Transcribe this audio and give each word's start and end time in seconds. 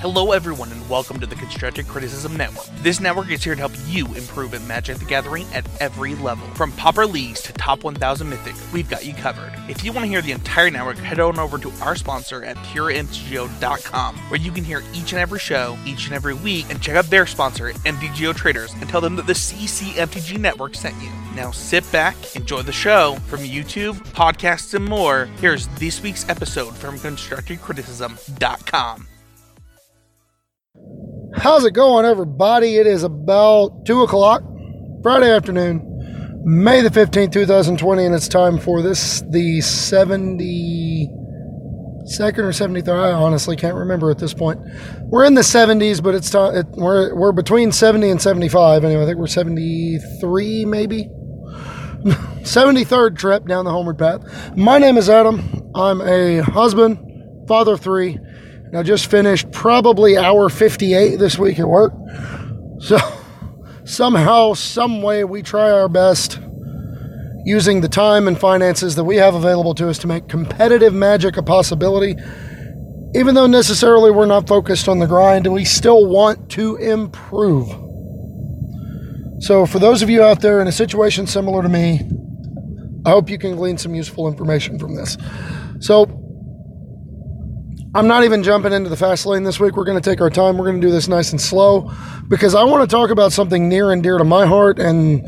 Hello, 0.00 0.30
everyone, 0.30 0.70
and 0.70 0.88
welcome 0.88 1.18
to 1.18 1.26
the 1.26 1.34
Constructive 1.34 1.88
Criticism 1.88 2.36
Network. 2.36 2.66
This 2.82 3.00
network 3.00 3.32
is 3.32 3.42
here 3.42 3.56
to 3.56 3.58
help 3.58 3.72
you 3.88 4.06
improve 4.14 4.54
at 4.54 4.62
Magic 4.62 4.98
the 4.98 5.04
Gathering 5.04 5.44
at 5.52 5.66
every 5.80 6.14
level. 6.14 6.46
From 6.54 6.70
Pauper 6.70 7.04
Leagues 7.04 7.42
to 7.42 7.52
Top 7.54 7.82
1000 7.82 8.30
Mythic, 8.30 8.54
we've 8.72 8.88
got 8.88 9.04
you 9.04 9.12
covered. 9.12 9.52
If 9.68 9.82
you 9.82 9.92
want 9.92 10.04
to 10.04 10.08
hear 10.08 10.22
the 10.22 10.30
entire 10.30 10.70
network, 10.70 10.98
head 10.98 11.18
on 11.18 11.40
over 11.40 11.58
to 11.58 11.72
our 11.82 11.96
sponsor 11.96 12.44
at 12.44 12.54
PureMTGO.com, 12.58 14.14
where 14.30 14.38
you 14.38 14.52
can 14.52 14.62
hear 14.62 14.84
each 14.94 15.10
and 15.10 15.20
every 15.20 15.40
show, 15.40 15.76
each 15.84 16.06
and 16.06 16.14
every 16.14 16.34
week, 16.34 16.66
and 16.70 16.80
check 16.80 16.94
out 16.94 17.06
their 17.06 17.26
sponsor, 17.26 17.72
MTGO 17.72 18.36
Traders, 18.36 18.72
and 18.74 18.88
tell 18.88 19.00
them 19.00 19.16
that 19.16 19.26
the 19.26 19.32
CCMTG 19.32 20.38
Network 20.38 20.76
sent 20.76 20.94
you. 21.02 21.10
Now 21.34 21.50
sit 21.50 21.90
back, 21.90 22.14
enjoy 22.36 22.62
the 22.62 22.70
show. 22.70 23.16
From 23.26 23.40
YouTube, 23.40 23.94
podcasts, 24.12 24.74
and 24.74 24.84
more, 24.84 25.24
here's 25.40 25.66
this 25.80 26.00
week's 26.00 26.28
episode 26.28 26.76
from 26.76 27.00
ConstructiveCriticism.com. 27.00 29.08
How's 31.40 31.64
it 31.64 31.70
going, 31.70 32.04
everybody? 32.04 32.78
It 32.78 32.88
is 32.88 33.04
about 33.04 33.86
2 33.86 34.02
o'clock, 34.02 34.42
Friday 35.04 35.30
afternoon, 35.30 36.42
May 36.44 36.80
the 36.80 36.88
15th, 36.88 37.30
2020, 37.32 38.04
and 38.04 38.12
it's 38.12 38.26
time 38.26 38.58
for 38.58 38.82
this, 38.82 39.20
the 39.20 39.58
72nd 39.58 41.08
or 41.12 42.50
73rd. 42.50 42.88
I 42.88 43.12
honestly 43.12 43.54
can't 43.54 43.76
remember 43.76 44.10
at 44.10 44.18
this 44.18 44.34
point. 44.34 44.58
We're 45.02 45.26
in 45.26 45.34
the 45.34 45.42
70s, 45.42 46.02
but 46.02 46.16
it's 46.16 46.28
time, 46.28 46.56
it, 46.56 46.66
we're, 46.72 47.14
we're 47.14 47.30
between 47.30 47.70
70 47.70 48.10
and 48.10 48.20
75. 48.20 48.84
Anyway, 48.84 49.04
I 49.04 49.06
think 49.06 49.18
we're 49.18 49.28
73, 49.28 50.64
maybe. 50.64 51.04
73rd 52.42 53.16
trip 53.16 53.46
down 53.46 53.64
the 53.64 53.70
homeward 53.70 53.98
path. 53.98 54.56
My 54.56 54.78
name 54.78 54.96
is 54.96 55.08
Adam. 55.08 55.70
I'm 55.76 56.00
a 56.00 56.38
husband, 56.40 57.46
father 57.46 57.74
of 57.74 57.80
three, 57.80 58.18
I 58.74 58.82
just 58.82 59.10
finished 59.10 59.50
probably 59.50 60.16
hour 60.16 60.48
58 60.48 61.16
this 61.16 61.38
week 61.38 61.58
at 61.58 61.68
work. 61.68 61.92
So 62.80 62.98
somehow, 63.84 64.54
some 64.54 65.02
way, 65.02 65.24
we 65.24 65.42
try 65.42 65.70
our 65.70 65.88
best 65.88 66.38
using 67.44 67.80
the 67.80 67.88
time 67.88 68.28
and 68.28 68.38
finances 68.38 68.94
that 68.96 69.04
we 69.04 69.16
have 69.16 69.34
available 69.34 69.74
to 69.74 69.88
us 69.88 69.98
to 69.98 70.06
make 70.06 70.28
competitive 70.28 70.92
magic 70.92 71.36
a 71.36 71.42
possibility. 71.42 72.14
Even 73.14 73.34
though 73.34 73.46
necessarily 73.46 74.10
we're 74.10 74.26
not 74.26 74.46
focused 74.46 74.86
on 74.86 74.98
the 74.98 75.06
grind, 75.06 75.46
we 75.46 75.64
still 75.64 76.06
want 76.06 76.50
to 76.50 76.76
improve. 76.76 77.68
So, 79.40 79.64
for 79.64 79.78
those 79.78 80.02
of 80.02 80.10
you 80.10 80.22
out 80.22 80.40
there 80.40 80.60
in 80.60 80.68
a 80.68 80.72
situation 80.72 81.26
similar 81.26 81.62
to 81.62 81.68
me, 81.68 82.02
I 83.06 83.10
hope 83.10 83.30
you 83.30 83.38
can 83.38 83.56
glean 83.56 83.78
some 83.78 83.94
useful 83.94 84.28
information 84.28 84.78
from 84.78 84.94
this. 84.94 85.16
So, 85.80 86.27
I'm 87.94 88.06
not 88.06 88.24
even 88.24 88.42
jumping 88.42 88.72
into 88.72 88.90
the 88.90 88.96
fast 88.96 89.24
lane 89.24 89.44
this 89.44 89.58
week. 89.58 89.76
We're 89.76 89.84
going 89.84 90.00
to 90.00 90.10
take 90.10 90.20
our 90.20 90.28
time. 90.28 90.58
We're 90.58 90.66
going 90.66 90.80
to 90.80 90.86
do 90.86 90.92
this 90.92 91.08
nice 91.08 91.30
and 91.30 91.40
slow 91.40 91.90
because 92.28 92.54
I 92.54 92.62
want 92.64 92.88
to 92.88 92.94
talk 92.94 93.10
about 93.10 93.32
something 93.32 93.68
near 93.68 93.92
and 93.92 94.02
dear 94.02 94.18
to 94.18 94.24
my 94.24 94.44
heart 94.44 94.78
and 94.78 95.26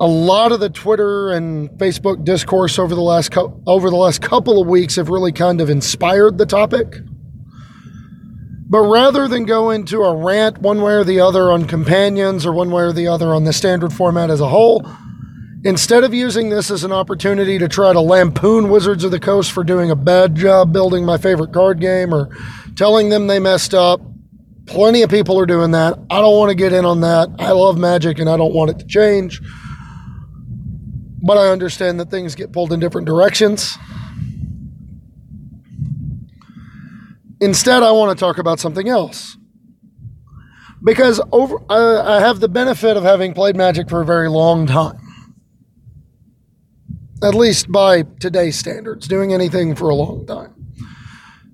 a 0.00 0.06
lot 0.06 0.50
of 0.50 0.58
the 0.58 0.68
Twitter 0.68 1.30
and 1.30 1.70
Facebook 1.78 2.24
discourse 2.24 2.78
over 2.78 2.94
the 2.96 3.00
last 3.00 3.30
co- 3.30 3.62
over 3.66 3.88
the 3.88 3.96
last 3.96 4.20
couple 4.20 4.60
of 4.60 4.66
weeks 4.66 4.96
have 4.96 5.08
really 5.08 5.30
kind 5.30 5.60
of 5.60 5.70
inspired 5.70 6.38
the 6.38 6.46
topic. 6.46 6.96
But 8.68 8.80
rather 8.80 9.28
than 9.28 9.44
go 9.44 9.70
into 9.70 10.02
a 10.02 10.16
rant 10.16 10.58
one 10.58 10.82
way 10.82 10.94
or 10.94 11.04
the 11.04 11.20
other 11.20 11.52
on 11.52 11.66
companions 11.66 12.44
or 12.44 12.52
one 12.52 12.72
way 12.72 12.82
or 12.82 12.92
the 12.92 13.06
other 13.06 13.32
on 13.32 13.44
the 13.44 13.52
standard 13.52 13.92
format 13.92 14.30
as 14.30 14.40
a 14.40 14.48
whole, 14.48 14.84
Instead 15.64 16.04
of 16.04 16.12
using 16.12 16.50
this 16.50 16.70
as 16.70 16.84
an 16.84 16.92
opportunity 16.92 17.58
to 17.58 17.66
try 17.66 17.90
to 17.90 18.00
lampoon 18.00 18.68
Wizards 18.68 19.02
of 19.02 19.10
the 19.10 19.18
Coast 19.18 19.50
for 19.50 19.64
doing 19.64 19.90
a 19.90 19.96
bad 19.96 20.34
job 20.34 20.74
building 20.74 21.06
my 21.06 21.16
favorite 21.16 21.54
card 21.54 21.80
game 21.80 22.14
or 22.14 22.28
telling 22.76 23.08
them 23.08 23.28
they 23.28 23.38
messed 23.38 23.72
up, 23.72 24.02
plenty 24.66 25.00
of 25.00 25.08
people 25.08 25.40
are 25.40 25.46
doing 25.46 25.70
that. 25.70 25.98
I 26.10 26.20
don't 26.20 26.36
want 26.36 26.50
to 26.50 26.54
get 26.54 26.74
in 26.74 26.84
on 26.84 27.00
that. 27.00 27.30
I 27.38 27.52
love 27.52 27.78
magic 27.78 28.18
and 28.18 28.28
I 28.28 28.36
don't 28.36 28.52
want 28.52 28.72
it 28.72 28.78
to 28.80 28.86
change. 28.86 29.40
But 31.22 31.38
I 31.38 31.48
understand 31.48 31.98
that 31.98 32.10
things 32.10 32.34
get 32.34 32.52
pulled 32.52 32.70
in 32.70 32.78
different 32.78 33.06
directions. 33.06 33.78
Instead, 37.40 37.82
I 37.82 37.90
want 37.92 38.16
to 38.16 38.22
talk 38.22 38.36
about 38.36 38.60
something 38.60 38.86
else. 38.86 39.38
Because 40.82 41.22
over, 41.32 41.56
I 41.70 42.20
have 42.20 42.40
the 42.40 42.48
benefit 42.50 42.98
of 42.98 43.02
having 43.02 43.32
played 43.32 43.56
Magic 43.56 43.88
for 43.88 44.02
a 44.02 44.04
very 44.04 44.28
long 44.28 44.66
time 44.66 45.00
at 47.24 47.34
least 47.34 47.70
by 47.72 48.02
today's 48.20 48.58
standards, 48.58 49.08
doing 49.08 49.32
anything 49.32 49.74
for 49.74 49.88
a 49.88 49.94
long 49.94 50.26
time. 50.26 50.54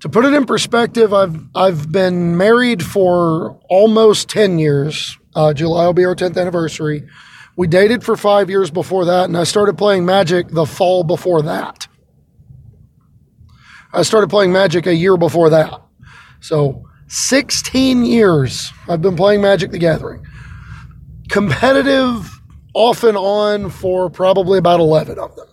To 0.01 0.09
put 0.09 0.25
it 0.25 0.33
in 0.33 0.45
perspective, 0.45 1.13
I've 1.13 1.39
I've 1.55 1.91
been 1.91 2.35
married 2.35 2.83
for 2.83 3.59
almost 3.69 4.29
ten 4.29 4.59
years. 4.59 5.17
Uh, 5.35 5.53
July 5.53 5.85
will 5.85 5.93
be 5.93 6.05
our 6.05 6.15
tenth 6.15 6.37
anniversary. 6.37 7.07
We 7.55 7.67
dated 7.67 8.03
for 8.03 8.17
five 8.17 8.49
years 8.49 8.71
before 8.71 9.05
that, 9.05 9.25
and 9.25 9.37
I 9.37 9.43
started 9.43 9.77
playing 9.77 10.05
Magic 10.05 10.49
the 10.49 10.65
fall 10.65 11.03
before 11.03 11.43
that. 11.43 11.87
I 13.93 14.03
started 14.03 14.29
playing 14.29 14.51
Magic 14.51 14.87
a 14.87 14.95
year 14.95 15.17
before 15.17 15.49
that. 15.49 15.81
So 16.39 16.83
16 17.07 18.05
years 18.05 18.71
I've 18.87 19.01
been 19.01 19.15
playing 19.17 19.41
Magic 19.41 19.71
the 19.71 19.77
Gathering. 19.77 20.25
Competitive 21.29 22.41
off 22.73 23.03
and 23.03 23.17
on 23.17 23.69
for 23.69 24.09
probably 24.09 24.57
about 24.57 24.79
11 24.79 25.19
of 25.19 25.35
them. 25.35 25.47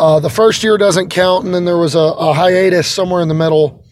Uh, 0.00 0.18
the 0.18 0.30
first 0.30 0.64
year 0.64 0.78
doesn't 0.78 1.10
count, 1.10 1.44
and 1.44 1.54
then 1.54 1.66
there 1.66 1.76
was 1.76 1.94
a, 1.94 1.98
a 1.98 2.32
hiatus 2.32 2.88
somewhere 2.88 3.20
in 3.20 3.28
the 3.28 3.34
middle 3.34 3.84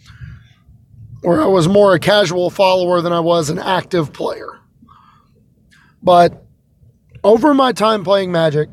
where 1.20 1.42
I 1.42 1.44
was 1.44 1.68
more 1.68 1.94
a 1.94 1.98
casual 1.98 2.48
follower 2.48 3.02
than 3.02 3.12
I 3.12 3.20
was 3.20 3.50
an 3.50 3.58
active 3.58 4.14
player. 4.14 4.58
But 6.02 6.46
over 7.22 7.52
my 7.52 7.72
time 7.72 8.04
playing 8.04 8.32
Magic, 8.32 8.70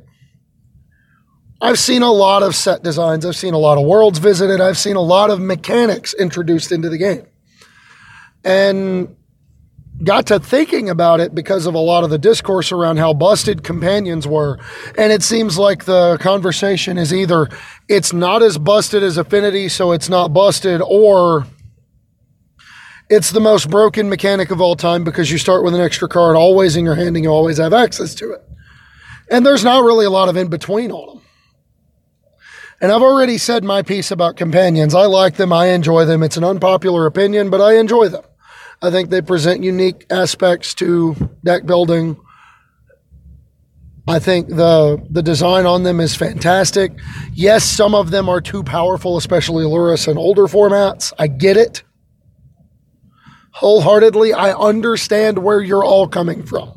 I've 1.61 1.77
seen 1.77 2.03
a 2.03 2.11
lot 2.11 2.41
of 2.41 2.55
set 2.55 2.83
designs. 2.83 3.25
I've 3.25 3.35
seen 3.35 3.53
a 3.53 3.57
lot 3.57 3.77
of 3.77 3.85
worlds 3.85 4.17
visited. 4.19 4.61
I've 4.61 4.77
seen 4.77 4.95
a 4.95 5.01
lot 5.01 5.29
of 5.29 5.41
mechanics 5.41 6.13
introduced 6.13 6.71
into 6.71 6.87
the 6.87 6.97
game. 6.97 7.25
And 8.45 9.13
got 10.03 10.27
to 10.27 10.39
thinking 10.39 10.89
about 10.89 11.19
it 11.19 11.33
because 11.33 11.65
of 11.65 11.73
a 11.73 11.79
lot 11.79 12.03
of 12.03 12.09
the 12.09 12.17
discourse 12.17 12.71
around 12.71 12.97
how 12.97 13.13
busted 13.13 13.63
companions 13.63 14.27
were. 14.27 14.59
And 14.97 15.11
it 15.11 15.23
seems 15.23 15.57
like 15.57 15.85
the 15.85 16.17
conversation 16.19 16.97
is 16.97 17.13
either 17.13 17.49
it's 17.87 18.13
not 18.13 18.43
as 18.43 18.57
busted 18.57 19.03
as 19.03 19.17
affinity, 19.17 19.69
so 19.69 19.91
it's 19.91 20.09
not 20.09 20.33
busted, 20.33 20.81
or 20.81 21.47
it's 23.09 23.31
the 23.31 23.39
most 23.39 23.69
broken 23.69 24.09
mechanic 24.09 24.51
of 24.51 24.59
all 24.59 24.75
time 24.75 25.03
because 25.03 25.31
you 25.31 25.37
start 25.37 25.63
with 25.63 25.75
an 25.75 25.81
extra 25.81 26.07
card 26.07 26.35
always 26.35 26.75
in 26.75 26.83
your 26.83 26.95
hand 26.95 27.15
and 27.15 27.23
you 27.23 27.29
always 27.29 27.57
have 27.57 27.73
access 27.73 28.15
to 28.15 28.31
it. 28.31 28.41
And 29.29 29.45
there's 29.45 29.63
not 29.63 29.83
really 29.83 30.05
a 30.05 30.09
lot 30.09 30.29
of 30.29 30.37
in 30.37 30.49
between 30.49 30.91
on 30.91 31.07
them. 31.07 31.21
And 32.81 32.91
I've 32.91 33.01
already 33.01 33.37
said 33.37 33.63
my 33.63 33.81
piece 33.81 34.11
about 34.11 34.35
companions. 34.35 34.93
I 34.93 35.05
like 35.05 35.35
them, 35.35 35.53
I 35.53 35.67
enjoy 35.67 36.05
them. 36.05 36.21
It's 36.21 36.37
an 36.37 36.43
unpopular 36.43 37.05
opinion, 37.05 37.49
but 37.49 37.61
I 37.61 37.77
enjoy 37.77 38.09
them. 38.09 38.23
I 38.81 38.91
think 38.91 39.09
they 39.09 39.21
present 39.21 39.63
unique 39.63 40.05
aspects 40.09 40.73
to 40.75 41.15
deck 41.43 41.65
building. 41.65 42.17
I 44.07 44.19
think 44.19 44.49
the 44.49 45.03
the 45.09 45.23
design 45.23 45.65
on 45.65 45.83
them 45.83 45.99
is 45.99 46.15
fantastic. 46.15 46.91
Yes, 47.33 47.63
some 47.63 47.95
of 47.95 48.11
them 48.11 48.29
are 48.29 48.41
too 48.41 48.63
powerful, 48.63 49.17
especially 49.17 49.63
Lurrus 49.65 50.07
and 50.07 50.17
older 50.19 50.43
formats. 50.43 51.11
I 51.17 51.27
get 51.27 51.57
it. 51.57 51.83
Wholeheartedly, 53.51 54.33
I 54.33 54.51
understand 54.51 55.39
where 55.39 55.61
you're 55.61 55.83
all 55.83 56.07
coming 56.07 56.43
from. 56.43 56.73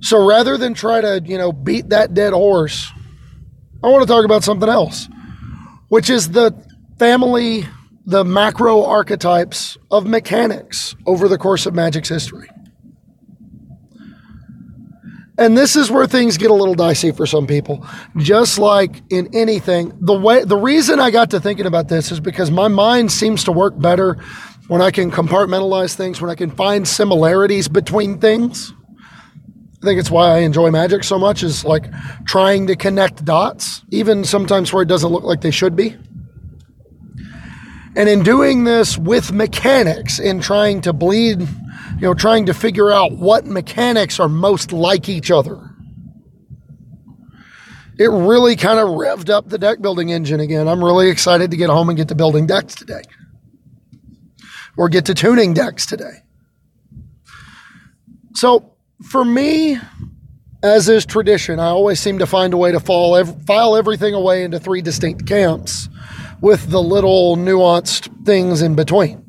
So 0.00 0.24
rather 0.24 0.56
than 0.56 0.72
try 0.72 1.00
to, 1.00 1.20
you 1.24 1.36
know, 1.36 1.52
beat 1.52 1.88
that 1.88 2.14
dead 2.14 2.32
horse, 2.32 2.92
I 3.82 3.88
want 3.88 4.02
to 4.02 4.06
talk 4.06 4.24
about 4.24 4.44
something 4.44 4.68
else, 4.68 5.08
which 5.88 6.08
is 6.08 6.30
the 6.30 6.54
family 6.98 7.66
the 8.06 8.24
macro 8.24 8.84
archetypes 8.84 9.76
of 9.90 10.06
mechanics 10.06 10.94
over 11.06 11.28
the 11.28 11.36
course 11.36 11.66
of 11.66 11.74
Magic's 11.74 12.08
history. 12.08 12.48
And 15.38 15.58
this 15.58 15.76
is 15.76 15.90
where 15.90 16.06
things 16.06 16.38
get 16.38 16.50
a 16.50 16.54
little 16.54 16.74
dicey 16.74 17.10
for 17.10 17.26
some 17.26 17.46
people. 17.46 17.86
Just 18.16 18.58
like 18.58 19.02
in 19.10 19.34
anything, 19.34 19.92
the 20.00 20.18
way 20.18 20.44
the 20.44 20.56
reason 20.56 20.98
I 20.98 21.10
got 21.10 21.30
to 21.30 21.40
thinking 21.40 21.66
about 21.66 21.88
this 21.88 22.10
is 22.10 22.20
because 22.20 22.50
my 22.50 22.68
mind 22.68 23.12
seems 23.12 23.44
to 23.44 23.52
work 23.52 23.78
better 23.78 24.14
when 24.68 24.80
I 24.80 24.90
can 24.90 25.10
compartmentalize 25.10 25.94
things, 25.94 26.22
when 26.22 26.30
I 26.30 26.36
can 26.36 26.50
find 26.50 26.88
similarities 26.88 27.68
between 27.68 28.18
things. 28.18 28.72
I 29.82 29.84
think 29.84 30.00
it's 30.00 30.10
why 30.10 30.36
I 30.36 30.38
enjoy 30.38 30.70
magic 30.70 31.04
so 31.04 31.18
much 31.18 31.42
is 31.42 31.64
like 31.64 31.84
trying 32.24 32.68
to 32.68 32.76
connect 32.76 33.24
dots, 33.24 33.82
even 33.90 34.24
sometimes 34.24 34.72
where 34.72 34.82
it 34.82 34.88
doesn't 34.88 35.12
look 35.12 35.24
like 35.24 35.42
they 35.42 35.50
should 35.50 35.76
be. 35.76 35.96
And 37.96 38.10
in 38.10 38.22
doing 38.22 38.64
this 38.64 38.98
with 38.98 39.32
mechanics, 39.32 40.18
in 40.18 40.40
trying 40.40 40.82
to 40.82 40.92
bleed, 40.92 41.40
you 41.40 42.02
know, 42.02 42.12
trying 42.12 42.44
to 42.46 42.54
figure 42.54 42.92
out 42.92 43.12
what 43.12 43.46
mechanics 43.46 44.20
are 44.20 44.28
most 44.28 44.70
like 44.70 45.08
each 45.08 45.30
other, 45.30 45.70
it 47.98 48.08
really 48.08 48.54
kind 48.54 48.78
of 48.78 48.88
revved 48.88 49.30
up 49.30 49.48
the 49.48 49.56
deck 49.56 49.80
building 49.80 50.12
engine 50.12 50.40
again. 50.40 50.68
I'm 50.68 50.84
really 50.84 51.08
excited 51.08 51.50
to 51.52 51.56
get 51.56 51.70
home 51.70 51.88
and 51.88 51.96
get 51.96 52.08
to 52.08 52.14
building 52.14 52.46
decks 52.46 52.74
today 52.74 53.00
or 54.76 54.90
get 54.90 55.06
to 55.06 55.14
tuning 55.14 55.54
decks 55.54 55.86
today. 55.86 56.22
So 58.34 58.74
for 59.02 59.24
me, 59.24 59.78
as 60.62 60.90
is 60.90 61.06
tradition, 61.06 61.58
I 61.58 61.68
always 61.68 61.98
seem 61.98 62.18
to 62.18 62.26
find 62.26 62.52
a 62.52 62.58
way 62.58 62.72
to 62.72 62.80
fall, 62.80 63.24
file 63.24 63.74
everything 63.74 64.12
away 64.12 64.44
into 64.44 64.60
three 64.60 64.82
distinct 64.82 65.26
camps 65.26 65.88
with 66.40 66.70
the 66.70 66.82
little 66.82 67.36
nuanced 67.36 68.24
things 68.24 68.62
in 68.62 68.74
between. 68.74 69.22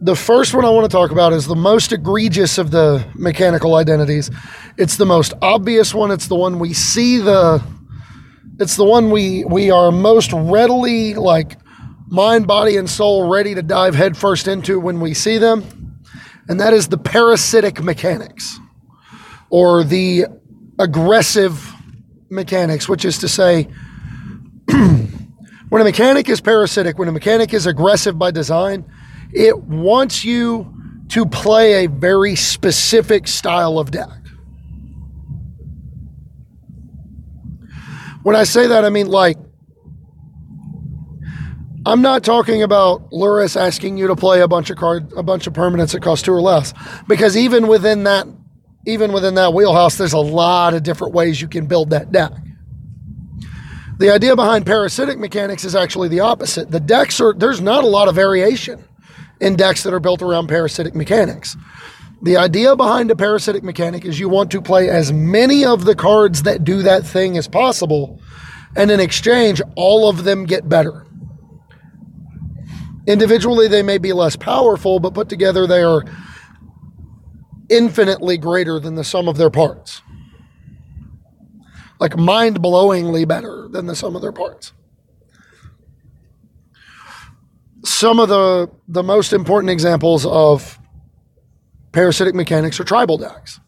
The 0.00 0.16
first 0.16 0.52
one 0.52 0.64
I 0.64 0.70
want 0.70 0.90
to 0.90 0.94
talk 0.94 1.12
about 1.12 1.32
is 1.32 1.46
the 1.46 1.54
most 1.54 1.92
egregious 1.92 2.58
of 2.58 2.72
the 2.72 3.06
mechanical 3.14 3.76
identities. 3.76 4.30
It's 4.76 4.96
the 4.96 5.06
most 5.06 5.32
obvious 5.40 5.94
one. 5.94 6.10
It's 6.10 6.26
the 6.26 6.34
one 6.34 6.58
we 6.58 6.72
see 6.72 7.18
the 7.18 7.62
it's 8.58 8.76
the 8.76 8.84
one 8.84 9.10
we 9.10 9.44
we 9.44 9.70
are 9.70 9.92
most 9.92 10.32
readily 10.32 11.14
like 11.14 11.56
mind, 12.08 12.46
body, 12.46 12.76
and 12.76 12.90
soul 12.90 13.28
ready 13.28 13.54
to 13.54 13.62
dive 13.62 13.94
headfirst 13.94 14.46
into 14.46 14.78
when 14.78 15.00
we 15.00 15.14
see 15.14 15.38
them. 15.38 16.00
And 16.48 16.60
that 16.60 16.72
is 16.74 16.88
the 16.88 16.98
parasitic 16.98 17.82
mechanics 17.82 18.58
or 19.48 19.84
the 19.84 20.26
aggressive 20.78 21.72
mechanics, 22.28 22.88
which 22.88 23.04
is 23.04 23.18
to 23.18 23.28
say, 23.28 23.68
when 25.72 25.80
a 25.80 25.84
mechanic 25.84 26.28
is 26.28 26.38
parasitic, 26.38 26.98
when 26.98 27.08
a 27.08 27.12
mechanic 27.12 27.54
is 27.54 27.64
aggressive 27.64 28.18
by 28.18 28.30
design, 28.30 28.84
it 29.32 29.56
wants 29.56 30.22
you 30.22 30.70
to 31.08 31.24
play 31.24 31.86
a 31.86 31.88
very 31.88 32.36
specific 32.36 33.26
style 33.26 33.78
of 33.78 33.90
deck. 33.90 34.10
When 38.22 38.36
I 38.36 38.44
say 38.44 38.66
that, 38.66 38.84
I 38.84 38.90
mean 38.90 39.06
like, 39.06 39.38
I'm 41.86 42.02
not 42.02 42.22
talking 42.22 42.62
about 42.62 43.10
Lurrus 43.10 43.58
asking 43.58 43.96
you 43.96 44.08
to 44.08 44.14
play 44.14 44.42
a 44.42 44.48
bunch 44.48 44.68
of 44.68 44.76
card, 44.76 45.10
a 45.16 45.22
bunch 45.22 45.46
of 45.46 45.54
permanents 45.54 45.92
that 45.92 46.02
cost 46.02 46.26
two 46.26 46.34
or 46.34 46.42
less, 46.42 46.74
because 47.08 47.34
even 47.34 47.66
within 47.66 48.04
that 48.04 48.26
even 48.86 49.10
within 49.10 49.36
that 49.36 49.54
wheelhouse, 49.54 49.96
there's 49.96 50.12
a 50.12 50.18
lot 50.18 50.74
of 50.74 50.82
different 50.82 51.14
ways 51.14 51.40
you 51.40 51.48
can 51.48 51.64
build 51.64 51.88
that 51.90 52.12
deck. 52.12 52.32
The 54.02 54.10
idea 54.10 54.34
behind 54.34 54.66
parasitic 54.66 55.16
mechanics 55.16 55.62
is 55.62 55.76
actually 55.76 56.08
the 56.08 56.18
opposite. 56.18 56.72
The 56.72 56.80
decks 56.80 57.20
are, 57.20 57.32
there's 57.32 57.60
not 57.60 57.84
a 57.84 57.86
lot 57.86 58.08
of 58.08 58.16
variation 58.16 58.82
in 59.40 59.54
decks 59.54 59.84
that 59.84 59.94
are 59.94 60.00
built 60.00 60.22
around 60.22 60.48
parasitic 60.48 60.96
mechanics. 60.96 61.56
The 62.20 62.36
idea 62.36 62.74
behind 62.74 63.12
a 63.12 63.14
parasitic 63.14 63.62
mechanic 63.62 64.04
is 64.04 64.18
you 64.18 64.28
want 64.28 64.50
to 64.50 64.60
play 64.60 64.88
as 64.88 65.12
many 65.12 65.64
of 65.64 65.84
the 65.84 65.94
cards 65.94 66.42
that 66.42 66.64
do 66.64 66.82
that 66.82 67.06
thing 67.06 67.38
as 67.38 67.46
possible, 67.46 68.18
and 68.74 68.90
in 68.90 68.98
exchange, 68.98 69.62
all 69.76 70.08
of 70.08 70.24
them 70.24 70.46
get 70.46 70.68
better. 70.68 71.06
Individually, 73.06 73.68
they 73.68 73.84
may 73.84 73.98
be 73.98 74.12
less 74.12 74.34
powerful, 74.34 74.98
but 74.98 75.14
put 75.14 75.28
together, 75.28 75.64
they 75.64 75.84
are 75.84 76.02
infinitely 77.68 78.36
greater 78.36 78.80
than 78.80 78.96
the 78.96 79.04
sum 79.04 79.28
of 79.28 79.36
their 79.36 79.50
parts. 79.50 80.02
Like 82.02 82.16
mind 82.16 82.60
blowingly 82.60 83.28
better 83.28 83.68
than 83.70 83.86
the 83.86 83.94
sum 83.94 84.16
of 84.16 84.22
their 84.22 84.32
parts. 84.32 84.72
Some 87.84 88.18
of 88.18 88.28
the, 88.28 88.68
the 88.88 89.04
most 89.04 89.32
important 89.32 89.70
examples 89.70 90.26
of 90.26 90.80
parasitic 91.92 92.34
mechanics 92.34 92.80
are 92.80 92.84
tribal 92.84 93.18
decks. 93.18 93.60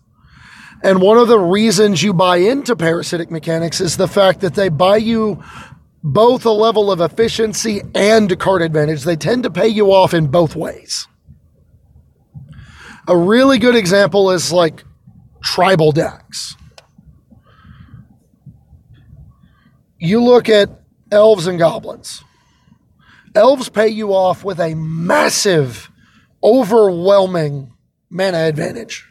And 0.83 1.01
one 1.01 1.17
of 1.17 1.29
the 1.29 1.39
reasons 1.39 2.03
you 2.03 2.13
buy 2.13 2.39
into 2.39 2.75
parasitic 2.75 3.31
mechanics 3.31 3.81
is 3.81 3.97
the 3.97 4.09
fact 4.09 4.41
that 4.41 4.57
they 4.57 4.69
buy 4.69 4.97
you 4.97 5.41
both 6.03 6.45
a 6.45 6.51
level 6.51 6.91
of 6.91 7.01
efficiency 7.01 7.83
and 7.95 8.37
card 8.41 8.63
advantage. 8.63 9.05
They 9.05 9.15
tend 9.15 9.45
to 9.45 9.51
pay 9.51 9.69
you 9.69 9.93
off 9.93 10.13
in 10.13 10.27
both 10.27 10.57
ways. 10.57 11.07
A 13.07 13.17
really 13.17 13.61
good 13.61 13.77
example 13.77 14.33
is 14.33 14.53
like 14.53 14.83
tribal 15.41 15.93
decks. 15.93 16.57
You 20.05 20.23
look 20.23 20.51
at 20.51 20.69
elves 21.11 21.47
and 21.47 21.59
goblins. 21.59 22.23
Elves 23.35 23.71
pay 23.71 23.89
you 23.89 24.11
off 24.15 24.45
with 24.45 24.61
a 24.61 24.75
massive, 24.75 25.91
overwhelming 26.43 27.73
mana 28.11 28.41
advantage. 28.41 29.11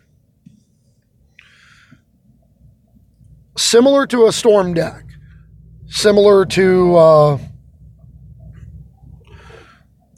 Similar 3.58 4.06
to 4.06 4.28
a 4.28 4.32
storm 4.32 4.76
deck, 4.76 5.04
similar 5.88 6.46
to 6.46 6.96
uh, 6.96 7.38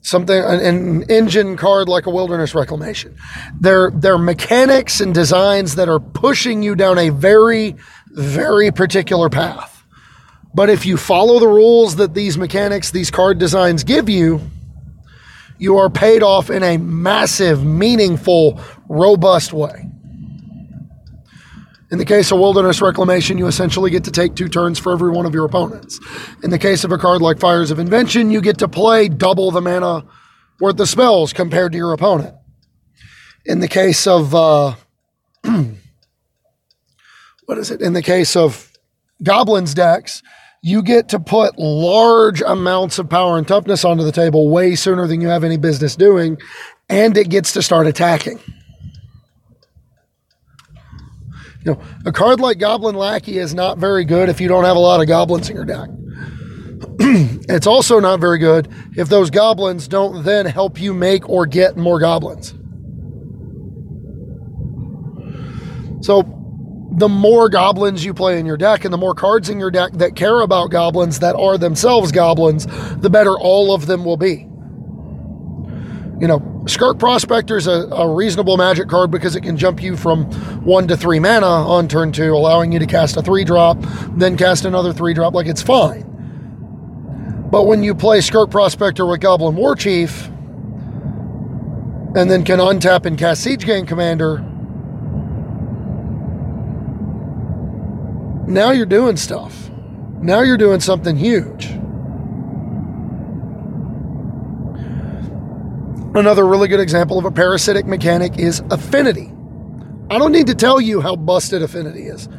something 0.02 0.38
an, 0.38 0.60
an, 0.60 1.04
engine 1.10 1.56
card 1.56 1.88
like 1.88 2.06
a 2.06 2.10
wilderness 2.10 2.54
reclamation. 2.54 3.16
They're 3.58 3.92
they're 3.92 4.18
mechanics 4.18 5.00
and 5.00 5.14
designs 5.14 5.76
that 5.76 5.88
are 5.88 6.02
pushing 6.02 6.64
you 6.64 6.76
down 6.76 6.98
a 6.98 7.10
very 7.12 7.78
very 8.08 8.72
particular 8.72 9.30
path. 9.30 9.75
But 10.56 10.70
if 10.70 10.86
you 10.86 10.96
follow 10.96 11.40
the 11.40 11.50
rules 11.50 11.98
that 11.98 12.14
these 12.14 12.38
mechanics, 12.38 12.90
these 12.90 13.12
card 13.12 13.38
designs 13.40 13.84
give 13.84 14.08
you, 14.08 14.40
you 15.58 15.78
are 15.78 15.90
paid 15.90 16.24
off 16.24 16.50
in 16.50 16.64
a 16.64 16.78
massive, 16.78 17.66
meaningful, 17.66 18.62
robust 18.88 19.52
way. 19.52 19.90
In 21.92 21.98
the 21.98 22.06
case 22.06 22.32
of 22.32 22.40
Wilderness 22.40 22.82
Reclamation, 22.82 23.38
you 23.38 23.48
essentially 23.48 23.92
get 23.92 24.06
to 24.06 24.12
take 24.12 24.36
two 24.36 24.48
turns 24.48 24.80
for 24.80 24.94
every 24.94 25.12
one 25.12 25.26
of 25.26 25.34
your 25.34 25.44
opponents. 25.44 26.00
In 26.42 26.52
the 26.52 26.58
case 26.58 26.86
of 26.86 26.92
a 26.94 26.98
card 26.98 27.22
like 27.22 27.38
Fires 27.38 27.70
of 27.70 27.78
Invention, 27.78 28.32
you 28.32 28.40
get 28.40 28.58
to 28.60 28.70
play 28.70 29.10
double 29.10 29.52
the 29.52 29.62
mana 29.62 30.06
worth 30.62 30.80
of 30.80 30.88
spells 30.88 31.34
compared 31.34 31.74
to 31.74 31.78
your 31.78 31.92
opponent. 31.92 32.34
In 33.46 33.60
the 33.60 33.68
case 33.68 34.08
of, 34.08 34.34
uh, 34.34 34.76
what 37.46 37.58
is 37.58 37.72
it? 37.72 37.82
In 37.82 37.92
the 37.92 38.02
case 38.02 38.38
of 38.38 38.72
Goblins 39.22 39.74
decks, 39.74 40.24
you 40.66 40.82
get 40.82 41.10
to 41.10 41.20
put 41.20 41.60
large 41.60 42.42
amounts 42.42 42.98
of 42.98 43.08
power 43.08 43.38
and 43.38 43.48
toughness 43.48 43.86
onto 43.86 44.04
the 44.04 44.12
table 44.12 44.50
way 44.50 44.74
sooner 44.74 45.06
than 45.06 45.22
you 45.22 45.28
have 45.28 45.44
any 45.44 45.58
business 45.58 45.96
doing, 45.96 46.40
and 46.90 47.16
it 47.16 47.30
gets 47.30 47.54
to 47.54 47.62
start 47.62 47.86
attacking. 47.86 48.40
You 51.64 51.74
know, 51.74 51.82
a 52.08 52.12
card 52.12 52.40
like 52.40 52.58
Goblin 52.58 52.96
Lackey 52.96 53.38
is 53.38 53.54
not 53.54 53.78
very 53.78 54.06
good 54.06 54.28
if 54.28 54.42
you 54.42 54.48
don't 54.48 54.64
have 54.64 54.76
a 54.76 54.80
lot 54.80 55.02
of 55.02 55.08
goblins 55.08 55.52
in 55.52 55.56
your 55.56 55.66
deck. 55.66 55.88
it's 57.48 57.68
also 57.68 58.00
not 58.00 58.20
very 58.20 58.40
good 58.40 58.68
if 58.98 59.08
those 59.08 59.30
goblins 59.30 59.88
don't 59.88 60.24
then 60.24 60.48
help 60.48 60.82
you 60.82 60.96
make 60.96 61.30
or 61.30 61.46
get 61.46 61.78
more 61.78 62.00
goblins. 62.00 62.56
So, 66.04 66.35
the 66.96 67.10
more 67.10 67.50
goblins 67.50 68.06
you 68.06 68.14
play 68.14 68.40
in 68.40 68.46
your 68.46 68.58
deck 68.58 68.86
and 68.86 68.94
the 68.94 68.98
more 68.98 69.14
cards 69.14 69.50
in 69.50 69.60
your 69.60 69.72
deck 69.72 69.92
that 69.94 70.16
care 70.16 70.42
about 70.42 70.72
goblins 70.72 71.20
that 71.20 71.36
are 71.36 71.58
themselves 71.58 72.12
goblins, 72.12 72.66
the 72.98 73.10
better 73.10 73.38
all 73.38 73.74
of 73.74 73.86
them 73.86 74.06
will 74.06 74.18
be. 74.18 74.48
You 76.22 76.28
know, 76.28 76.64
Skirk 76.66 76.98
Prospector 76.98 77.58
is 77.58 77.68
a, 77.68 77.88
a, 77.90 78.16
reasonable 78.16 78.56
magic 78.56 78.88
card 78.88 79.12
because 79.12 79.36
it 79.36 79.42
can 79.42 79.58
jump 79.58 79.84
you 79.84 79.98
from 79.98 80.24
one 80.64 80.88
to 80.88 80.96
three 80.96 81.20
mana 81.20 81.46
on 81.46 81.90
turn 81.90 82.14
two, 82.14 82.34
allowing 82.34 82.72
you 82.72 82.80
to 82.80 82.86
cast 82.86 83.18
a 83.18 83.22
three 83.22 83.44
drop, 83.44 83.78
then 84.12 84.38
cast 84.38 84.64
another 84.64 84.94
three 84.94 85.14
drop. 85.14 85.34
Like 85.34 85.48
it's 85.48 85.62
fine. 85.62 86.04
But 87.52 87.64
when 87.64 87.84
you 87.84 87.94
play 87.94 88.22
Skirk 88.22 88.50
Prospector 88.50 89.06
with 89.06 89.20
Goblin 89.20 89.58
War 89.58 89.76
Chief, 89.76 90.28
and 92.16 92.32
then 92.32 92.46
can 92.46 92.60
untap 92.60 93.06
and 93.06 93.18
cast 93.18 93.44
Siege 93.44 93.66
Gang 93.66 93.86
Commander, 93.86 94.38
now 98.48 98.72
you're 98.72 98.86
doing 98.86 99.18
stuff. 99.18 99.70
Now 100.22 100.42
you're 100.42 100.58
doing 100.58 100.80
something 100.80 101.16
huge. 101.16 101.66
Another 106.16 106.48
really 106.48 106.68
good 106.68 106.80
example 106.80 107.20
of 107.20 107.26
a 107.26 107.32
parasitic 107.32 107.86
mechanic 107.86 108.40
is 108.40 108.62
affinity. 108.72 109.34
I 110.10 110.18
don't 110.18 110.32
need 110.32 110.48
to 110.48 110.56
tell 110.56 110.80
you 110.80 111.02
how 111.02 111.16
busted 111.16 111.62
affinity 111.62 112.04
is. 112.04 112.30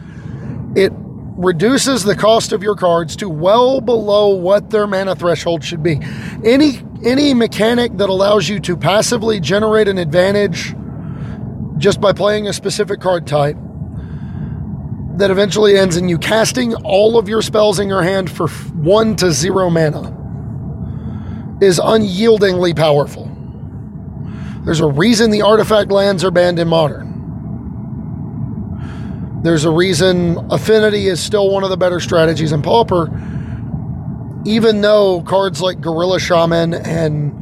It 0.74 0.92
reduces 1.36 2.02
the 2.04 2.16
cost 2.16 2.52
of 2.52 2.62
your 2.62 2.74
cards 2.74 3.16
to 3.16 3.28
well 3.28 3.80
below 3.80 4.28
what 4.28 4.70
their 4.70 4.86
mana 4.86 5.14
threshold 5.14 5.62
should 5.62 5.82
be. 5.82 6.00
Any 6.44 6.80
any 7.04 7.34
mechanic 7.34 7.98
that 7.98 8.08
allows 8.08 8.48
you 8.48 8.58
to 8.60 8.76
passively 8.76 9.38
generate 9.40 9.88
an 9.88 9.98
advantage 9.98 10.74
just 11.76 12.00
by 12.00 12.12
playing 12.12 12.48
a 12.48 12.52
specific 12.54 13.00
card 13.00 13.26
type 13.26 13.56
that 15.16 15.30
eventually 15.30 15.76
ends 15.76 15.96
in 15.96 16.08
you 16.08 16.18
casting 16.18 16.74
all 16.76 17.18
of 17.18 17.28
your 17.28 17.42
spells 17.42 17.78
in 17.78 17.88
your 17.88 18.02
hand 18.02 18.30
for 18.30 18.48
1 18.48 19.16
to 19.16 19.32
0 19.32 19.70
mana 19.70 20.12
is 21.60 21.78
unyieldingly 21.78 22.76
powerful. 22.76 23.32
There's 24.64 24.80
a 24.80 24.86
reason 24.86 25.30
the 25.30 25.42
artifact 25.42 25.90
lands 25.90 26.22
are 26.22 26.30
banned 26.30 26.58
in 26.58 26.68
modern. 26.68 27.14
There's 29.42 29.64
a 29.64 29.70
reason 29.70 30.38
Affinity 30.50 31.06
is 31.06 31.20
still 31.20 31.50
one 31.50 31.64
of 31.64 31.70
the 31.70 31.76
better 31.76 32.00
strategies 32.00 32.52
in 32.52 32.62
Pauper, 32.62 33.08
even 34.44 34.80
though 34.82 35.22
cards 35.22 35.62
like 35.62 35.80
Gorilla 35.80 36.18
Shaman 36.20 36.74
and 36.74 37.32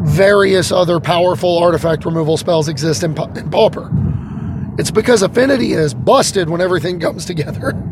various 0.00 0.72
other 0.72 1.00
powerful 1.00 1.58
artifact 1.58 2.04
removal 2.04 2.36
spells 2.36 2.68
exist 2.68 3.02
in, 3.02 3.16
in 3.36 3.50
Pauper. 3.50 3.90
It's 4.78 4.92
because 4.92 5.22
Affinity 5.22 5.72
is 5.72 5.92
busted 5.92 6.48
when 6.48 6.60
everything 6.60 7.00
comes 7.00 7.24
together. 7.24 7.72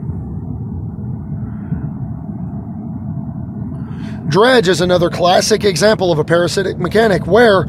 Dredge 4.29 4.69
is 4.69 4.81
another 4.81 5.11
classic 5.11 5.65
example 5.65 6.13
of 6.13 6.19
a 6.19 6.25
parasitic 6.25 6.79
mechanic 6.79 7.27
where, 7.27 7.67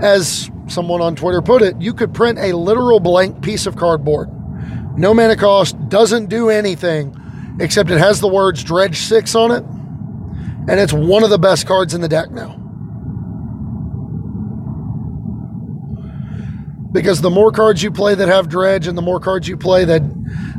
as 0.00 0.50
someone 0.66 1.00
on 1.00 1.14
Twitter 1.14 1.42
put 1.42 1.62
it, 1.62 1.80
you 1.80 1.94
could 1.94 2.12
print 2.12 2.38
a 2.38 2.52
literal 2.52 3.00
blank 3.00 3.40
piece 3.42 3.66
of 3.66 3.76
cardboard. 3.76 4.28
No 4.98 5.14
mana 5.14 5.36
cost, 5.36 5.76
doesn't 5.88 6.26
do 6.26 6.48
anything, 6.48 7.14
except 7.60 7.90
it 7.90 7.98
has 7.98 8.20
the 8.20 8.28
words 8.28 8.64
Dredge 8.64 8.98
6 8.98 9.34
on 9.34 9.50
it, 9.52 9.62
and 10.68 10.80
it's 10.80 10.92
one 10.92 11.22
of 11.22 11.30
the 11.30 11.38
best 11.38 11.66
cards 11.66 11.94
in 11.94 12.00
the 12.00 12.08
deck 12.08 12.30
now. 12.30 12.65
Because 16.92 17.20
the 17.20 17.30
more 17.30 17.52
cards 17.52 17.82
you 17.82 17.90
play 17.90 18.14
that 18.14 18.28
have 18.28 18.48
Dredge 18.48 18.86
and 18.86 18.96
the 18.96 19.02
more 19.02 19.20
cards 19.20 19.48
you 19.48 19.56
play 19.56 19.84
that 19.84 20.02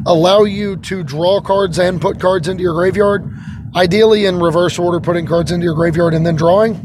allow 0.06 0.44
you 0.44 0.78
to 0.78 1.04
draw 1.04 1.42
cards 1.42 1.80
and 1.80 2.00
put 2.02 2.20
cards 2.20 2.48
into 2.48 2.62
your 2.62 2.74
graveyard, 2.74 3.32
ideally 3.76 4.26
in 4.26 4.40
reverse 4.40 4.78
order, 4.78 5.00
putting 5.00 5.26
cards 5.26 5.52
into 5.52 5.64
your 5.64 5.76
graveyard 5.76 6.14
and 6.14 6.26
then 6.26 6.36
drawing, 6.36 6.84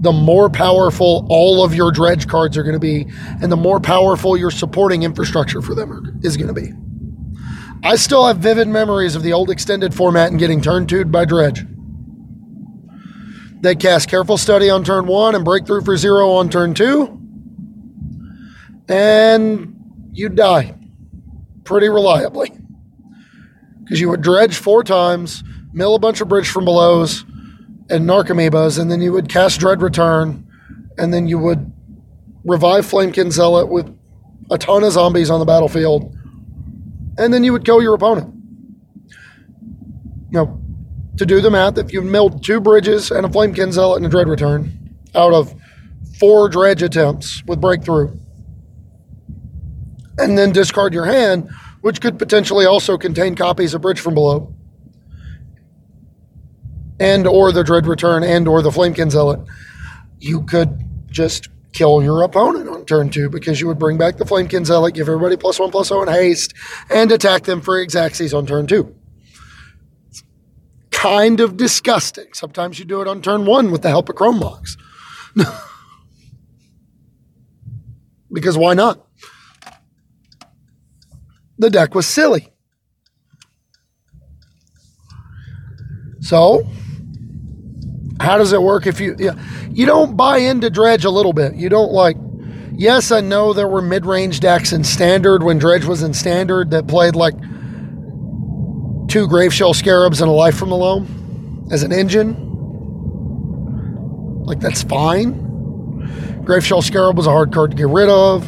the 0.00 0.12
more 0.12 0.48
powerful 0.48 1.26
all 1.28 1.64
of 1.64 1.74
your 1.74 1.90
dredge 1.90 2.28
cards 2.28 2.56
are 2.56 2.62
going 2.62 2.74
to 2.74 2.78
be, 2.78 3.06
and 3.42 3.50
the 3.50 3.56
more 3.56 3.80
powerful 3.80 4.36
your 4.36 4.50
supporting 4.50 5.02
infrastructure 5.02 5.60
for 5.60 5.74
them 5.74 6.20
is 6.22 6.36
going 6.36 6.52
to 6.52 6.54
be. 6.54 6.72
I 7.82 7.96
still 7.96 8.26
have 8.26 8.38
vivid 8.38 8.68
memories 8.68 9.16
of 9.16 9.22
the 9.22 9.32
old 9.32 9.50
extended 9.50 9.94
format 9.94 10.30
and 10.30 10.38
getting 10.38 10.60
turn 10.60 10.86
two'd 10.86 11.10
by 11.10 11.24
dredge. 11.24 11.64
They 13.60 13.74
cast 13.74 14.08
Careful 14.08 14.36
Study 14.36 14.70
on 14.70 14.84
turn 14.84 15.06
one 15.06 15.34
and 15.34 15.44
Breakthrough 15.44 15.82
for 15.82 15.96
zero 15.96 16.30
on 16.30 16.48
turn 16.48 16.74
two, 16.74 17.17
and 18.88 19.74
you'd 20.12 20.34
die 20.34 20.74
pretty 21.64 21.88
reliably 21.88 22.52
because 23.82 24.00
you 24.00 24.08
would 24.08 24.22
dredge 24.22 24.56
four 24.56 24.82
times 24.82 25.42
mill 25.72 25.94
a 25.94 25.98
bunch 25.98 26.20
of 26.20 26.28
bridge 26.28 26.48
from 26.48 26.64
belows 26.64 27.24
and 27.90 28.06
Narcomoebas, 28.06 28.78
and 28.78 28.90
then 28.90 29.00
you 29.00 29.12
would 29.12 29.28
cast 29.28 29.60
Dread 29.60 29.80
Return, 29.80 30.46
and 30.98 31.12
then 31.12 31.26
you 31.26 31.38
would 31.38 31.72
revive 32.44 32.84
Flamekin 32.84 33.30
Zealot 33.30 33.68
with 33.68 33.94
a 34.50 34.58
ton 34.58 34.84
of 34.84 34.92
zombies 34.92 35.30
on 35.30 35.40
the 35.40 35.46
battlefield, 35.46 36.14
and 37.16 37.32
then 37.32 37.44
you 37.44 37.52
would 37.52 37.64
kill 37.64 37.82
your 37.82 37.94
opponent. 37.94 38.34
Know, 40.30 40.60
to 41.16 41.24
do 41.24 41.40
the 41.40 41.50
math, 41.50 41.78
if 41.78 41.92
you 41.92 42.02
milled 42.02 42.44
two 42.44 42.60
bridges 42.60 43.10
and 43.10 43.24
a 43.24 43.28
Flamekin 43.28 43.72
Zealot 43.72 43.96
and 43.98 44.06
a 44.06 44.08
Dread 44.10 44.28
Return 44.28 44.96
out 45.14 45.32
of 45.32 45.54
four 46.18 46.48
dredge 46.48 46.82
attempts 46.82 47.42
with 47.46 47.60
breakthrough, 47.60 48.14
and 50.18 50.36
then 50.36 50.52
discard 50.52 50.92
your 50.92 51.06
hand, 51.06 51.50
which 51.80 52.00
could 52.00 52.18
potentially 52.18 52.66
also 52.66 52.98
contain 52.98 53.34
copies 53.34 53.74
of 53.74 53.82
Bridge 53.82 54.00
from 54.00 54.14
Below 54.14 54.54
and 57.00 57.26
or 57.26 57.52
the 57.52 57.64
Dread 57.64 57.86
Return 57.86 58.22
and 58.22 58.48
or 58.48 58.62
the 58.62 58.70
Flamekin 58.70 59.10
Zealot, 59.10 59.40
you 60.18 60.42
could 60.42 60.84
just 61.10 61.48
kill 61.72 62.02
your 62.02 62.22
opponent 62.22 62.68
on 62.68 62.84
turn 62.84 63.10
two 63.10 63.28
because 63.30 63.60
you 63.60 63.66
would 63.68 63.78
bring 63.78 63.98
back 63.98 64.16
the 64.16 64.24
Flamekin 64.24 64.64
Zealot, 64.64 64.94
give 64.94 65.08
everybody 65.08 65.36
plus 65.36 65.58
one 65.58 65.70
plus 65.70 65.88
zero 65.88 66.06
haste, 66.06 66.54
and 66.90 67.12
attack 67.12 67.44
them 67.44 67.60
for 67.60 67.84
Xaxes 67.84 68.34
on 68.34 68.46
turn 68.46 68.66
two. 68.66 68.94
Kind 70.90 71.40
of 71.40 71.56
disgusting. 71.56 72.26
Sometimes 72.32 72.78
you 72.78 72.84
do 72.84 73.00
it 73.00 73.08
on 73.08 73.22
turn 73.22 73.46
one 73.46 73.70
with 73.70 73.82
the 73.82 73.88
help 73.88 74.08
of 74.08 74.16
Chrome 74.16 74.40
Mox. 74.40 74.76
because 78.32 78.58
why 78.58 78.74
not? 78.74 79.06
The 81.58 81.70
deck 81.70 81.94
was 81.94 82.06
silly. 82.06 82.48
So 86.20 86.66
how 88.20 88.36
does 88.36 88.52
it 88.52 88.60
work 88.60 88.86
if 88.86 89.00
you 89.00 89.16
yeah, 89.18 89.40
you 89.70 89.86
don't 89.86 90.16
buy 90.16 90.38
into 90.38 90.70
dredge 90.70 91.04
a 91.04 91.10
little 91.10 91.32
bit. 91.32 91.54
You 91.54 91.68
don't 91.68 91.92
like 91.92 92.16
yes 92.74 93.10
i 93.10 93.20
know 93.20 93.52
there 93.52 93.66
were 93.66 93.82
mid-range 93.82 94.38
decks 94.38 94.72
in 94.72 94.84
standard 94.84 95.42
when 95.42 95.58
dredge 95.58 95.84
was 95.84 96.02
in 96.02 96.14
standard 96.14 96.70
that 96.70 96.86
played 96.86 97.16
like 97.16 97.34
two 99.08 99.26
graveshell 99.26 99.74
scarabs 99.74 100.20
and 100.20 100.30
a 100.30 100.32
life 100.32 100.56
from 100.56 100.68
the 100.68 100.76
loam 100.76 101.66
as 101.70 101.82
an 101.82 101.92
engine. 101.92 102.44
Like 104.44 104.60
that's 104.60 104.82
fine. 104.82 105.44
Graveshell 106.44 106.82
scarab 106.82 107.16
was 107.16 107.26
a 107.26 107.30
hard 107.30 107.52
card 107.52 107.70
to 107.72 107.76
get 107.76 107.88
rid 107.88 108.08
of 108.08 108.44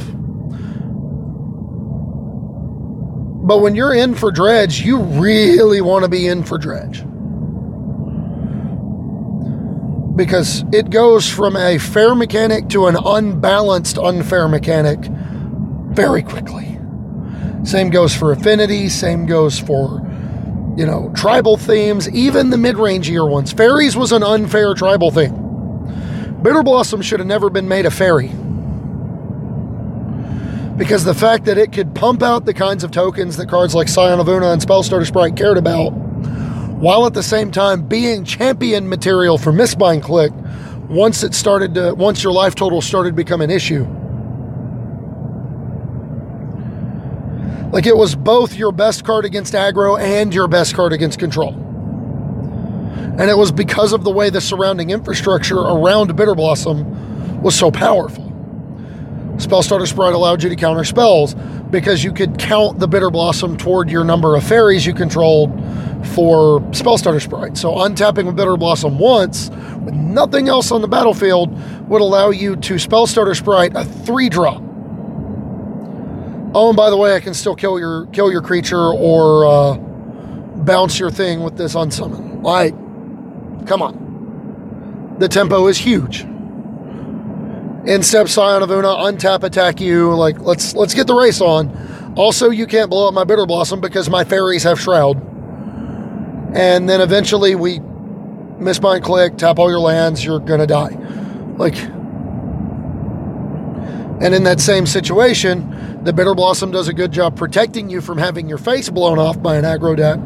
but 3.50 3.58
when 3.58 3.74
you're 3.74 3.92
in 3.92 4.14
for 4.14 4.30
dredge 4.30 4.80
you 4.80 5.00
really 5.00 5.80
want 5.80 6.04
to 6.04 6.08
be 6.08 6.28
in 6.28 6.44
for 6.44 6.56
dredge 6.56 7.02
because 10.14 10.62
it 10.72 10.88
goes 10.90 11.28
from 11.28 11.56
a 11.56 11.76
fair 11.76 12.14
mechanic 12.14 12.68
to 12.68 12.86
an 12.86 12.96
unbalanced 13.04 13.98
unfair 13.98 14.46
mechanic 14.46 15.00
very 15.00 16.22
quickly. 16.22 16.78
Same 17.64 17.90
goes 17.90 18.14
for 18.14 18.30
affinity, 18.30 18.88
same 18.88 19.26
goes 19.26 19.58
for 19.58 20.00
you 20.76 20.86
know, 20.86 21.10
tribal 21.16 21.56
themes, 21.56 22.08
even 22.10 22.50
the 22.50 22.56
mid-rangier 22.56 23.28
ones. 23.28 23.52
Fairies 23.52 23.96
was 23.96 24.12
an 24.12 24.22
unfair 24.22 24.74
tribal 24.74 25.10
theme. 25.10 25.34
Bitter 26.40 26.62
Blossom 26.62 27.02
should 27.02 27.18
have 27.18 27.26
never 27.26 27.50
been 27.50 27.66
made 27.66 27.84
a 27.84 27.90
fairy. 27.90 28.30
Because 30.80 31.04
the 31.04 31.12
fact 31.12 31.44
that 31.44 31.58
it 31.58 31.72
could 31.72 31.94
pump 31.94 32.22
out 32.22 32.46
the 32.46 32.54
kinds 32.54 32.84
of 32.84 32.90
tokens 32.90 33.36
that 33.36 33.50
cards 33.50 33.74
like 33.74 33.86
Scion 33.86 34.18
of 34.18 34.26
Oona 34.30 34.50
and 34.50 34.62
Spellstutter 34.62 35.06
Sprite 35.06 35.36
cared 35.36 35.58
about 35.58 35.90
while 35.90 37.04
at 37.04 37.12
the 37.12 37.22
same 37.22 37.50
time 37.50 37.86
being 37.86 38.24
champion 38.24 38.88
material 38.88 39.36
for 39.36 39.52
Mistbind 39.52 40.02
Clique 40.02 40.32
once 40.88 41.22
it 41.22 41.34
started 41.34 41.74
to 41.74 41.92
once 41.92 42.24
your 42.24 42.32
life 42.32 42.54
total 42.54 42.80
started 42.80 43.10
to 43.10 43.14
become 43.14 43.42
an 43.42 43.50
issue. 43.50 43.84
Like 47.74 47.84
it 47.84 47.94
was 47.94 48.16
both 48.16 48.54
your 48.54 48.72
best 48.72 49.04
card 49.04 49.26
against 49.26 49.52
aggro 49.52 50.00
and 50.00 50.34
your 50.34 50.48
best 50.48 50.74
card 50.74 50.94
against 50.94 51.18
control. 51.18 51.52
And 53.18 53.28
it 53.28 53.36
was 53.36 53.52
because 53.52 53.92
of 53.92 54.02
the 54.02 54.10
way 54.10 54.30
the 54.30 54.40
surrounding 54.40 54.88
infrastructure 54.88 55.58
around 55.58 56.16
Bitter 56.16 56.34
Blossom 56.34 57.42
was 57.42 57.54
so 57.54 57.70
powerful. 57.70 58.19
Spellstutter 59.40 59.86
Sprite 59.86 60.14
allowed 60.14 60.42
you 60.42 60.48
to 60.48 60.56
counter 60.56 60.84
spells 60.84 61.34
because 61.70 62.04
you 62.04 62.12
could 62.12 62.38
count 62.38 62.78
the 62.78 62.86
Bitter 62.86 63.10
Blossom 63.10 63.56
toward 63.56 63.90
your 63.90 64.04
number 64.04 64.36
of 64.36 64.44
fairies 64.44 64.84
you 64.84 64.94
controlled 64.94 65.50
for 66.14 66.60
Spellstutter 66.70 67.20
Sprite. 67.20 67.56
So 67.56 67.74
untapping 67.74 68.26
with 68.26 68.36
Bitter 68.36 68.56
Blossom 68.56 68.98
once 68.98 69.50
with 69.84 69.94
nothing 69.94 70.48
else 70.48 70.70
on 70.70 70.82
the 70.82 70.88
battlefield 70.88 71.50
would 71.88 72.00
allow 72.00 72.30
you 72.30 72.56
to 72.56 72.74
Spellstutter 72.74 73.36
Sprite 73.36 73.72
a 73.74 73.84
three 73.84 74.28
drop. 74.28 74.62
Oh, 76.52 76.68
and 76.68 76.76
by 76.76 76.90
the 76.90 76.96
way, 76.96 77.14
I 77.14 77.20
can 77.20 77.32
still 77.32 77.54
kill 77.54 77.78
your 77.78 78.06
kill 78.06 78.30
your 78.30 78.42
creature 78.42 78.76
or 78.92 79.46
uh, 79.46 79.76
bounce 79.76 80.98
your 80.98 81.10
thing 81.10 81.42
with 81.42 81.56
this 81.56 81.74
unsummon. 81.74 82.42
Like, 82.42 82.74
come 83.66 83.82
on. 83.82 85.16
The 85.18 85.28
tempo 85.28 85.66
is 85.68 85.78
huge. 85.78 86.26
In 87.86 88.02
step 88.02 88.28
Scion 88.28 88.62
of 88.62 88.70
Oona, 88.70 88.88
untap 88.88 89.42
attack 89.42 89.80
you. 89.80 90.14
Like, 90.14 90.38
let's 90.40 90.74
let's 90.74 90.92
get 90.92 91.06
the 91.06 91.14
race 91.14 91.40
on. 91.40 92.14
Also, 92.16 92.50
you 92.50 92.66
can't 92.66 92.90
blow 92.90 93.08
up 93.08 93.14
my 93.14 93.24
Bitter 93.24 93.46
Blossom 93.46 93.80
because 93.80 94.10
my 94.10 94.22
fairies 94.22 94.64
have 94.64 94.78
Shroud. 94.78 95.16
And 96.54 96.88
then 96.88 97.00
eventually 97.00 97.54
we 97.54 97.78
Mistbind 97.78 99.02
Clique, 99.02 99.38
tap 99.38 99.58
all 99.58 99.70
your 99.70 99.80
lands, 99.80 100.22
you're 100.22 100.40
gonna 100.40 100.66
die. 100.66 100.96
Like 101.56 101.76
and 104.20 104.34
in 104.34 104.44
that 104.44 104.60
same 104.60 104.84
situation, 104.84 106.04
the 106.04 106.12
Bitter 106.12 106.34
Blossom 106.34 106.70
does 106.70 106.88
a 106.88 106.92
good 106.92 107.10
job 107.10 107.36
protecting 107.36 107.88
you 107.88 108.02
from 108.02 108.18
having 108.18 108.46
your 108.46 108.58
face 108.58 108.90
blown 108.90 109.18
off 109.18 109.40
by 109.40 109.56
an 109.56 109.64
aggro 109.64 109.96
deck. 109.96 110.18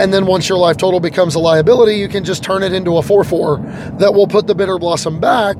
And 0.00 0.14
then 0.14 0.26
once 0.26 0.48
your 0.48 0.58
life 0.58 0.76
total 0.76 1.00
becomes 1.00 1.34
a 1.34 1.40
liability, 1.40 1.94
you 1.94 2.06
can 2.06 2.22
just 2.22 2.44
turn 2.44 2.62
it 2.62 2.72
into 2.72 2.96
a 2.98 3.02
4 3.02 3.24
4 3.24 3.56
that 3.98 4.14
will 4.14 4.28
put 4.28 4.46
the 4.46 4.54
Bitter 4.54 4.78
Blossom 4.78 5.18
back 5.18 5.56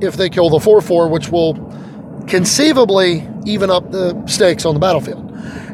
if 0.00 0.16
they 0.16 0.28
kill 0.28 0.50
the 0.50 0.60
4 0.60 0.80
4, 0.80 1.08
which 1.08 1.28
will 1.30 1.54
conceivably 2.26 3.28
even 3.46 3.70
up 3.70 3.90
the 3.90 4.26
stakes 4.26 4.64
on 4.64 4.74
the 4.74 4.80
battlefield. 4.80 5.24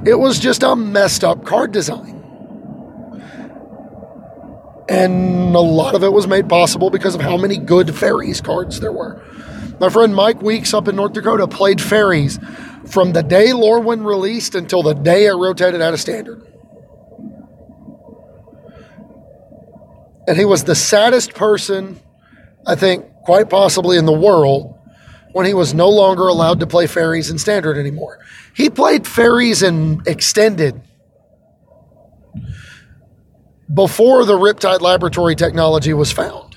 It 0.07 0.19
was 0.19 0.39
just 0.39 0.63
a 0.63 0.77
messed 0.77 1.25
up 1.25 1.45
card 1.45 1.73
design. 1.73 2.23
And 4.89 5.55
a 5.57 5.61
lot 5.61 5.95
of 5.95 6.05
it 6.05 6.13
was 6.13 6.27
made 6.27 6.49
possible 6.49 6.91
because 6.91 7.15
of 7.15 7.21
how 7.21 7.37
many 7.37 7.57
good 7.57 7.95
fairies 7.95 8.41
cards 8.41 8.81
there 8.81 8.93
were. 8.93 9.23
My 9.81 9.89
friend 9.89 10.15
Mike 10.15 10.43
Weeks 10.43 10.73
up 10.75 10.89
in 10.89 10.97
North 10.97 11.15
Dakota 11.15 11.49
played 11.49 11.81
fairies 11.81 12.39
from 12.87 13.13
the 13.13 13.23
day 13.23 13.49
Lorwyn 13.49 14.05
released 14.05 14.55
until 14.55 14.83
the 14.83 14.93
day 14.93 15.27
it 15.27 15.33
rotated 15.33 15.81
out 15.81 15.95
of 15.95 16.01
standard. 16.01 16.47
And 20.27 20.37
he 20.37 20.45
was 20.45 20.65
the 20.65 20.75
saddest 20.75 21.35
person, 21.35 22.01
I 22.67 22.77
think, 22.77 23.07
quite 23.25 23.51
possibly 23.51 23.97
in 23.97 24.07
the 24.07 24.13
world 24.13 24.79
when 25.33 25.47
he 25.47 25.55
was 25.55 25.75
no 25.75 25.89
longer 25.89 26.29
allowed 26.29 26.61
to 26.61 26.67
play 26.67 26.87
fairies 26.87 27.31
in 27.31 27.39
standard 27.39 27.77
anymore. 27.77 28.19
He 28.55 28.71
played 28.71 29.07
fairies 29.07 29.63
in 29.63 30.03
extended 30.07 30.81
before 33.73 34.25
the 34.25 34.35
Riptide 34.35 34.81
Laboratory 34.81 35.35
technology 35.35 35.93
was 35.93 36.13
found. 36.13 36.55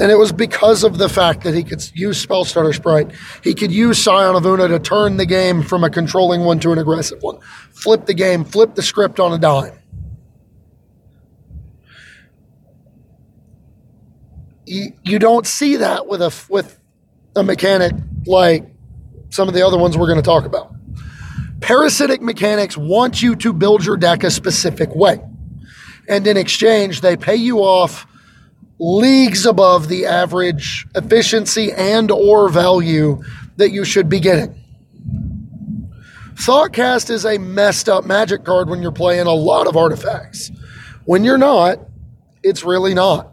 And 0.00 0.12
it 0.12 0.16
was 0.16 0.30
because 0.30 0.84
of 0.84 0.96
the 0.96 1.08
fact 1.08 1.42
that 1.42 1.54
he 1.54 1.64
could 1.64 1.82
use 1.92 2.24
Spellstutter 2.24 2.72
Sprite. 2.72 3.10
He 3.42 3.52
could 3.52 3.72
use 3.72 4.00
Scion 4.00 4.36
of 4.36 4.46
Oona 4.46 4.68
to 4.68 4.78
turn 4.78 5.16
the 5.16 5.26
game 5.26 5.62
from 5.62 5.82
a 5.82 5.90
controlling 5.90 6.42
one 6.42 6.60
to 6.60 6.70
an 6.70 6.78
aggressive 6.78 7.20
one. 7.20 7.40
Flip 7.72 8.06
the 8.06 8.14
game, 8.14 8.44
flip 8.44 8.76
the 8.76 8.82
script 8.82 9.18
on 9.18 9.32
a 9.32 9.38
dime. 9.38 9.72
You, 14.68 15.18
don't 15.18 15.46
see 15.46 15.76
that 15.76 16.06
with 16.06 16.20
a 16.20 16.34
with 16.48 16.78
a 17.34 17.42
mechanic 17.42 17.92
like 18.26 18.66
some 19.30 19.48
of 19.48 19.54
the 19.54 19.66
other 19.66 19.78
ones 19.78 19.96
we're 19.96 20.06
going 20.06 20.16
to 20.16 20.22
talk 20.22 20.44
about. 20.44 20.74
Parasitic 21.60 22.20
mechanics 22.20 22.76
want 22.76 23.22
you 23.22 23.34
to 23.36 23.52
build 23.52 23.84
your 23.84 23.96
deck 23.96 24.24
a 24.24 24.30
specific 24.30 24.94
way. 24.94 25.20
And 26.08 26.26
in 26.26 26.36
exchange, 26.36 27.00
they 27.00 27.16
pay 27.16 27.36
you 27.36 27.58
off 27.58 28.06
leagues 28.78 29.44
above 29.44 29.88
the 29.88 30.06
average 30.06 30.86
efficiency 30.94 31.72
and 31.72 32.10
or 32.10 32.48
value 32.48 33.22
that 33.56 33.70
you 33.70 33.84
should 33.84 34.08
be 34.08 34.20
getting. 34.20 34.54
Thoughtcast 36.34 37.10
is 37.10 37.24
a 37.26 37.38
messed 37.38 37.88
up 37.88 38.04
magic 38.04 38.44
card 38.44 38.68
when 38.70 38.80
you're 38.80 38.92
playing 38.92 39.26
a 39.26 39.34
lot 39.34 39.66
of 39.66 39.76
artifacts. 39.76 40.52
When 41.04 41.24
you're 41.24 41.38
not, 41.38 41.80
it's 42.42 42.64
really 42.64 42.94
not. 42.94 43.32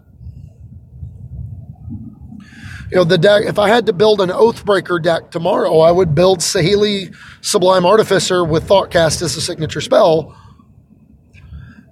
You 2.91 2.97
know, 2.97 3.03
the 3.03 3.17
deck, 3.17 3.43
if 3.45 3.57
I 3.57 3.67
had 3.67 3.87
to 3.87 3.93
build 3.93 4.21
an 4.21 4.29
Oathbreaker 4.29 5.01
deck 5.01 5.31
tomorrow, 5.31 5.79
I 5.79 5.91
would 5.91 6.13
build 6.13 6.39
Saheeli 6.39 7.15
Sublime 7.41 7.85
Artificer 7.85 8.43
with 8.43 8.67
Thoughtcast 8.67 9.21
as 9.21 9.35
a 9.35 9.41
signature 9.41 9.81
spell 9.81 10.37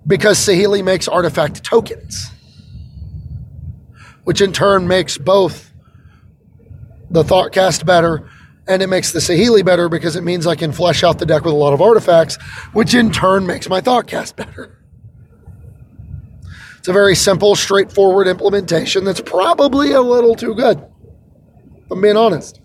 because 0.05 0.38
Saheeli 0.38 0.83
makes 0.83 1.07
artifact 1.07 1.63
tokens 1.63 2.29
which 4.23 4.41
in 4.41 4.53
turn 4.53 4.88
makes 4.88 5.17
both 5.17 5.71
the 7.09 7.23
Thoughtcast 7.23 7.85
better 7.85 8.29
and 8.67 8.81
it 8.81 8.88
makes 8.88 9.12
the 9.12 9.19
Saheeli 9.19 9.63
better 9.65 9.89
because 9.89 10.15
it 10.15 10.23
means 10.23 10.47
I 10.47 10.55
can 10.55 10.71
flesh 10.71 11.03
out 11.03 11.19
the 11.19 11.25
deck 11.25 11.43
with 11.43 11.53
a 11.53 11.57
lot 11.57 11.73
of 11.73 11.81
artifacts, 11.81 12.41
which 12.71 12.93
in 12.93 13.12
turn 13.12 13.45
makes 13.45 13.67
my 13.67 13.81
Thoughtcast 13.81 14.35
better. 14.38 14.79
It's 16.83 16.89
a 16.89 16.91
very 16.91 17.15
simple, 17.15 17.55
straightforward 17.55 18.27
implementation 18.27 19.05
that's 19.05 19.21
probably 19.21 19.93
a 19.93 20.01
little 20.01 20.35
too 20.35 20.53
good, 20.53 20.85
I'm 21.89 22.01
being 22.01 22.17
honest. 22.17 22.59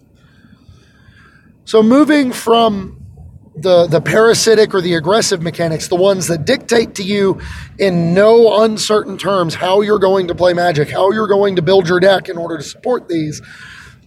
So, 1.65 1.85
moving 1.85 2.33
from 2.33 3.07
the, 3.55 3.87
the 3.87 4.01
parasitic 4.01 4.75
or 4.75 4.81
the 4.81 4.95
aggressive 4.95 5.41
mechanics, 5.41 5.87
the 5.87 5.95
ones 5.95 6.27
that 6.27 6.45
dictate 6.45 6.97
to 6.97 7.05
you 7.05 7.41
in 7.79 8.13
no 8.13 8.65
uncertain 8.65 9.19
terms 9.19 9.55
how 9.55 9.83
you're 9.83 10.01
going 10.01 10.27
to 10.27 10.35
play 10.35 10.53
magic, 10.53 10.91
how 10.91 11.13
you're 11.13 11.29
going 11.29 11.55
to 11.55 11.63
build 11.63 11.89
your 11.89 12.01
deck 12.01 12.29
in 12.29 12.37
order 12.37 12.57
to 12.57 12.65
support 12.65 13.07
these. 13.07 13.41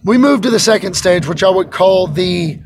We 0.04 0.18
move 0.18 0.42
to 0.42 0.50
the 0.50 0.60
second 0.60 0.92
stage, 0.92 1.26
which 1.26 1.42
I 1.42 1.48
would 1.48 1.70
call 1.70 2.06
the 2.06 2.60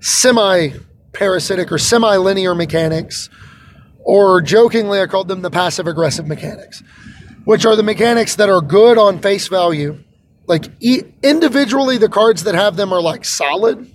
semi 0.00 0.70
parasitic 1.12 1.70
or 1.70 1.78
semi 1.78 2.16
linear 2.16 2.52
mechanics, 2.52 3.30
or 4.06 4.40
jokingly, 4.40 5.00
I 5.00 5.06
called 5.06 5.28
them 5.28 5.42
the 5.42 5.50
passive 5.50 5.86
aggressive 5.86 6.26
mechanics, 6.26 6.82
which 7.44 7.66
are 7.66 7.76
the 7.76 7.82
mechanics 7.82 8.36
that 8.36 8.48
are 8.48 8.60
good 8.60 8.98
on 8.98 9.20
face 9.20 9.48
value. 9.48 10.02
Like 10.46 10.66
individually, 10.80 11.98
the 11.98 12.08
cards 12.08 12.44
that 12.44 12.54
have 12.54 12.76
them 12.76 12.92
are 12.92 13.02
like 13.02 13.24
solid 13.24 13.92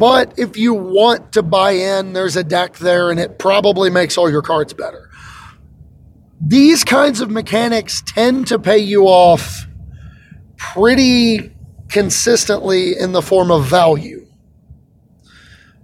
but 0.00 0.38
if 0.38 0.56
you 0.56 0.72
want 0.72 1.32
to 1.32 1.42
buy 1.42 1.72
in, 1.72 2.14
there's 2.14 2.34
a 2.34 2.42
deck 2.42 2.78
there 2.78 3.10
and 3.10 3.20
it 3.20 3.38
probably 3.38 3.90
makes 3.90 4.16
all 4.16 4.30
your 4.30 4.40
cards 4.40 4.72
better. 4.72 5.10
These 6.40 6.84
kinds 6.84 7.20
of 7.20 7.30
mechanics 7.30 8.02
tend 8.06 8.46
to 8.46 8.58
pay 8.58 8.78
you 8.78 9.04
off 9.04 9.66
pretty 10.56 11.54
consistently 11.90 12.98
in 12.98 13.12
the 13.12 13.20
form 13.20 13.50
of 13.50 13.66
value, 13.66 14.19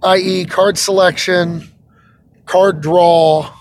i.e., 0.07 0.45
card 0.45 0.77
selection, 0.77 1.67
card 2.45 2.81
draw, 2.81 3.53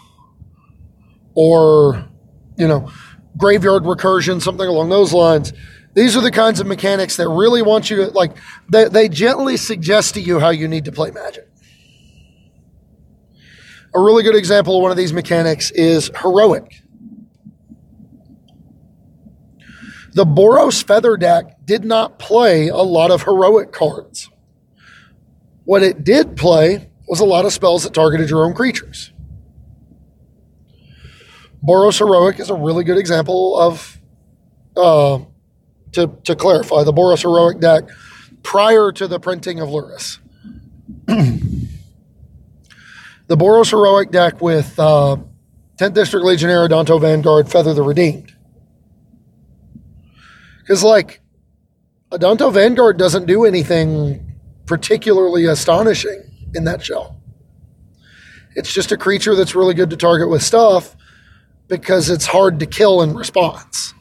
or, 1.35 2.09
you 2.57 2.69
know, 2.69 2.91
graveyard 3.37 3.83
recursion, 3.83 4.41
something 4.41 4.67
along 4.67 4.89
those 4.89 5.13
lines. 5.13 5.53
These 5.95 6.17
are 6.17 6.23
the 6.23 6.31
kinds 6.31 6.61
of 6.61 6.67
mechanics 6.67 7.17
that 7.17 7.29
really 7.29 7.63
want 7.63 7.91
you 7.91 7.97
to, 7.97 8.07
like, 8.11 8.37
they, 8.71 8.85
they 8.89 9.09
gently 9.09 9.57
suggest 9.57 10.15
to 10.15 10.21
you 10.21 10.39
how 10.39 10.51
you 10.51 10.69
need 10.69 10.85
to 10.85 10.93
play 10.93 11.11
Magic. 11.11 11.49
A 13.95 14.01
really 14.01 14.23
good 14.23 14.37
example 14.37 14.77
of 14.77 14.83
one 14.83 14.91
of 14.91 14.97
these 14.97 15.13
mechanics 15.13 15.71
is 15.71 16.11
Heroic. 16.21 16.83
The 20.13 20.25
Boros 20.25 20.83
Feather 20.83 21.17
deck 21.17 21.65
did 21.65 21.85
not 21.85 22.19
play 22.19 22.69
a 22.69 22.77
lot 22.77 23.11
of 23.11 23.23
heroic 23.25 23.73
cards. 23.73 24.31
What 25.67 25.83
it 25.83 26.05
did 26.05 26.37
play 26.37 26.89
was 27.09 27.21
a 27.21 27.25
lot 27.25 27.45
of 27.45 27.53
spells 27.53 27.83
that 27.83 27.93
targeted 27.93 28.31
your 28.31 28.45
own 28.45 28.55
creatures. 28.55 29.13
Boros 31.63 31.99
Heroic 31.99 32.39
is 32.39 32.51
a 32.51 32.55
really 32.55 32.85
good 32.85 32.99
example 32.99 33.59
of 33.59 33.99
uh, 34.77 35.19
to, 35.93 36.17
to 36.25 36.37
clarify, 36.37 36.85
the 36.85 36.93
Boros 36.93 37.23
Heroic 37.23 37.59
deck 37.59 37.85
prior 38.45 38.93
to 38.93 39.09
the 39.09 39.19
printing 39.19 39.59
of 39.59 39.69
Lurrus. 39.71 40.19
the 41.07 41.67
Boros 43.31 43.71
Heroic 43.71 44.13
deck 44.13 44.41
with 44.41 44.79
uh, 44.79 45.17
10th 45.79 45.95
District 45.95 46.25
Legionnaire, 46.25 46.69
Adanto 46.69 47.01
Vanguard, 47.01 47.51
Feather 47.51 47.75
the 47.75 47.83
Redeemed. 47.83 48.33
Because, 50.61 50.85
like, 50.85 51.21
Adanto 52.13 52.53
Vanguard 52.53 52.99
doesn't 52.99 53.27
do 53.27 53.45
anything 53.45 54.26
particularly 54.67 55.47
astonishing 55.47 56.23
in 56.55 56.65
that 56.65 56.85
shell. 56.85 57.21
It's 58.55 58.73
just 58.73 58.93
a 58.93 58.97
creature 58.97 59.35
that's 59.35 59.55
really 59.55 59.75
good 59.75 59.91
to 59.91 59.97
target 59.97 60.31
with 60.31 60.43
stuff 60.43 60.97
because 61.69 62.09
it's 62.11 62.27
hard 62.27 62.61
to 62.61 62.67
kill 62.67 63.03
in 63.03 63.15
response. 63.15 63.95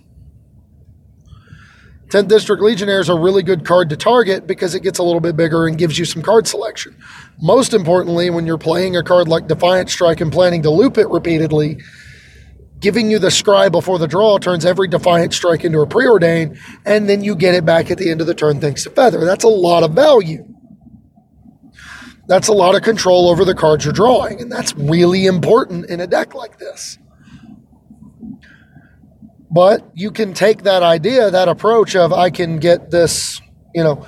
10th 2.09 2.27
District 2.27 2.61
Legionnaire 2.61 3.01
is 3.01 3.09
a 3.09 3.19
really 3.19 3.43
good 3.43 3.65
card 3.65 3.89
to 3.89 3.97
target 3.97 4.47
because 4.47 4.75
it 4.75 4.81
gets 4.81 4.99
a 4.99 5.03
little 5.03 5.19
bit 5.19 5.35
bigger 5.35 5.67
and 5.67 5.77
gives 5.77 5.97
you 5.97 6.05
some 6.05 6.21
card 6.21 6.47
selection. 6.47 6.95
Most 7.41 7.73
importantly, 7.73 8.29
when 8.29 8.45
you're 8.45 8.57
playing 8.57 8.95
a 8.95 9.03
card 9.03 9.27
like 9.27 9.47
Defiant 9.47 9.89
Strike 9.89 10.21
and 10.21 10.31
planning 10.31 10.61
to 10.61 10.69
loop 10.69 10.97
it 10.97 11.09
repeatedly, 11.09 11.81
giving 12.79 13.09
you 13.09 13.19
the 13.19 13.27
scry 13.27 13.71
before 13.71 13.97
the 13.97 14.07
draw 14.07 14.37
turns 14.37 14.65
every 14.65 14.87
Defiant 14.87 15.33
Strike 15.33 15.65
into 15.65 15.79
a 15.79 15.87
preordain, 15.87 16.57
and 16.85 17.09
then 17.09 17.23
you 17.23 17.35
get 17.35 17.55
it 17.55 17.65
back 17.65 17.89
at 17.89 17.97
the 17.97 18.09
end 18.09 18.21
of 18.21 18.27
the 18.27 18.35
turn 18.35 18.61
thanks 18.61 18.83
to 18.83 18.91
Feather. 18.91 19.25
That's 19.25 19.43
a 19.43 19.49
lot 19.49 19.83
of 19.83 19.91
value. 19.93 20.54
That's 22.27 22.47
a 22.47 22.53
lot 22.53 22.75
of 22.75 22.81
control 22.81 23.29
over 23.29 23.45
the 23.45 23.53
cards 23.53 23.85
you're 23.85 23.93
drawing, 23.93 24.41
and 24.41 24.51
that's 24.51 24.73
really 24.75 25.25
important 25.25 25.89
in 25.89 25.99
a 25.99 26.07
deck 26.07 26.33
like 26.33 26.57
this. 26.57 26.97
But 29.51 29.89
you 29.93 30.11
can 30.11 30.33
take 30.33 30.63
that 30.63 30.83
idea, 30.83 31.31
that 31.31 31.47
approach 31.47 31.95
of 31.95 32.11
I 32.11 32.29
can 32.29 32.57
get 32.57 32.91
this, 32.91 33.39
you 33.73 33.83
know, 33.83 34.05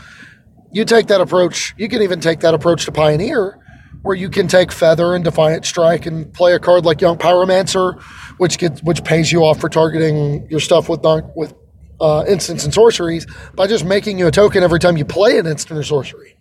you 0.71 0.84
take 0.84 1.08
that 1.08 1.21
approach, 1.21 1.73
you 1.77 1.88
can 1.88 2.01
even 2.01 2.19
take 2.19 2.41
that 2.41 2.53
approach 2.53 2.86
to 2.86 2.91
Pioneer, 2.91 3.60
where 4.01 4.15
you 4.15 4.30
can 4.30 4.47
take 4.47 4.71
Feather 4.71 5.15
and 5.15 5.23
Defiant 5.23 5.65
Strike 5.65 6.06
and 6.06 6.34
play 6.34 6.53
a 6.53 6.60
card 6.60 6.86
like 6.86 7.01
Young 7.01 7.17
Pyromancer, 7.17 8.01
which 8.38 8.58
gets 8.58 8.82
which 8.82 9.03
pays 9.03 9.32
you 9.32 9.43
off 9.43 9.60
for 9.60 9.69
targeting 9.69 10.47
your 10.49 10.60
stuff 10.60 10.89
with 10.89 11.01
with 11.36 11.53
uh, 11.99 12.23
instants 12.27 12.63
and 12.63 12.73
sorceries 12.73 13.25
by 13.56 13.67
just 13.67 13.86
making 13.86 14.19
you 14.19 14.27
a 14.27 14.32
token 14.32 14.63
every 14.63 14.80
time 14.80 14.97
you 14.97 15.06
play 15.06 15.38
an 15.38 15.45
instant 15.45 15.80
or 15.80 15.84
sorcery. 15.84 16.37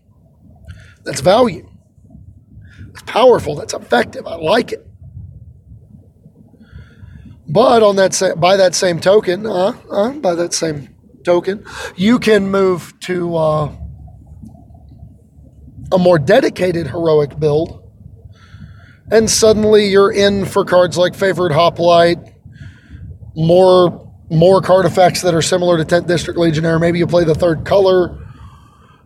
That's 1.07 1.23
value. 1.23 1.69
That's 2.81 3.03
powerful. 3.03 3.55
That's 3.57 3.75
effective. 3.75 4.27
I 4.27 4.37
like 4.37 4.73
it. 4.73 4.87
But 7.49 7.83
on 7.83 7.97
that 7.97 8.15
sa- 8.15 8.35
by 8.35 8.57
that 8.57 8.75
same 8.75 9.01
token, 9.01 9.47
uh, 9.47 9.73
uh, 9.91 10.13
by 10.13 10.35
that 10.35 10.53
same 10.53 10.95
token, 11.25 11.65
you 11.97 12.19
can 12.19 12.51
move 12.51 12.99
to 13.01 13.37
uh, 13.37 13.73
a 15.93 15.99
more 15.99 16.19
dedicated 16.19 16.89
heroic 16.89 17.39
build, 17.39 17.83
and 19.11 19.31
suddenly 19.31 19.87
you're 19.89 20.13
in 20.13 20.45
for 20.45 20.65
cards 20.65 20.99
like 20.99 21.15
Favored 21.15 21.53
Hoplite, 21.53 22.19
more 23.37 24.03
more 24.31 24.61
card 24.61 24.87
effects 24.87 25.23
that 25.23 25.35
are 25.35 25.43
similar 25.43 25.77
to 25.83 25.85
10th 25.85 26.09
District 26.09 26.39
Legionnaire. 26.39 26.81
Maybe 26.81 26.99
you 26.99 27.07
play 27.07 27.25
the 27.25 27.35
third 27.35 27.65
color. 27.65 28.19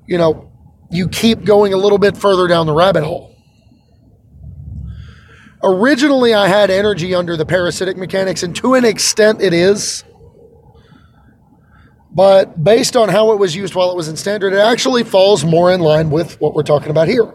You 0.07 0.19
know, 0.19 0.50
you 0.91 1.09
keep 1.09 1.45
going 1.45 1.73
a 1.73 1.77
little 1.77 1.99
bit 1.99 2.17
further 2.17 2.49
down 2.49 2.67
the 2.67 2.73
rabbit 2.73 3.05
hole. 3.05 3.37
Originally, 5.63 6.33
I 6.33 6.49
had 6.49 6.71
energy 6.71 7.15
under 7.15 7.37
the 7.37 7.45
parasitic 7.45 7.97
mechanics, 7.97 8.43
and 8.43 8.57
to 8.57 8.75
an 8.75 8.85
extent, 8.85 9.43
it 9.43 9.53
is. 9.53 10.05
But 12.13 12.63
based 12.63 12.97
on 12.97 13.09
how 13.09 13.33
it 13.33 13.39
was 13.39 13.55
used 13.55 13.75
while 13.75 13.91
it 13.91 13.97
was 13.97 14.09
in 14.09 14.17
standard, 14.17 14.53
it 14.53 14.59
actually 14.59 15.05
falls 15.05 15.45
more 15.45 15.71
in 15.71 15.81
line 15.81 16.11
with 16.11 16.41
what 16.41 16.55
we're 16.55 16.63
talking 16.63 16.91
about 16.91 17.09
here. 17.09 17.35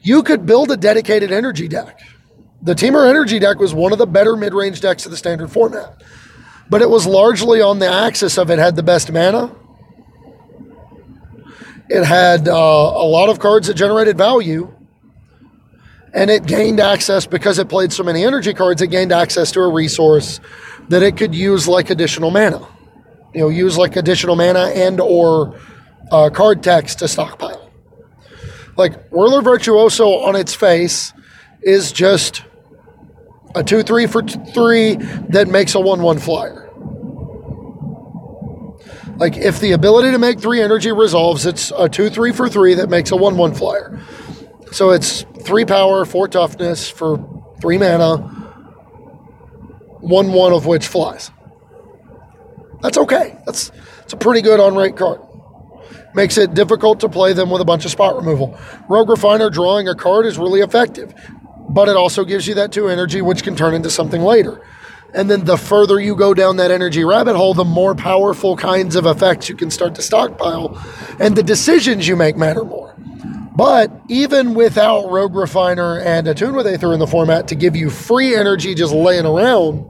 You 0.00 0.22
could 0.22 0.46
build 0.46 0.70
a 0.70 0.76
dedicated 0.76 1.32
energy 1.32 1.68
deck. 1.68 2.00
The 2.62 2.74
Temur 2.74 3.08
Energy 3.08 3.38
deck 3.38 3.58
was 3.58 3.74
one 3.74 3.92
of 3.92 3.98
the 3.98 4.06
better 4.06 4.36
mid 4.36 4.54
range 4.54 4.80
decks 4.80 5.04
of 5.04 5.10
the 5.10 5.16
standard 5.16 5.50
format, 5.50 6.02
but 6.70 6.82
it 6.82 6.88
was 6.88 7.06
largely 7.06 7.60
on 7.60 7.78
the 7.78 7.88
axis 7.88 8.38
of 8.38 8.50
it 8.50 8.58
had 8.58 8.74
the 8.74 8.82
best 8.82 9.12
mana. 9.12 9.54
It 11.88 12.04
had 12.04 12.48
uh, 12.48 12.52
a 12.52 13.06
lot 13.06 13.28
of 13.28 13.38
cards 13.38 13.68
that 13.68 13.74
generated 13.74 14.18
value, 14.18 14.72
and 16.12 16.30
it 16.30 16.46
gained 16.46 16.80
access 16.80 17.26
because 17.26 17.58
it 17.58 17.68
played 17.68 17.92
so 17.92 18.02
many 18.02 18.24
energy 18.24 18.54
cards. 18.54 18.82
It 18.82 18.88
gained 18.88 19.12
access 19.12 19.52
to 19.52 19.60
a 19.60 19.72
resource 19.72 20.40
that 20.88 21.02
it 21.02 21.16
could 21.16 21.34
use 21.34 21.66
like 21.66 21.90
additional 21.90 22.30
mana 22.30 22.66
you 23.34 23.40
know, 23.40 23.48
use 23.48 23.76
like 23.76 23.96
additional 23.96 24.36
mana 24.36 24.70
and 24.74 25.00
or 25.00 25.58
uh, 26.10 26.30
card 26.30 26.62
text 26.62 27.00
to 27.00 27.08
stockpile. 27.08 27.70
Like 28.76 29.08
Whirler 29.10 29.42
Virtuoso 29.42 30.20
on 30.20 30.36
its 30.36 30.54
face 30.54 31.12
is 31.62 31.92
just 31.92 32.44
a 33.54 33.62
2 33.62 33.82
3 33.82 34.06
for 34.06 34.22
3 34.22 34.94
that 35.30 35.48
makes 35.48 35.74
a 35.74 35.80
1 35.80 36.02
1 36.02 36.18
flyer. 36.18 36.67
Like 39.18 39.36
if 39.36 39.58
the 39.58 39.72
ability 39.72 40.12
to 40.12 40.18
make 40.18 40.38
3 40.40 40.62
energy 40.62 40.92
resolves, 40.92 41.44
it's 41.44 41.72
a 41.76 41.88
2 41.88 42.08
3 42.08 42.32
for 42.32 42.48
3 42.48 42.74
that 42.74 42.88
makes 42.88 43.10
a 43.10 43.16
1 43.16 43.36
1 43.36 43.54
flyer. 43.54 44.00
So 44.70 44.90
it's 44.90 45.24
3 45.42 45.64
power, 45.64 46.04
4 46.04 46.28
toughness 46.28 46.88
for 46.88 47.44
3 47.60 47.78
mana, 47.78 48.16
1 50.00 50.32
1 50.32 50.52
of 50.52 50.66
which 50.66 50.86
flies. 50.86 51.32
That's 52.80 52.96
okay. 52.96 53.36
That's, 53.44 53.70
that's 53.98 54.12
a 54.12 54.16
pretty 54.16 54.40
good 54.40 54.60
on 54.60 54.76
rate 54.76 54.96
card. 54.96 55.20
Makes 56.14 56.38
it 56.38 56.54
difficult 56.54 57.00
to 57.00 57.08
play 57.08 57.32
them 57.32 57.50
with 57.50 57.60
a 57.60 57.64
bunch 57.64 57.84
of 57.84 57.90
spot 57.90 58.16
removal. 58.16 58.56
Rogue 58.88 59.08
Refiner 59.08 59.50
drawing 59.50 59.88
a 59.88 59.96
card 59.96 60.26
is 60.26 60.38
really 60.38 60.60
effective, 60.60 61.12
but 61.68 61.88
it 61.88 61.96
also 61.96 62.24
gives 62.24 62.46
you 62.46 62.54
that 62.54 62.70
two 62.70 62.88
energy, 62.88 63.20
which 63.20 63.42
can 63.42 63.56
turn 63.56 63.74
into 63.74 63.90
something 63.90 64.22
later. 64.22 64.62
And 65.14 65.30
then 65.30 65.44
the 65.44 65.56
further 65.56 65.98
you 65.98 66.14
go 66.14 66.34
down 66.34 66.56
that 66.56 66.70
energy 66.70 67.04
rabbit 67.04 67.36
hole, 67.36 67.54
the 67.54 67.64
more 67.64 67.94
powerful 67.94 68.56
kinds 68.56 68.94
of 68.94 69.06
effects 69.06 69.48
you 69.48 69.56
can 69.56 69.70
start 69.70 69.94
to 69.94 70.02
stockpile, 70.02 70.78
and 71.18 71.34
the 71.34 71.42
decisions 71.42 72.06
you 72.06 72.14
make 72.14 72.36
matter 72.36 72.64
more. 72.64 72.94
But 73.56 73.90
even 74.08 74.54
without 74.54 75.10
Rogue 75.10 75.34
Refiner 75.34 75.98
and 75.98 76.28
Attune 76.28 76.54
with 76.54 76.66
Aether 76.66 76.92
in 76.92 77.00
the 77.00 77.06
format 77.06 77.48
to 77.48 77.54
give 77.54 77.74
you 77.74 77.90
free 77.90 78.36
energy 78.36 78.74
just 78.74 78.92
laying 78.92 79.26
around, 79.26 79.88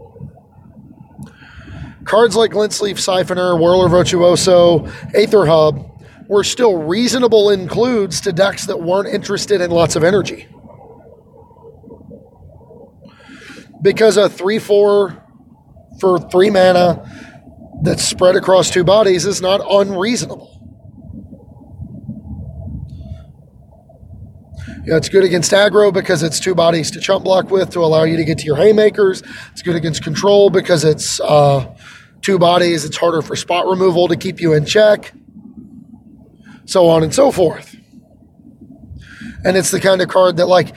Cards 2.08 2.34
like 2.34 2.52
Glint-Sleeve 2.52 2.96
Siphoner, 2.96 3.60
Whirler 3.60 3.90
Virtuoso, 3.90 4.86
Aether 5.14 5.44
Hub 5.44 5.84
were 6.26 6.42
still 6.42 6.78
reasonable 6.78 7.50
includes 7.50 8.22
to 8.22 8.32
decks 8.32 8.64
that 8.64 8.80
weren't 8.80 9.08
interested 9.08 9.60
in 9.60 9.70
lots 9.70 9.94
of 9.94 10.02
energy. 10.02 10.48
Because 13.82 14.16
a 14.16 14.28
3 14.28 14.58
4 14.58 15.24
for 16.00 16.18
3 16.18 16.50
mana 16.50 17.04
that's 17.82 18.02
spread 18.02 18.36
across 18.36 18.70
two 18.70 18.84
bodies 18.84 19.26
is 19.26 19.40
not 19.40 19.60
unreasonable. 19.68 20.58
Yeah, 24.88 24.96
it's 24.96 25.10
good 25.10 25.24
against 25.24 25.52
aggro 25.52 25.92
because 25.92 26.22
it's 26.22 26.40
two 26.40 26.54
bodies 26.54 26.90
to 26.92 27.00
chump 27.00 27.24
block 27.24 27.50
with 27.50 27.70
to 27.70 27.80
allow 27.80 28.04
you 28.04 28.16
to 28.16 28.24
get 28.24 28.38
to 28.38 28.46
your 28.46 28.56
haymakers. 28.56 29.22
It's 29.52 29.60
good 29.60 29.76
against 29.76 30.02
control 30.02 30.48
because 30.48 30.82
it's 30.82 31.20
uh, 31.20 31.74
two 32.22 32.38
bodies, 32.38 32.86
it's 32.86 32.96
harder 32.96 33.20
for 33.20 33.36
spot 33.36 33.66
removal 33.66 34.08
to 34.08 34.16
keep 34.16 34.40
you 34.40 34.54
in 34.54 34.64
check, 34.64 35.12
so 36.64 36.88
on 36.88 37.02
and 37.02 37.14
so 37.14 37.30
forth. 37.30 37.76
And 39.44 39.58
it's 39.58 39.70
the 39.70 39.80
kind 39.80 40.00
of 40.00 40.08
card 40.08 40.38
that, 40.38 40.46
like, 40.46 40.74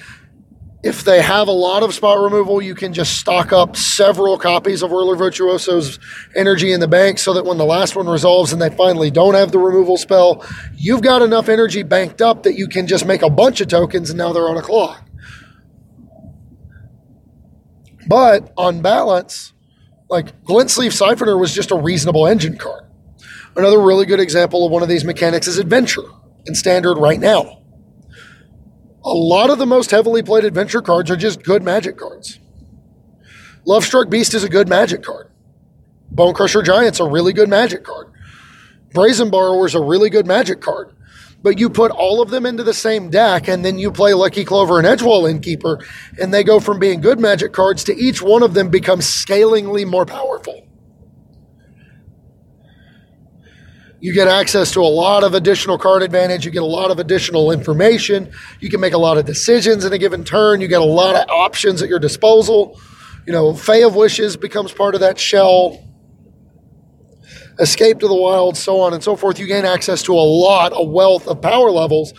if 0.84 1.04
they 1.04 1.22
have 1.22 1.48
a 1.48 1.52
lot 1.52 1.84
of 1.84 1.94
spot 1.94 2.20
removal, 2.20 2.60
you 2.62 2.74
can 2.74 2.92
just 2.92 3.20
stock 3.20 3.54
up 3.54 3.76
several 3.76 4.38
copies 4.38 4.82
of 4.82 4.90
Whirler 4.90 5.16
Virtuoso's 5.16 6.00
energy 6.36 6.72
in 6.72 6.80
the 6.80 6.88
bank 6.88 7.20
so 7.20 7.34
that 7.34 7.46
when 7.46 7.60
the 7.60 7.66
last 7.66 7.96
one 7.96 8.08
resolves 8.08 8.52
and 8.52 8.60
they 8.60 8.72
finally 8.72 9.12
don't 9.12 9.36
have 9.36 9.52
the 9.52 9.60
removal 9.60 9.96
spell, 9.96 10.44
you've 10.76 11.04
got 11.04 11.22
enough 11.22 11.50
energy 11.50 11.84
banked 11.84 12.22
up 12.22 12.44
that 12.44 12.56
you 12.56 12.68
can 12.68 12.88
just 12.88 13.06
make 13.06 13.22
a 13.22 13.30
bunch 13.30 13.62
of 13.62 13.68
tokens 13.68 14.10
and 14.10 14.18
now 14.18 14.34
they're 14.34 14.50
on 14.50 14.58
a 14.58 14.62
clock. 14.62 15.08
But 18.08 18.52
on 18.58 18.82
balance, 18.82 19.54
like 20.10 20.44
Glint-Sleeve 20.44 20.92
Siphoner 20.92 21.40
was 21.40 21.54
just 21.54 21.70
a 21.70 21.76
reasonable 21.76 22.26
engine 22.26 22.58
card. 22.58 22.86
Another 23.56 23.80
really 23.80 24.08
good 24.08 24.20
example 24.20 24.66
of 24.66 24.72
one 24.72 24.82
of 24.82 24.90
these 24.90 25.06
mechanics 25.06 25.46
is 25.46 25.60
Adventure 25.60 26.06
in 26.48 26.56
Standard 26.56 26.98
right 26.98 27.20
now. 27.20 27.61
A 29.04 29.14
lot 29.14 29.50
of 29.50 29.58
the 29.58 29.66
most 29.66 29.92
heavily 29.92 30.22
played 30.22 30.46
Adventure 30.46 30.82
cards 30.82 31.10
are 31.10 31.16
just 31.16 31.44
good 31.44 31.64
Magic 31.64 31.98
cards. 31.98 32.40
Lovestruck 33.66 34.10
Beast 34.10 34.34
is 34.34 34.44
a 34.44 34.50
good 34.50 34.68
Magic 34.68 35.04
card. 35.04 35.30
Bonecrusher 36.14 36.64
Giant's 36.64 37.00
a 37.00 37.06
really 37.06 37.34
good 37.34 37.50
Magic 37.50 37.84
card. 37.84 38.08
Brazen 38.94 39.30
Borrower 39.30 39.66
is 39.66 39.76
a 39.76 39.82
really 39.82 40.10
good 40.10 40.28
Magic 40.28 40.62
card 40.62 40.96
but 41.44 41.60
you 41.60 41.70
put 41.70 41.92
all 41.92 42.22
of 42.22 42.30
them 42.30 42.46
into 42.46 42.64
the 42.64 42.74
same 42.74 43.10
deck 43.10 43.48
and 43.48 43.66
then 43.66 43.80
you 43.80 43.92
play 43.92 44.14
Lucky 44.14 44.46
Clover 44.46 44.78
and 44.78 44.88
Edgewall 44.88 45.30
Innkeeper, 45.30 45.80
and 46.20 46.34
they 46.34 46.44
go 46.44 46.60
from 46.60 46.80
being 46.80 47.02
good 47.02 47.20
magic 47.20 47.54
cards 47.54 47.84
to 47.86 47.96
each 47.96 48.22
one 48.22 48.44
of 48.44 48.54
them 48.54 48.70
becomes 48.70 49.08
scalingly 49.08 49.86
more 49.86 50.06
powerful. 50.06 50.68
You 54.02 54.14
get 54.14 54.28
access 54.28 54.72
to 54.72 54.82
a 54.82 54.90
lot 54.90 55.24
of 55.24 55.36
additional 55.36 55.78
card 55.78 56.02
advantage. 56.02 56.44
You 56.44 56.50
get 56.50 56.64
a 56.64 56.66
lot 56.66 56.90
of 56.90 56.98
additional 56.98 57.52
information. 57.52 58.32
You 58.60 58.68
can 58.70 58.80
make 58.80 58.94
a 58.94 58.98
lot 58.98 59.20
of 59.20 59.26
decisions 59.26 59.86
in 59.86 59.94
a 59.94 59.98
given 60.00 60.24
turn. 60.24 60.60
You 60.60 60.68
get 60.68 60.82
a 60.82 60.84
lot 60.84 61.16
of 61.16 61.30
options 61.30 61.84
at 61.84 61.88
your 61.88 62.00
disposal. 62.00 62.80
You 63.28 63.34
know, 63.34 63.54
Fae 63.54 63.84
of 63.84 63.96
Wishes 63.96 64.36
becomes 64.36 64.74
part 64.74 64.96
of 64.96 65.02
that 65.02 65.20
shell 65.20 65.88
escape 67.60 68.00
to 68.00 68.08
the 68.08 68.16
wild, 68.16 68.58
so 68.58 68.80
on 68.80 68.96
and 68.96 69.04
so 69.04 69.16
forth. 69.16 69.38
You 69.38 69.46
gain 69.46 69.66
access 69.66 70.02
to 70.04 70.14
a 70.14 70.16
lot, 70.16 70.72
a 70.74 70.84
wealth 70.84 71.28
of 71.28 71.40
power 71.40 71.70
levels. 71.70 72.12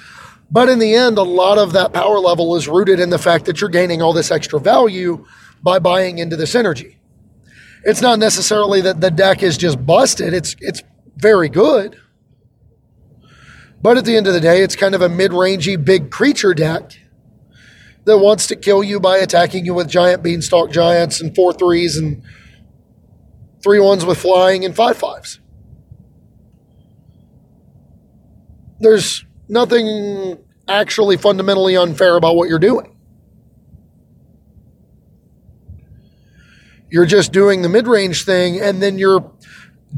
But 0.53 0.69
in 0.69 0.79
the 0.79 0.95
end, 0.95 1.19
a 1.19 1.23
lot 1.23 1.59
of 1.59 1.73
that 1.73 1.93
power 1.93 2.21
level 2.21 2.55
is 2.55 2.69
rooted 2.69 3.01
in 3.01 3.11
the 3.11 3.19
fact 3.19 3.47
that 3.47 3.61
you're 3.61 3.71
gaining 3.71 4.03
all 4.03 4.13
this 4.13 4.31
extra 4.31 4.61
value 4.61 5.27
by 5.63 5.81
buying 5.81 6.19
into 6.19 6.37
this 6.37 6.55
energy. 6.55 7.01
It's 7.85 8.01
not 8.01 8.21
necessarily 8.21 8.81
that 8.83 9.01
the 9.01 9.11
deck 9.11 9.43
is 9.43 9.57
just 9.57 9.85
busted, 9.85 10.33
it's, 10.33 10.55
it's 10.61 10.83
very 11.23 11.49
good. 11.49 11.97
But 13.81 13.97
at 13.97 14.05
the 14.05 14.17
end 14.17 14.27
of 14.27 14.35
the 14.35 14.41
day, 14.41 14.63
it's 14.63 14.77
kind 14.77 14.95
of 14.95 15.01
a 15.01 15.09
mid 15.09 15.31
rangey 15.31 15.83
big 15.83 16.11
creature 16.11 16.53
deck 16.53 16.99
that 18.05 18.19
wants 18.19 18.49
to 18.49 18.57
kill 18.57 18.83
you 18.83 19.01
by 19.01 19.19
attacking 19.19 19.65
you 19.65 19.73
with 19.75 19.89
giant 19.89 20.23
beanstalk 20.23 20.71
giants 20.73 21.21
and 21.21 21.35
four 21.35 21.53
threes 21.53 21.97
and 21.97 22.23
three 23.63 23.79
ones 23.79 24.05
with 24.05 24.19
flying, 24.19 24.65
and 24.65 24.75
five 24.75 24.97
fives. 24.97 25.39
There's 28.81 29.25
nothing 29.49 30.39
actually 30.67 31.17
fundamentally 31.17 31.77
unfair 31.77 32.17
about 32.17 32.35
what 32.35 32.49
you're 32.49 32.59
doing. 32.59 32.97
You're 36.91 37.07
just 37.07 37.33
doing 37.33 37.63
the 37.63 37.69
mid 37.69 37.87
range 37.87 38.25
thing, 38.25 38.61
and 38.61 38.83
then 38.83 38.99
you're 38.99 39.33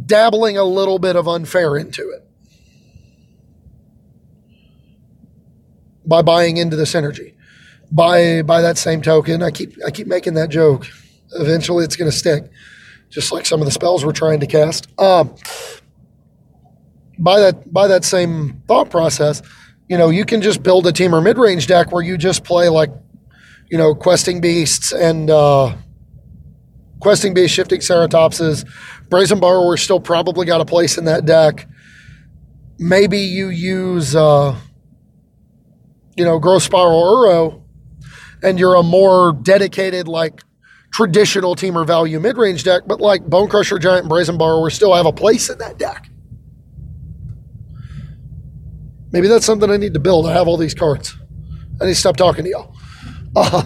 dabbling 0.07 0.57
a 0.57 0.65
little 0.65 0.99
bit 0.99 1.17
of 1.17 1.29
unfair 1.29 1.77
into 1.77 2.11
it 2.11 2.27
by 6.07 6.23
buying 6.23 6.57
into 6.57 6.77
this 6.77 6.93
synergy. 6.93 7.35
By 7.91 8.43
by 8.43 8.61
that 8.63 8.77
same 8.77 9.03
token, 9.03 9.43
I 9.43 9.51
keep 9.51 9.77
I 9.87 9.91
keep 9.91 10.07
making 10.07 10.35
that 10.35 10.49
joke. 10.49 10.87
Eventually, 11.33 11.85
it's 11.85 11.97
going 11.97 12.11
to 12.11 12.17
stick 12.17 12.51
just 13.11 13.33
like 13.33 13.47
some 13.47 13.61
of 13.61 13.67
the 13.67 13.71
spells 13.71 14.05
we're 14.05 14.13
trying 14.13 14.41
to 14.41 14.47
cast. 14.47 14.89
Um, 14.99 15.35
by 17.19 17.41
that 17.41 17.73
by 17.73 17.87
that 17.89 18.05
same 18.05 18.63
thought 18.67 18.91
process, 18.91 19.43
you 19.89 19.99
know, 19.99 20.11
you 20.11 20.25
can 20.25 20.43
just 20.43 20.63
build 20.63 20.87
a 20.87 20.93
Temur 20.93 21.23
mid 21.23 21.39
range 21.39 21.67
deck 21.67 21.93
where 21.93 22.03
you 22.03 22.17
just 22.17 22.43
play 22.43 22.69
like, 22.69 22.91
you 23.71 23.79
know, 23.79 23.95
questing 23.95 24.41
beasts 24.41 24.93
and 24.93 25.31
uh, 25.31 25.77
questing 27.01 27.35
beast, 27.35 27.55
shifting 27.55 27.81
ceratopses. 27.81 28.67
Brazen 29.09 29.41
Borrower 29.41 29.77
still 29.77 30.01
probably 30.01 30.47
got 30.47 30.61
a 30.61 30.65
place 30.65 30.99
in 30.99 31.05
that 31.05 31.25
deck. 31.25 31.69
Maybe 32.79 33.19
you 33.19 33.49
use, 33.49 34.17
uh, 34.17 34.57
you 36.17 36.25
know, 36.25 36.39
Growth 36.39 36.63
Spiral 36.63 37.03
Uro, 37.03 37.63
and 38.43 38.59
you're 38.59 38.75
a 38.75 38.83
more 38.83 39.33
dedicated 39.33 40.09
like 40.09 40.41
traditional 40.93 41.57
Temur 41.57 41.87
value 41.87 42.21
mid 42.21 42.37
range 42.37 42.65
deck, 42.65 42.83
but 42.87 43.01
like 43.01 43.25
Bone 43.25 43.49
Crusher 43.49 43.79
Giant 43.79 44.09
Brazen 44.09 44.39
Borrower 44.39 44.71
still 44.71 44.95
have 44.95 45.07
a 45.07 45.13
place 45.13 45.51
in 45.51 45.59
that 45.59 45.79
deck. 45.79 46.09
Maybe 49.13 49.29
that's 49.29 49.47
something 49.47 49.71
I 49.71 49.77
need 49.77 49.95
to 49.95 50.01
build. 50.01 50.27
I 50.27 50.33
have 50.33 50.49
all 50.49 50.57
these 50.57 50.75
cards. 50.75 51.17
I 51.81 51.85
need 51.85 51.93
to 51.93 51.95
stop 51.95 52.17
talking 52.17 52.45
to 52.45 52.51
y'all. 52.51 52.75
Uh, 53.37 53.65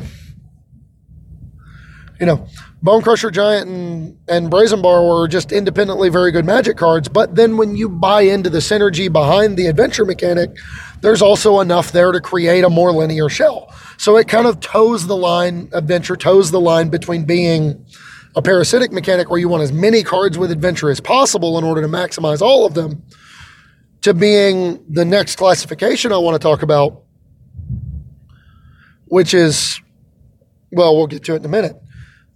you 2.18 2.24
know, 2.24 2.46
Bone 2.80 3.02
Crusher 3.02 3.30
Giant 3.30 3.68
and, 3.68 4.18
and 4.28 4.50
Brazen 4.50 4.80
Borrower 4.80 5.22
are 5.22 5.28
just 5.28 5.50
independently 5.50 6.10
very 6.10 6.30
good 6.30 6.44
magic 6.44 6.76
cards. 6.76 7.08
But 7.08 7.34
then 7.34 7.56
when 7.56 7.76
you 7.76 7.88
buy 7.88 8.22
into 8.22 8.50
the 8.50 8.58
synergy 8.58 9.12
behind 9.12 9.56
the 9.56 9.66
adventure 9.66 10.04
mechanic, 10.04 10.56
there's 11.00 11.20
also 11.20 11.60
enough 11.60 11.90
there 11.90 12.12
to 12.12 12.20
create 12.20 12.62
a 12.62 12.70
more 12.70 12.92
linear 12.92 13.28
shell. 13.28 13.74
So 13.96 14.16
it 14.16 14.28
kind 14.28 14.46
of 14.46 14.60
toes 14.60 15.08
the 15.08 15.16
line, 15.16 15.68
adventure 15.72 16.14
toes 16.14 16.52
the 16.52 16.60
line 16.60 16.88
between 16.88 17.24
being 17.24 17.84
a 18.36 18.42
parasitic 18.42 18.92
mechanic 18.92 19.28
where 19.28 19.40
you 19.40 19.48
want 19.48 19.64
as 19.64 19.72
many 19.72 20.04
cards 20.04 20.38
with 20.38 20.52
adventure 20.52 20.88
as 20.88 21.00
possible 21.00 21.58
in 21.58 21.64
order 21.64 21.82
to 21.82 21.88
maximize 21.88 22.40
all 22.40 22.64
of 22.64 22.74
them, 22.74 23.02
to 24.02 24.14
being 24.14 24.84
the 24.88 25.04
next 25.04 25.36
classification 25.36 26.12
I 26.12 26.18
want 26.18 26.36
to 26.36 26.38
talk 26.38 26.62
about, 26.62 27.02
which 29.06 29.34
is, 29.34 29.80
well, 30.70 30.96
we'll 30.96 31.08
get 31.08 31.24
to 31.24 31.34
it 31.34 31.38
in 31.38 31.44
a 31.44 31.48
minute 31.48 31.82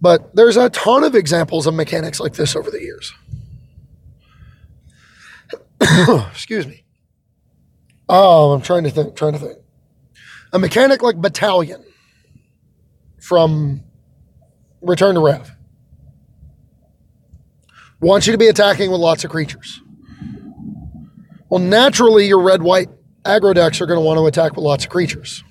but 0.03 0.35
there's 0.35 0.57
a 0.57 0.69
ton 0.69 1.05
of 1.05 1.15
examples 1.15 1.65
of 1.65 1.73
mechanics 1.73 2.19
like 2.19 2.33
this 2.33 2.57
over 2.57 2.69
the 2.69 2.81
years. 2.81 3.13
Excuse 6.29 6.67
me. 6.67 6.83
Oh, 8.09 8.51
I'm 8.51 8.61
trying 8.61 8.83
to 8.83 8.89
think, 8.89 9.15
trying 9.15 9.31
to 9.31 9.39
think. 9.39 9.59
A 10.51 10.59
mechanic 10.59 11.01
like 11.01 11.15
Battalion 11.15 11.81
from 13.21 13.81
Return 14.81 15.15
to 15.15 15.21
Rav 15.21 15.49
wants 18.01 18.27
you 18.27 18.33
to 18.33 18.37
be 18.37 18.47
attacking 18.47 18.91
with 18.91 18.99
lots 18.99 19.23
of 19.23 19.31
creatures. 19.31 19.79
Well, 21.47 21.61
naturally, 21.61 22.27
your 22.27 22.41
red 22.41 22.61
white 22.61 22.89
aggro 23.23 23.55
decks 23.55 23.79
are 23.79 23.85
going 23.85 23.99
to 23.99 24.05
want 24.05 24.17
to 24.17 24.25
attack 24.25 24.57
with 24.57 24.65
lots 24.65 24.83
of 24.83 24.91
creatures. 24.91 25.45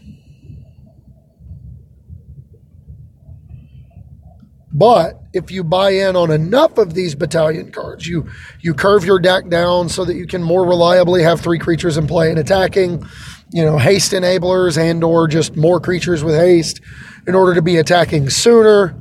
But 4.72 5.20
if 5.34 5.50
you 5.50 5.64
buy 5.64 5.90
in 5.90 6.16
on 6.16 6.30
enough 6.30 6.78
of 6.78 6.94
these 6.94 7.14
battalion 7.14 7.70
cards, 7.70 8.06
you 8.06 8.26
you 8.60 8.72
curve 8.72 9.04
your 9.04 9.18
deck 9.18 9.48
down 9.48 9.88
so 9.88 10.04
that 10.04 10.14
you 10.14 10.26
can 10.26 10.42
more 10.42 10.66
reliably 10.66 11.22
have 11.22 11.40
three 11.40 11.58
creatures 11.58 11.98
in 11.98 12.06
play 12.06 12.30
and 12.30 12.38
attacking, 12.38 13.04
you 13.52 13.64
know, 13.64 13.76
haste 13.76 14.12
enablers 14.12 14.78
and 14.78 15.04
or 15.04 15.28
just 15.28 15.56
more 15.56 15.78
creatures 15.78 16.24
with 16.24 16.34
haste 16.34 16.80
in 17.26 17.34
order 17.34 17.54
to 17.54 17.62
be 17.62 17.76
attacking 17.76 18.30
sooner. 18.30 18.98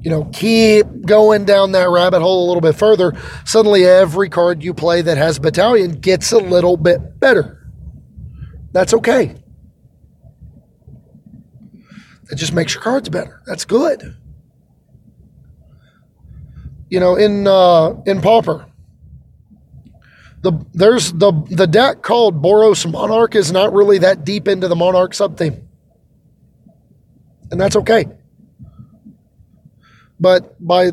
You 0.00 0.10
know, 0.10 0.24
keep 0.32 0.86
going 1.04 1.44
down 1.44 1.72
that 1.72 1.90
rabbit 1.90 2.20
hole 2.20 2.46
a 2.46 2.48
little 2.48 2.60
bit 2.62 2.76
further. 2.76 3.12
Suddenly 3.44 3.84
every 3.84 4.30
card 4.30 4.62
you 4.62 4.72
play 4.72 5.02
that 5.02 5.18
has 5.18 5.38
battalion 5.38 5.92
gets 5.92 6.32
a 6.32 6.38
little 6.38 6.76
bit 6.76 7.20
better. 7.20 7.68
That's 8.72 8.94
okay. 8.94 9.34
It 12.30 12.36
just 12.36 12.54
makes 12.54 12.74
your 12.74 12.82
cards 12.82 13.08
better. 13.08 13.42
That's 13.44 13.64
good 13.64 14.16
you 16.90 17.00
know, 17.00 17.16
in 17.16 17.46
uh, 17.46 17.94
in 18.06 18.20
Pauper. 18.20 18.66
The 20.42 20.52
there's 20.72 21.12
the 21.12 21.32
the 21.50 21.66
deck 21.66 22.02
called 22.02 22.42
Boros 22.42 22.90
Monarch 22.90 23.34
is 23.34 23.50
not 23.50 23.72
really 23.72 23.98
that 23.98 24.24
deep 24.24 24.46
into 24.46 24.68
the 24.68 24.76
Monarch 24.76 25.14
sub 25.14 25.36
theme, 25.36 25.68
and 27.50 27.60
that's 27.60 27.76
okay. 27.76 28.06
But 30.20 30.64
by 30.64 30.92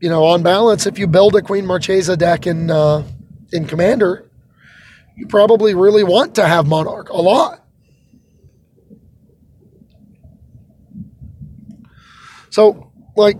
you 0.00 0.08
know, 0.08 0.24
on 0.24 0.42
balance, 0.42 0.86
if 0.86 0.98
you 0.98 1.06
build 1.06 1.34
a 1.36 1.42
Queen 1.42 1.66
Marchesa 1.66 2.16
deck 2.16 2.46
in 2.46 2.70
uh, 2.70 3.02
in 3.52 3.66
Commander, 3.66 4.30
you 5.16 5.26
probably 5.26 5.74
really 5.74 6.04
want 6.04 6.34
to 6.36 6.46
have 6.46 6.66
Monarch 6.66 7.08
a 7.08 7.16
lot. 7.16 7.62
So, 12.50 12.90
like, 13.16 13.36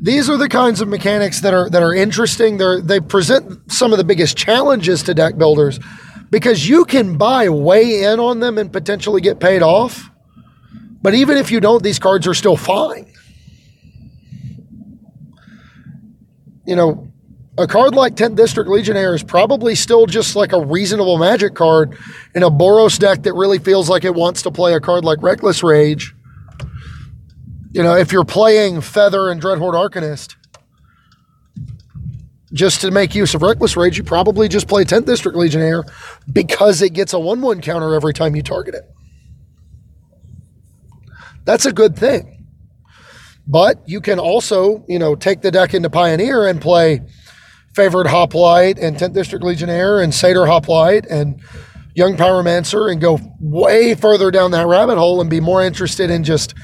these 0.00 0.30
are 0.30 0.36
the 0.36 0.48
kinds 0.48 0.80
of 0.80 0.88
mechanics 0.88 1.40
that 1.40 1.54
are 1.54 1.68
that 1.70 1.82
are 1.82 1.94
interesting. 1.94 2.58
They 2.58 2.80
they 2.80 3.00
present 3.00 3.72
some 3.72 3.92
of 3.92 3.98
the 3.98 4.04
biggest 4.04 4.36
challenges 4.36 5.02
to 5.04 5.14
deck 5.14 5.36
builders 5.36 5.80
because 6.30 6.68
you 6.68 6.84
can 6.84 7.16
buy 7.16 7.48
way 7.48 8.04
in 8.04 8.20
on 8.20 8.40
them 8.40 8.58
and 8.58 8.72
potentially 8.72 9.20
get 9.20 9.40
paid 9.40 9.62
off. 9.62 10.10
But 11.00 11.14
even 11.14 11.36
if 11.36 11.50
you 11.50 11.60
don't, 11.60 11.82
these 11.82 11.98
cards 11.98 12.26
are 12.26 12.34
still 12.34 12.56
fine. 12.56 13.12
You 16.66 16.76
know, 16.76 17.08
a 17.56 17.66
card 17.66 17.94
like 17.94 18.14
10th 18.14 18.36
District 18.36 18.68
Legionnaire 18.68 19.14
is 19.14 19.22
probably 19.22 19.74
still 19.74 20.06
just 20.06 20.36
like 20.36 20.52
a 20.52 20.60
reasonable 20.60 21.18
magic 21.18 21.54
card 21.54 21.96
in 22.34 22.42
a 22.42 22.50
Boros 22.50 22.98
deck 22.98 23.22
that 23.22 23.32
really 23.32 23.58
feels 23.58 23.88
like 23.88 24.04
it 24.04 24.14
wants 24.14 24.42
to 24.42 24.50
play 24.50 24.74
a 24.74 24.80
card 24.80 25.04
like 25.04 25.22
Reckless 25.22 25.62
Rage 25.62 26.14
you 27.78 27.84
know, 27.84 27.94
if 27.94 28.10
you're 28.10 28.24
playing 28.24 28.80
Feather 28.80 29.30
and 29.30 29.40
Dreadhorde 29.40 29.74
Arcanist, 29.74 30.34
just 32.52 32.80
to 32.80 32.90
make 32.90 33.14
use 33.14 33.36
of 33.36 33.42
Reckless 33.42 33.76
Rage, 33.76 33.96
you 33.96 34.02
probably 34.02 34.48
just 34.48 34.66
play 34.66 34.82
10th 34.82 35.06
District 35.06 35.38
Legionnaire 35.38 35.84
because 36.32 36.82
it 36.82 36.90
gets 36.90 37.12
a 37.12 37.20
1 37.20 37.40
1 37.40 37.60
counter 37.60 37.94
every 37.94 38.12
time 38.12 38.34
you 38.34 38.42
target 38.42 38.74
it. 38.74 38.82
That's 41.44 41.66
a 41.66 41.72
good 41.72 41.96
thing. 41.96 42.46
But 43.46 43.80
you 43.86 44.00
can 44.00 44.18
also, 44.18 44.84
you 44.88 44.98
know, 44.98 45.14
take 45.14 45.42
the 45.42 45.52
deck 45.52 45.72
into 45.72 45.88
Pioneer 45.88 46.48
and 46.48 46.60
play 46.60 47.02
Favored 47.76 48.08
Hoplite 48.08 48.80
and 48.80 48.96
10th 48.96 49.12
District 49.12 49.44
Legionnaire 49.44 50.00
and 50.00 50.12
Satyr 50.12 50.46
Hoplite 50.46 51.06
and 51.06 51.40
Young 51.94 52.16
Pyromancer 52.16 52.90
and 52.90 53.00
go 53.00 53.20
way 53.40 53.94
further 53.94 54.32
down 54.32 54.50
that 54.50 54.66
rabbit 54.66 54.98
hole 54.98 55.20
and 55.20 55.30
be 55.30 55.38
more 55.38 55.62
interested 55.62 56.10
in 56.10 56.24
just 56.24 56.54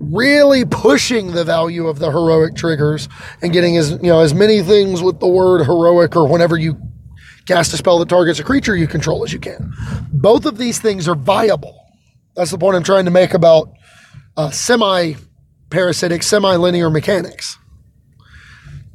really 0.00 0.64
pushing 0.64 1.32
the 1.32 1.44
value 1.44 1.86
of 1.86 1.98
the 1.98 2.10
heroic 2.10 2.56
triggers 2.56 3.08
and 3.42 3.52
getting 3.52 3.76
as 3.76 3.90
you 3.92 4.08
know 4.08 4.20
as 4.20 4.34
many 4.34 4.62
things 4.62 5.02
with 5.02 5.20
the 5.20 5.28
word 5.28 5.64
heroic 5.64 6.16
or 6.16 6.26
whenever 6.26 6.56
you 6.58 6.80
cast 7.46 7.74
a 7.74 7.76
spell 7.76 7.98
that 7.98 8.08
targets 8.08 8.38
a 8.38 8.44
creature 8.44 8.74
you 8.74 8.86
control 8.86 9.24
as 9.24 9.32
you 9.32 9.38
can. 9.38 9.72
Both 10.12 10.46
of 10.46 10.56
these 10.56 10.78
things 10.80 11.06
are 11.06 11.14
viable. 11.14 11.76
That's 12.34 12.50
the 12.50 12.58
point 12.58 12.76
I'm 12.76 12.82
trying 12.82 13.04
to 13.04 13.10
make 13.10 13.34
about 13.34 13.72
uh, 14.36 14.50
semi 14.50 15.14
parasitic, 15.68 16.22
semi 16.22 16.56
linear 16.56 16.90
mechanics. 16.90 17.58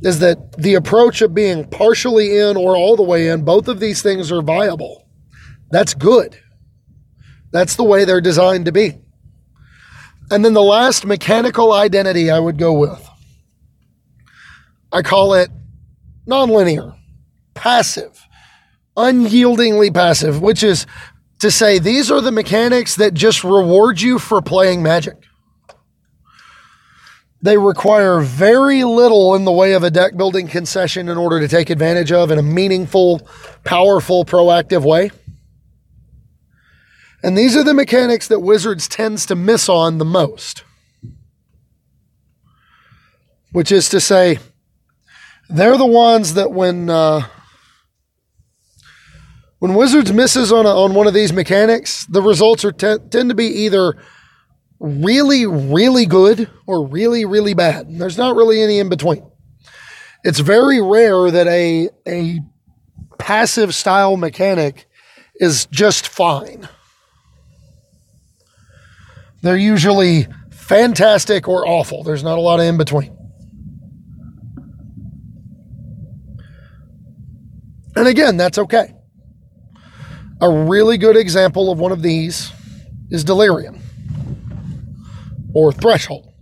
Is 0.01 0.19
that 0.19 0.57
the 0.57 0.73
approach 0.73 1.21
of 1.21 1.33
being 1.33 1.65
partially 1.69 2.37
in 2.37 2.57
or 2.57 2.75
all 2.75 2.95
the 2.95 3.03
way 3.03 3.29
in, 3.29 3.45
both 3.45 3.67
of 3.67 3.79
these 3.79 4.01
things 4.01 4.31
are 4.31 4.41
viable. 4.41 5.07
That's 5.71 5.93
good. 5.93 6.37
That's 7.51 7.75
the 7.75 7.83
way 7.83 8.05
they're 8.05 8.21
designed 8.21 8.65
to 8.65 8.71
be. 8.71 9.04
And 10.31 10.43
then 10.43 10.53
the 10.53 10.63
last 10.63 11.05
mechanical 11.05 11.71
identity 11.71 12.31
I 12.31 12.39
would 12.39 12.57
go 12.57 12.73
with. 12.73 13.09
I 14.91 15.01
call 15.01 15.33
it 15.33 15.49
nonlinear, 16.27 16.97
passive, 17.53 18.27
unyieldingly 18.97 19.93
passive, 19.93 20.41
which 20.41 20.63
is 20.63 20.87
to 21.39 21.51
say 21.51 21.79
these 21.79 22.09
are 22.09 22.21
the 22.21 22.31
mechanics 22.31 22.95
that 22.95 23.13
just 23.13 23.43
reward 23.43 24.01
you 24.01 24.17
for 24.19 24.41
playing 24.41 24.81
magic. 24.81 25.17
They 27.41 27.57
require 27.57 28.21
very 28.21 28.83
little 28.83 29.35
in 29.35 29.45
the 29.45 29.51
way 29.51 29.73
of 29.73 29.83
a 29.83 29.91
deck 29.91 30.17
building 30.17 30.47
concession 30.47 31.09
in 31.09 31.17
order 31.17 31.39
to 31.39 31.47
take 31.47 31.69
advantage 31.69 32.11
of 32.11 32.31
in 32.31 32.39
a 32.39 32.43
meaningful, 32.43 33.27
powerful, 33.63 34.25
proactive 34.25 34.83
way. 34.83 35.11
And 37.25 37.35
these 37.35 37.57
are 37.57 37.63
the 37.63 37.73
mechanics 37.73 38.27
that 38.27 38.41
Wizards 38.41 38.87
tends 38.87 39.25
to 39.25 39.35
miss 39.35 39.67
on 39.67 39.97
the 39.97 40.05
most. 40.05 40.63
Which 43.51 43.71
is 43.71 43.89
to 43.89 43.99
say, 43.99 44.37
they're 45.49 45.75
the 45.75 45.87
ones 45.87 46.35
that 46.35 46.51
when 46.51 46.87
uh, 46.87 47.27
when 49.57 49.73
Wizards 49.73 50.13
misses 50.13 50.51
on 50.51 50.67
a, 50.67 50.69
on 50.69 50.93
one 50.93 51.07
of 51.07 51.15
these 51.15 51.33
mechanics, 51.33 52.05
the 52.05 52.21
results 52.21 52.63
are 52.63 52.71
t- 52.71 52.99
tend 53.09 53.29
to 53.29 53.35
be 53.35 53.47
either 53.47 53.95
really 54.79 55.47
really 55.47 56.05
good 56.05 56.47
or 56.67 56.85
really 56.85 57.25
really 57.25 57.55
bad. 57.55 57.87
There's 57.89 58.19
not 58.19 58.35
really 58.35 58.61
any 58.61 58.77
in 58.77 58.87
between. 58.87 59.25
It's 60.23 60.39
very 60.39 60.79
rare 60.79 61.31
that 61.31 61.47
a 61.47 61.89
a 62.07 62.41
passive 63.17 63.73
style 63.73 64.15
mechanic 64.15 64.85
is 65.39 65.65
just 65.71 66.07
fine. 66.07 66.69
They're 69.41 69.57
usually 69.57 70.27
fantastic 70.51 71.47
or 71.47 71.67
awful. 71.67 72.03
There's 72.03 72.23
not 72.23 72.37
a 72.37 72.41
lot 72.41 72.59
of 72.59 72.65
in 72.65 72.77
between. 72.77 73.15
And 77.95 78.07
again, 78.07 78.37
that's 78.37 78.57
okay. 78.57 78.93
A 80.41 80.49
really 80.49 80.97
good 80.97 81.15
example 81.15 81.71
of 81.71 81.79
one 81.79 81.91
of 81.91 82.01
these 82.01 82.51
is 83.09 83.23
delirium 83.23 83.79
or 85.53 85.71
threshold. 85.71 86.33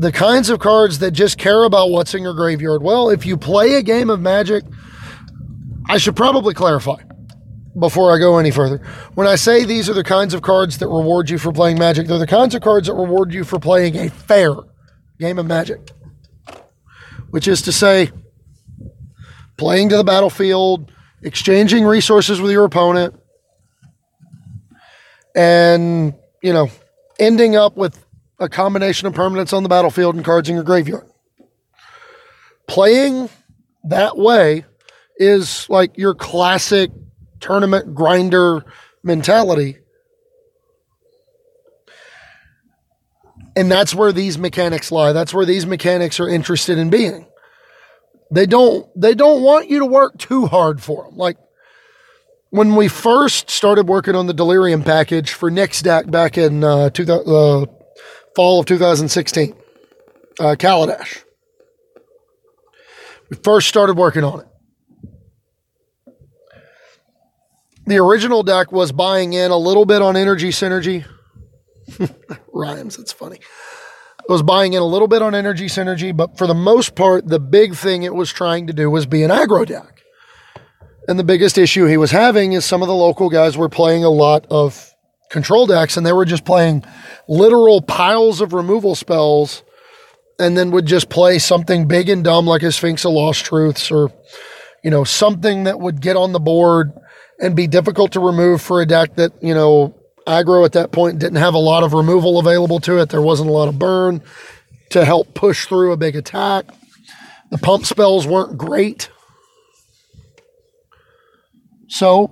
the 0.00 0.10
kinds 0.10 0.48
of 0.48 0.58
cards 0.60 1.00
that 1.00 1.10
just 1.10 1.36
care 1.36 1.64
about 1.64 1.90
what's 1.90 2.14
in 2.14 2.22
your 2.22 2.32
graveyard. 2.32 2.82
Well, 2.82 3.10
if 3.10 3.26
you 3.26 3.36
play 3.36 3.74
a 3.74 3.82
game 3.82 4.08
of 4.08 4.18
Magic, 4.18 4.64
I 5.90 5.98
should 5.98 6.16
probably 6.16 6.54
clarify 6.54 7.02
before 7.78 8.12
I 8.12 8.18
go 8.18 8.38
any 8.38 8.50
further. 8.50 8.78
When 9.14 9.26
I 9.26 9.36
say 9.36 9.64
these 9.64 9.88
are 9.88 9.94
the 9.94 10.04
kinds 10.04 10.34
of 10.34 10.42
cards 10.42 10.78
that 10.78 10.88
reward 10.88 11.30
you 11.30 11.38
for 11.38 11.52
playing 11.52 11.78
Magic, 11.78 12.06
they're 12.06 12.18
the 12.18 12.26
kinds 12.26 12.54
of 12.54 12.62
cards 12.62 12.88
that 12.88 12.94
reward 12.94 13.32
you 13.32 13.44
for 13.44 13.58
playing 13.58 13.96
a 13.96 14.10
fair 14.10 14.54
game 15.18 15.38
of 15.38 15.46
Magic. 15.46 15.90
Which 17.30 17.46
is 17.46 17.62
to 17.62 17.72
say, 17.72 18.10
playing 19.56 19.90
to 19.90 19.96
the 19.96 20.04
battlefield, 20.04 20.90
exchanging 21.22 21.84
resources 21.84 22.40
with 22.40 22.50
your 22.50 22.64
opponent, 22.64 23.14
and, 25.36 26.14
you 26.42 26.52
know, 26.52 26.68
ending 27.20 27.54
up 27.54 27.76
with 27.76 28.04
a 28.40 28.48
combination 28.48 29.06
of 29.06 29.14
permanents 29.14 29.52
on 29.52 29.62
the 29.62 29.68
battlefield 29.68 30.16
and 30.16 30.24
cards 30.24 30.48
in 30.48 30.56
your 30.56 30.64
graveyard. 30.64 31.06
Playing 32.66 33.28
that 33.84 34.16
way 34.16 34.64
is 35.16 35.68
like 35.68 35.96
your 35.98 36.14
classic 36.14 36.90
tournament 37.40 37.94
grinder 37.94 38.64
mentality. 39.02 39.78
And 43.56 43.70
that's 43.70 43.94
where 43.94 44.12
these 44.12 44.38
mechanics 44.38 44.92
lie. 44.92 45.12
That's 45.12 45.34
where 45.34 45.44
these 45.44 45.66
mechanics 45.66 46.20
are 46.20 46.28
interested 46.28 46.78
in 46.78 46.90
being. 46.90 47.26
They 48.30 48.46
don't 48.46 48.88
they 48.94 49.14
don't 49.14 49.42
want 49.42 49.68
you 49.68 49.80
to 49.80 49.86
work 49.86 50.16
too 50.18 50.46
hard 50.46 50.80
for 50.80 51.04
them. 51.04 51.16
Like 51.16 51.36
when 52.50 52.76
we 52.76 52.88
first 52.88 53.50
started 53.50 53.88
working 53.88 54.14
on 54.14 54.26
the 54.26 54.34
Delirium 54.34 54.84
package 54.84 55.32
for 55.32 55.50
deck 55.50 56.10
back 56.10 56.38
in 56.38 56.62
uh, 56.62 56.90
two, 56.90 57.10
uh, 57.10 57.66
fall 58.36 58.60
of 58.60 58.66
2016, 58.66 59.54
uh, 60.38 60.54
Kaladesh. 60.58 61.22
We 63.30 63.36
first 63.36 63.68
started 63.68 63.96
working 63.96 64.24
on 64.24 64.40
it. 64.40 64.49
The 67.90 67.98
original 67.98 68.44
deck 68.44 68.70
was 68.70 68.92
buying 68.92 69.32
in 69.32 69.50
a 69.50 69.56
little 69.56 69.84
bit 69.84 70.00
on 70.00 70.16
energy 70.16 70.50
synergy. 70.50 71.04
Rhymes, 72.52 72.96
that's 72.96 73.10
funny. 73.10 73.38
It 73.38 74.30
was 74.30 74.44
buying 74.44 74.74
in 74.74 74.80
a 74.80 74.86
little 74.86 75.08
bit 75.08 75.22
on 75.22 75.34
energy 75.34 75.66
synergy, 75.66 76.16
but 76.16 76.38
for 76.38 76.46
the 76.46 76.54
most 76.54 76.94
part, 76.94 77.26
the 77.26 77.40
big 77.40 77.74
thing 77.74 78.04
it 78.04 78.14
was 78.14 78.32
trying 78.32 78.68
to 78.68 78.72
do 78.72 78.88
was 78.88 79.06
be 79.06 79.24
an 79.24 79.32
aggro 79.32 79.66
deck. 79.66 80.04
And 81.08 81.18
the 81.18 81.24
biggest 81.24 81.58
issue 81.58 81.86
he 81.86 81.96
was 81.96 82.12
having 82.12 82.52
is 82.52 82.64
some 82.64 82.80
of 82.80 82.86
the 82.86 82.94
local 82.94 83.28
guys 83.28 83.56
were 83.56 83.68
playing 83.68 84.04
a 84.04 84.08
lot 84.08 84.46
of 84.50 84.94
control 85.28 85.66
decks 85.66 85.96
and 85.96 86.06
they 86.06 86.12
were 86.12 86.24
just 86.24 86.44
playing 86.44 86.84
literal 87.26 87.82
piles 87.82 88.40
of 88.40 88.52
removal 88.52 88.94
spells 88.94 89.64
and 90.38 90.56
then 90.56 90.70
would 90.70 90.86
just 90.86 91.08
play 91.08 91.40
something 91.40 91.88
big 91.88 92.08
and 92.08 92.22
dumb 92.22 92.46
like 92.46 92.62
a 92.62 92.70
Sphinx 92.70 93.04
of 93.04 93.10
Lost 93.10 93.44
Truths 93.44 93.90
or, 93.90 94.12
you 94.84 94.92
know, 94.92 95.02
something 95.02 95.64
that 95.64 95.80
would 95.80 96.00
get 96.00 96.14
on 96.14 96.30
the 96.30 96.38
board 96.38 96.92
and 97.40 97.56
be 97.56 97.66
difficult 97.66 98.12
to 98.12 98.20
remove 98.20 98.60
for 98.60 98.80
a 98.80 98.86
deck 98.86 99.16
that, 99.16 99.32
you 99.42 99.54
know, 99.54 99.94
aggro 100.26 100.64
at 100.64 100.72
that 100.72 100.92
point 100.92 101.18
didn't 101.18 101.38
have 101.38 101.54
a 101.54 101.58
lot 101.58 101.82
of 101.82 101.92
removal 101.92 102.38
available 102.38 102.78
to 102.80 102.98
it. 102.98 103.08
There 103.08 103.22
wasn't 103.22 103.48
a 103.48 103.52
lot 103.52 103.68
of 103.68 103.78
burn 103.78 104.22
to 104.90 105.04
help 105.04 105.34
push 105.34 105.66
through 105.66 105.92
a 105.92 105.96
big 105.96 106.16
attack. 106.16 106.66
The 107.50 107.58
pump 107.58 107.86
spells 107.86 108.26
weren't 108.26 108.58
great. 108.58 109.10
So 111.88 112.30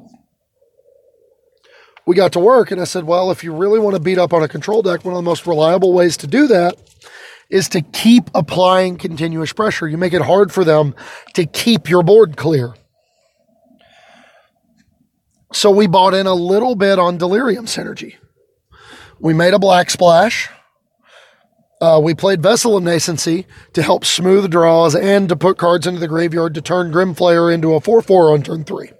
we 2.07 2.15
got 2.15 2.33
to 2.33 2.39
work, 2.39 2.71
and 2.71 2.81
I 2.81 2.85
said, 2.85 3.05
Well, 3.05 3.31
if 3.31 3.43
you 3.43 3.53
really 3.53 3.81
want 3.81 3.97
to 3.97 4.01
beat 4.01 4.19
up 4.19 4.33
on 4.33 4.43
a 4.43 4.49
control 4.49 4.83
deck, 4.83 5.05
one 5.05 5.15
of 5.15 5.19
the 5.19 5.23
most 5.29 5.47
reliable 5.47 5.93
ways 5.93 6.17
to 6.19 6.27
do 6.27 6.47
that 6.47 6.77
is 7.51 7.69
to 7.71 7.81
keep 7.81 8.31
applying 8.35 8.97
continuous 8.97 9.53
pressure. 9.53 9.89
You 9.89 9.97
make 9.97 10.13
it 10.13 10.23
hard 10.23 10.53
for 10.53 10.65
them 10.65 10.95
to 11.35 11.47
keep 11.47 11.89
your 11.89 12.03
board 12.03 12.37
clear. 12.37 12.75
So 15.53 15.71
we 15.71 15.87
bought 15.87 16.15
in 16.15 16.27
a 16.27 16.35
little 16.35 16.75
bit 16.75 16.99
on 16.99 17.19
delirium 17.19 17.67
synergy. 17.67 18.17
We 19.19 19.33
made 19.33 19.55
a 19.55 19.59
black 19.59 19.91
splash. 19.91 20.49
Uh, 21.81 22.01
we 22.03 22.15
played 22.15 22.43
Vessel 22.43 22.77
of 22.77 22.83
Nascency 22.83 23.45
to 23.73 23.83
help 23.83 24.05
smooth 24.05 24.51
draws 24.51 24.95
and 24.95 25.29
to 25.29 25.37
put 25.37 25.59
cards 25.59 25.87
into 25.87 26.01
the 26.01 26.09
graveyard 26.09 26.55
to 26.55 26.61
turn 26.61 26.93
Grimflayer 26.93 27.53
into 27.53 27.75
a 27.75 27.81
4 27.81 28.03
4 28.03 28.33
on 28.33 28.43
turn 28.43 28.65
3. 28.65 28.91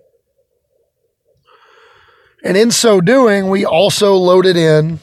And 2.45 2.57
in 2.57 2.71
so 2.71 3.01
doing, 3.01 3.49
we 3.49 3.65
also 3.65 4.15
loaded 4.15 4.57
in 4.57 5.01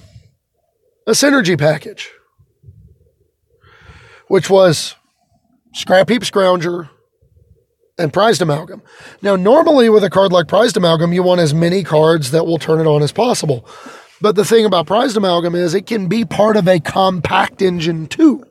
a 1.06 1.12
synergy 1.12 1.60
package, 1.60 2.12
which 4.28 4.50
was 4.50 4.96
Scrap 5.74 6.10
Heap 6.10 6.22
Scrounger, 6.22 6.90
and 7.98 8.12
prized 8.12 8.42
amalgam. 8.42 8.82
Now, 9.22 9.36
normally 9.36 9.90
with 9.90 10.04
a 10.04 10.10
card 10.10 10.32
like 10.32 10.48
prized 10.48 10.78
amalgam, 10.78 11.14
you 11.14 11.24
want 11.24 11.42
as 11.42 11.54
many 11.54 11.84
cards 11.84 12.32
that 12.32 12.46
will 12.46 12.58
turn 12.58 12.80
it 12.80 12.88
on 12.88 13.02
as 13.02 13.12
possible. 13.12 13.68
But 14.22 14.36
the 14.36 14.46
thing 14.46 14.66
about 14.66 14.88
prized 14.88 15.18
amalgam 15.18 15.56
is 15.56 15.74
it 15.74 15.86
can 15.86 16.08
be 16.08 16.26
part 16.26 16.58
of 16.58 16.68
a 16.68 16.80
compact 16.80 17.62
engine 17.62 18.08
too. 18.08 18.44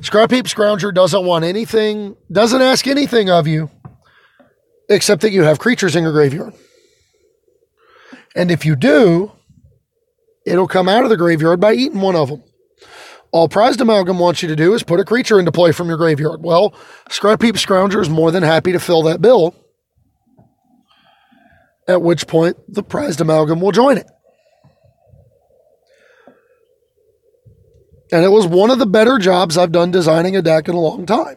Scrap 0.00 0.30
Heap 0.30 0.46
Scrounger 0.46 0.92
doesn't 0.92 1.24
want 1.24 1.44
anything, 1.44 2.16
doesn't 2.30 2.60
ask 2.60 2.86
anything 2.86 3.30
of 3.30 3.46
you 3.46 3.70
except 4.88 5.22
that 5.22 5.32
you 5.32 5.42
have 5.42 5.58
creatures 5.58 5.96
in 5.96 6.02
your 6.02 6.12
graveyard. 6.12 6.52
And 8.36 8.50
if 8.50 8.66
you 8.66 8.76
do, 8.76 9.32
it'll 10.44 10.68
come 10.68 10.88
out 10.88 11.04
of 11.04 11.10
the 11.10 11.16
graveyard 11.16 11.60
by 11.60 11.72
eating 11.72 12.00
one 12.00 12.16
of 12.16 12.28
them. 12.28 12.42
All 13.34 13.48
Prized 13.48 13.80
Amalgam 13.80 14.20
wants 14.20 14.42
you 14.42 14.48
to 14.48 14.54
do 14.54 14.74
is 14.74 14.84
put 14.84 15.00
a 15.00 15.04
creature 15.04 15.40
into 15.40 15.50
play 15.50 15.72
from 15.72 15.88
your 15.88 15.96
graveyard. 15.96 16.44
Well, 16.44 16.72
Scrap 17.10 17.42
Heap 17.42 17.56
Scrounger 17.56 18.00
is 18.00 18.08
more 18.08 18.30
than 18.30 18.44
happy 18.44 18.70
to 18.70 18.78
fill 18.78 19.02
that 19.02 19.20
bill, 19.20 19.56
at 21.88 22.00
which 22.00 22.28
point 22.28 22.56
the 22.68 22.84
Prized 22.84 23.20
Amalgam 23.20 23.60
will 23.60 23.72
join 23.72 23.98
it. 23.98 24.06
And 28.12 28.24
it 28.24 28.28
was 28.28 28.46
one 28.46 28.70
of 28.70 28.78
the 28.78 28.86
better 28.86 29.18
jobs 29.18 29.58
I've 29.58 29.72
done 29.72 29.90
designing 29.90 30.36
a 30.36 30.42
deck 30.42 30.68
in 30.68 30.76
a 30.76 30.80
long 30.80 31.04
time. 31.04 31.34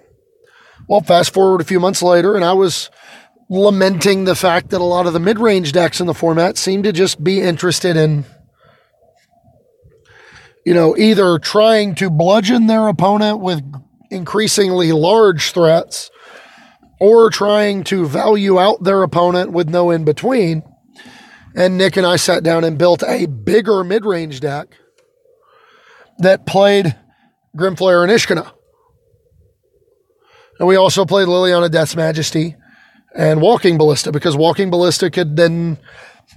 Well, 0.87 1.01
fast 1.01 1.33
forward 1.33 1.61
a 1.61 1.65
few 1.65 1.79
months 1.79 2.03
later, 2.03 2.35
and 2.35 2.45
I 2.45 2.53
was 2.53 2.91
lamenting 3.49 4.25
the 4.25 4.35
fact 4.35 4.69
that 4.69 4.81
a 4.81 4.83
lot 4.83 5.07
of 5.07 5.13
the 5.13 5.19
mid 5.19 5.39
range 5.39 5.71
decks 5.71 5.99
in 5.99 6.05
the 6.05 6.13
format 6.13 6.59
seem 6.59 6.83
to 6.83 6.91
just 6.91 7.23
be 7.23 7.41
interested 7.41 7.97
in 7.97 8.23
you 10.67 10.73
know, 10.73 10.97
either 10.97 11.39
trying 11.39 11.95
to 11.95 12.09
bludgeon 12.09 12.67
their 12.67 12.89
opponent 12.89 13.39
with 13.39 13.63
increasingly 14.11 14.91
large 14.91 15.53
threats 15.53 16.11
or 16.99 17.29
trying 17.29 17.85
to 17.85 18.05
value 18.05 18.59
out 18.59 18.83
their 18.83 19.01
opponent 19.01 19.53
with 19.53 19.69
no 19.69 19.91
in 19.91 20.03
between. 20.03 20.61
And 21.55 21.77
Nick 21.77 21.95
and 21.95 22.05
I 22.05 22.17
sat 22.17 22.43
down 22.43 22.65
and 22.65 22.77
built 22.77 23.01
a 23.01 23.27
bigger 23.27 23.81
mid 23.85 24.03
range 24.03 24.41
deck 24.41 24.67
that 26.17 26.45
played 26.45 26.97
Grimflayer 27.55 28.03
and 28.03 28.11
Ishkanah. 28.11 28.51
And 30.59 30.67
we 30.67 30.75
also 30.75 31.05
played 31.05 31.29
Liliana 31.29 31.71
Death's 31.71 31.95
Majesty 31.95 32.57
and 33.15 33.39
Walking 33.39 33.77
Ballista 33.77 34.11
because 34.11 34.35
Walking 34.35 34.69
Ballista 34.69 35.09
could 35.09 35.37
then, 35.37 35.77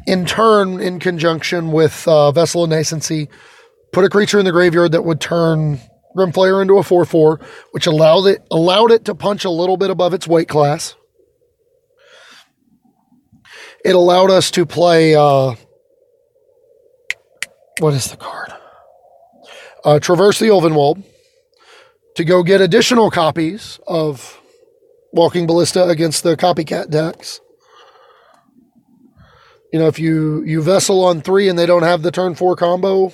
in 0.07 0.25
turn, 0.25 0.79
in 0.81 1.01
conjunction 1.01 1.73
with 1.73 2.07
uh, 2.07 2.31
Vessel 2.31 2.63
of 2.63 2.71
Nascency, 2.71 3.29
put 3.93 4.05
a 4.05 4.09
creature 4.09 4.39
in 4.39 4.45
the 4.45 4.53
graveyard 4.53 4.93
that 4.93 5.05
would 5.05 5.21
turn 5.21 5.81
Grimflayer 6.17 6.61
into 6.61 6.79
a 6.79 6.83
4 6.83 7.05
4, 7.05 7.41
which 7.73 7.87
allowed 7.87 8.27
it, 8.27 8.47
allowed 8.51 8.91
it 8.91 9.05
to 9.05 9.15
punch 9.15 9.45
a 9.45 9.51
little 9.51 9.77
bit 9.77 9.91
above 9.91 10.15
its 10.15 10.27
weight 10.27 10.49
class. 10.49 10.95
It 13.85 13.95
allowed 13.95 14.31
us 14.31 14.51
to 14.53 14.67
play. 14.67 15.15
Uh, 15.15 15.55
what 17.79 17.95
is 17.95 18.11
the 18.11 18.17
card? 18.17 18.53
Uh, 19.85 19.99
Traverse 19.99 20.39
the 20.39 20.49
Ulvenwald 20.49 21.03
to 22.17 22.25
go 22.25 22.43
get 22.43 22.61
additional 22.61 23.11
copies 23.11 23.81
of 23.87 24.41
Walking 25.13 25.47
Ballista 25.47 25.89
against 25.89 26.23
the 26.23 26.37
copycat 26.37 26.91
decks. 26.91 27.41
You 29.73 29.79
know, 29.79 29.87
if 29.87 29.99
you 29.99 30.43
you 30.43 30.63
vessel 30.63 31.05
on 31.05 31.23
three 31.23 31.49
and 31.49 31.59
they 31.59 31.67
don't 31.67 31.85
have 31.85 32.03
the 32.03 32.11
turn 32.11 32.35
four 32.35 32.57
combo, 32.57 33.13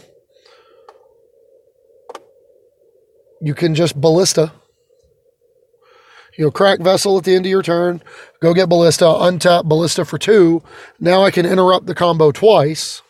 you 3.41 3.55
can 3.55 3.75
just 3.75 4.01
ballista. 4.01 4.53
You'll 6.39 6.51
crack 6.51 6.81
vessel 6.81 7.17
at 7.17 7.25
the 7.25 7.35
end 7.35 7.47
of 7.47 7.51
your 7.51 7.63
turn, 7.63 8.03
go 8.41 8.53
get 8.53 8.69
ballista, 8.69 9.05
untap 9.05 9.65
ballista 9.65 10.05
for 10.05 10.19
two. 10.19 10.63
Now 11.01 11.23
I 11.23 11.31
can 11.31 11.47
interrupt 11.47 11.87
the 11.87 11.95
combo 11.95 12.31
twice. 12.31 13.03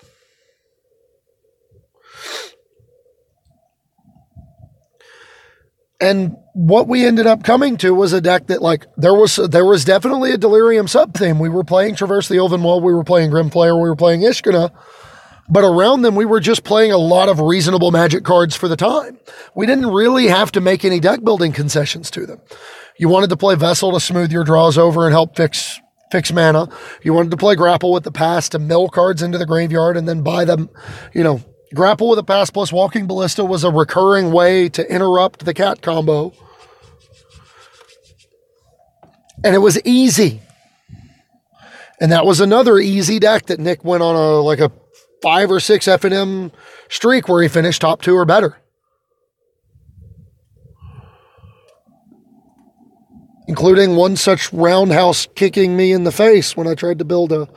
And 6.01 6.37
what 6.53 6.89
we 6.89 7.07
ended 7.07 7.27
up 7.27 7.43
coming 7.43 7.79
to 7.79 7.95
was 7.95 8.13
a 8.13 8.21
deck 8.21 8.49
that, 8.49 8.61
like, 8.61 8.87
there 8.97 9.15
was 9.15 9.37
there 9.37 9.65
was 9.65 9.85
definitely 9.85 10.31
a 10.33 10.39
delirium 10.39 10.89
sub 10.89 11.15
theme. 11.15 11.39
We 11.39 11.49
were 11.49 11.65
playing 11.65 11.95
Traverse 11.95 12.29
the 12.29 12.37
Ulvenwald, 12.37 12.83
we 12.83 12.93
were 12.93 13.05
playing 13.05 13.31
Grimflayer, 13.31 13.75
we 13.75 13.89
were 13.89 13.97
playing 13.97 14.21
Ishkanah, 14.21 14.71
But 15.49 15.65
around 15.65 16.03
them, 16.03 16.17
we 16.17 16.25
were 16.25 16.41
just 16.41 16.65
playing 16.65 16.93
a 16.93 16.99
lot 16.99 17.29
of 17.29 17.41
reasonable 17.41 17.91
magic 17.91 18.25
cards 18.25 18.57
for 18.57 18.69
the 18.69 18.77
time. 18.77 19.19
We 19.55 19.67
didn't 19.67 19.87
really 19.87 20.27
have 20.27 20.51
to 20.53 20.61
make 20.61 20.85
any 20.85 20.99
deck 20.99 21.23
building 21.23 21.53
concessions 21.53 22.11
to 22.13 22.27
them. 22.27 22.41
You 22.99 23.09
wanted 23.09 23.31
to 23.31 23.37
play 23.37 23.55
Vessel 23.55 23.93
to 23.93 24.01
smooth 24.01 24.33
your 24.33 24.45
draws 24.45 24.77
over 24.77 25.05
and 25.05 25.13
help 25.13 25.37
fix 25.37 25.81
fix 26.11 26.33
mana. 26.33 26.69
You 27.03 27.13
wanted 27.13 27.31
to 27.33 27.37
play 27.37 27.57
Grapple 27.57 27.93
with 27.93 28.05
the 28.05 28.13
Past 28.13 28.53
to 28.53 28.59
mill 28.59 28.89
cards 28.89 29.23
into 29.23 29.39
the 29.39 29.47
graveyard 29.47 29.97
and 29.97 30.09
then 30.09 30.23
buy 30.23 30.45
them, 30.45 30.71
you 31.13 31.25
know, 31.25 31.41
Grapple 31.75 32.09
with 32.09 32.17
the 32.17 32.25
Past 32.25 32.55
plus 32.55 32.73
Walking 32.73 33.07
Ballista 33.07 33.45
was 33.45 33.65
a 33.65 33.71
recurring 33.71 34.31
way 34.31 34.69
to 34.71 34.89
interrupt 34.91 35.45
the 35.45 35.53
cat 35.53 35.83
combo. 35.83 36.33
And 39.45 39.55
it 39.55 39.59
was 39.59 39.81
easy. 39.85 40.41
And 42.01 42.13
that 42.13 42.25
was 42.25 42.41
another 42.41 42.79
easy 42.79 43.19
deck 43.19 43.47
that 43.47 43.59
Nick 43.59 43.85
went 43.85 44.03
on 44.03 44.15
a 44.15 44.41
like 44.41 44.61
a 44.61 44.71
five 45.23 45.51
or 45.51 45.61
six 45.61 45.87
FNM 45.87 46.53
streak 46.89 47.29
where 47.29 47.43
he 47.43 47.49
finished 47.49 47.81
top 47.81 48.03
two 48.03 48.15
or 48.15 48.25
better. 48.25 48.57
Including 53.49 53.95
one 53.95 54.17
such 54.17 54.53
roundhouse 54.53 55.29
kicking 55.35 55.77
me 55.77 55.93
in 55.93 56.05
the 56.05 56.13
face 56.13 56.57
when 56.57 56.67
I 56.67 56.75
tried 56.75 56.99
to 56.99 57.05
build 57.05 57.33
a, 57.33 57.49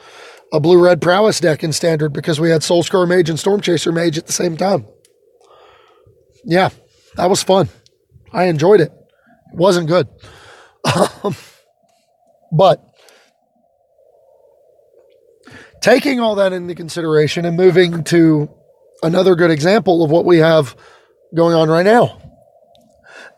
a 0.53 0.59
blue 0.59 0.83
red 0.83 1.01
prowess 1.01 1.39
deck 1.39 1.63
in 1.63 1.73
standard 1.73 2.13
because 2.13 2.39
we 2.39 2.51
had 2.51 2.61
Soulscar 2.61 3.07
Mage 3.07 3.29
and 3.29 3.39
Storm 3.39 3.59
Chaser 3.61 3.91
Mage 3.91 4.17
at 4.17 4.27
the 4.27 4.33
same 4.33 4.55
time. 4.55 4.85
Yeah, 6.45 6.69
that 7.15 7.29
was 7.29 7.41
fun. 7.41 7.69
I 8.31 8.45
enjoyed 8.45 8.81
it. 8.81 8.91
It 9.51 9.57
wasn't 9.57 9.87
good. 9.87 10.07
Um, 11.23 11.35
but 12.51 12.88
taking 15.81 16.19
all 16.19 16.35
that 16.35 16.53
into 16.53 16.75
consideration 16.75 17.45
and 17.45 17.57
moving 17.57 18.03
to 18.05 18.49
another 19.03 19.35
good 19.35 19.51
example 19.51 20.03
of 20.03 20.11
what 20.11 20.25
we 20.25 20.37
have 20.37 20.75
going 21.35 21.55
on 21.55 21.69
right 21.69 21.85
now. 21.85 22.21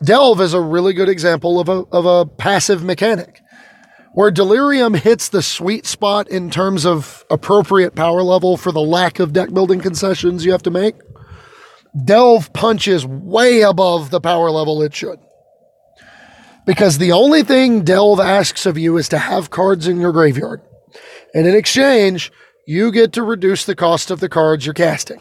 Delve 0.02 0.40
is 0.40 0.54
a 0.54 0.60
really 0.60 0.92
good 0.92 1.08
example 1.08 1.60
of 1.60 1.68
a, 1.68 1.84
of 1.92 2.06
a 2.06 2.26
passive 2.26 2.82
mechanic 2.82 3.40
where 4.14 4.30
Delirium 4.30 4.94
hits 4.94 5.28
the 5.28 5.42
sweet 5.42 5.86
spot 5.86 6.28
in 6.28 6.50
terms 6.50 6.84
of 6.84 7.24
appropriate 7.30 7.94
power 7.94 8.22
level 8.22 8.56
for 8.56 8.70
the 8.70 8.80
lack 8.80 9.18
of 9.18 9.32
deck 9.32 9.52
building 9.54 9.80
concessions 9.80 10.44
you 10.44 10.52
have 10.52 10.62
to 10.62 10.70
make. 10.70 10.96
Delve 12.04 12.52
punches 12.52 13.06
way 13.06 13.62
above 13.62 14.10
the 14.10 14.20
power 14.20 14.50
level 14.50 14.82
it 14.82 14.94
should. 14.94 15.18
Because 16.66 16.98
the 16.98 17.12
only 17.12 17.42
thing 17.42 17.84
Delve 17.84 18.20
asks 18.20 18.66
of 18.66 18.78
you 18.78 18.96
is 18.96 19.08
to 19.10 19.18
have 19.18 19.50
cards 19.50 19.86
in 19.86 20.00
your 20.00 20.12
graveyard. 20.12 20.60
And 21.34 21.46
in 21.46 21.54
exchange, 21.54 22.30
you 22.66 22.92
get 22.92 23.12
to 23.14 23.22
reduce 23.22 23.64
the 23.64 23.74
cost 23.74 24.10
of 24.10 24.20
the 24.20 24.28
cards 24.28 24.66
you're 24.66 24.74
casting. 24.74 25.20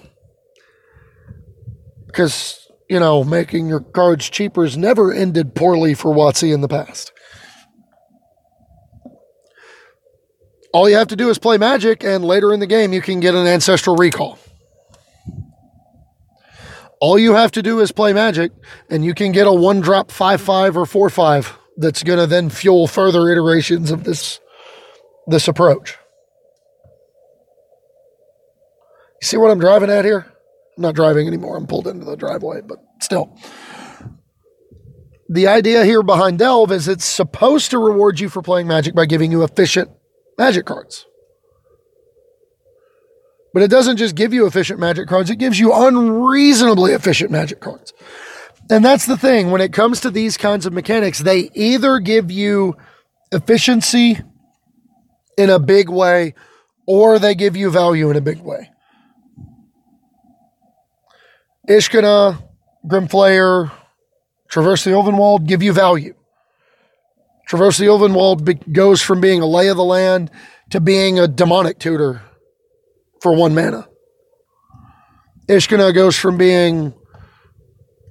Because, 2.06 2.68
you 2.90 3.00
know, 3.00 3.24
making 3.24 3.68
your 3.68 3.80
cards 3.80 4.30
cheaper 4.30 4.64
has 4.64 4.78
never 4.78 5.14
ended 5.14 5.56
poorly 5.56 5.94
for 5.94 6.14
WotC 6.14 6.54
in 6.54 6.62
the 6.62 6.68
past. 6.68 7.12
All 10.74 10.90
you 10.90 10.96
have 10.96 11.08
to 11.10 11.16
do 11.16 11.30
is 11.30 11.38
play 11.38 11.58
Magic, 11.58 12.04
and 12.04 12.24
later 12.24 12.54
in 12.54 12.60
the 12.60 12.68
game, 12.68 12.94
you 12.94 13.02
can 13.02 13.20
get 13.20 13.36
an 13.36 13.46
Ancestral 13.46 13.98
Recall. 13.98 14.40
All 17.02 17.18
you 17.18 17.34
have 17.34 17.52
to 17.52 17.64
do 17.64 17.80
is 17.80 17.92
play 17.92 18.14
Magic, 18.14 18.52
and 18.90 19.04
you 19.04 19.14
can 19.14 19.32
get 19.32 19.48
a 19.48 19.54
one 19.54 19.82
drop 19.82 20.12
5 20.12 20.40
5 20.40 20.78
or 20.78 20.86
4 20.86 21.10
5 21.10 21.58
that's 21.78 22.04
going 22.04 22.20
to 22.20 22.28
then 22.28 22.50
fuel 22.50 22.88
further 22.88 23.30
iterations 23.30 23.92
of 23.92 24.04
this, 24.04 24.40
this 25.28 25.48
approach. 25.48 25.98
You 29.22 29.28
see 29.28 29.38
what 29.38 29.52
I'm 29.52 29.60
driving 29.60 29.90
at 29.90 30.04
here? 30.04 30.26
I'm 30.78 30.82
not 30.82 30.96
driving 30.96 31.28
anymore. 31.28 31.56
I'm 31.56 31.68
pulled 31.68 31.88
into 31.88 32.06
the 32.06 32.16
driveway, 32.16 32.62
but 32.62 32.80
still. 33.00 33.38
The 35.30 35.48
idea 35.48 35.86
here 35.86 36.04
behind 36.04 36.40
Delve 36.40 36.72
is 36.72 36.88
it's 36.88 37.06
supposed 37.06 37.72
to 37.72 37.78
reward 37.78 38.20
you 38.20 38.30
for 38.30 38.42
playing 38.42 38.68
Magic 38.68 38.96
by 38.96 39.06
giving 39.06 39.32
you 39.32 39.44
efficient 39.44 39.92
Magic 40.38 40.66
cards. 40.66 41.06
But 43.54 43.64
it 43.64 43.70
doesn't 43.70 43.98
just 43.98 44.16
give 44.16 44.34
you 44.34 44.46
efficient 44.46 44.80
Magic 44.80 45.08
cards, 45.08 45.30
it 45.30 45.38
gives 45.38 45.60
you 45.60 45.72
unreasonably 45.74 46.94
efficient 46.94 47.32
Magic 47.32 47.60
cards. 47.60 47.94
And 48.70 48.84
that's 48.84 49.06
the 49.06 49.18
thing. 49.18 49.52
When 49.52 49.62
it 49.62 49.74
comes 49.74 50.02
to 50.02 50.10
these 50.10 50.36
kinds 50.36 50.66
of 50.66 50.74
mechanics, 50.74 51.20
they 51.20 51.50
either 51.54 52.00
give 52.00 52.32
you 52.32 52.76
efficiency 53.32 54.20
in 55.38 55.50
a 55.50 55.60
big 55.60 55.90
way 55.90 56.34
or 56.88 57.20
they 57.20 57.36
give 57.36 57.56
you 57.56 57.70
value 57.70 58.10
in 58.10 58.16
a 58.16 58.22
big 58.22 58.40
way. 58.40 58.70
Ishkanah, 61.70 62.42
Grimflayer, 62.88 63.72
Traverse 64.52 64.84
the 64.84 64.92
Ulvenwald 64.92 65.48
give 65.48 65.64
you 65.64 65.72
value. 65.72 66.14
Traverse 67.48 67.78
the 67.78 67.86
Ulvenwald 67.86 68.44
be- 68.44 68.72
goes 68.72 69.02
from 69.02 69.22
being 69.22 69.42
a 69.42 69.46
lay 69.46 69.70
of 69.70 69.78
the 69.78 69.84
land 69.84 70.30
to 70.72 70.82
being 70.82 71.18
a 71.18 71.28
demonic 71.28 71.80
tutor 71.80 72.22
for 73.22 73.34
one 73.34 73.56
mana. 73.56 73.88
Ishkanah 75.48 75.94
goes 75.94 76.18
from 76.18 76.38
being 76.38 76.94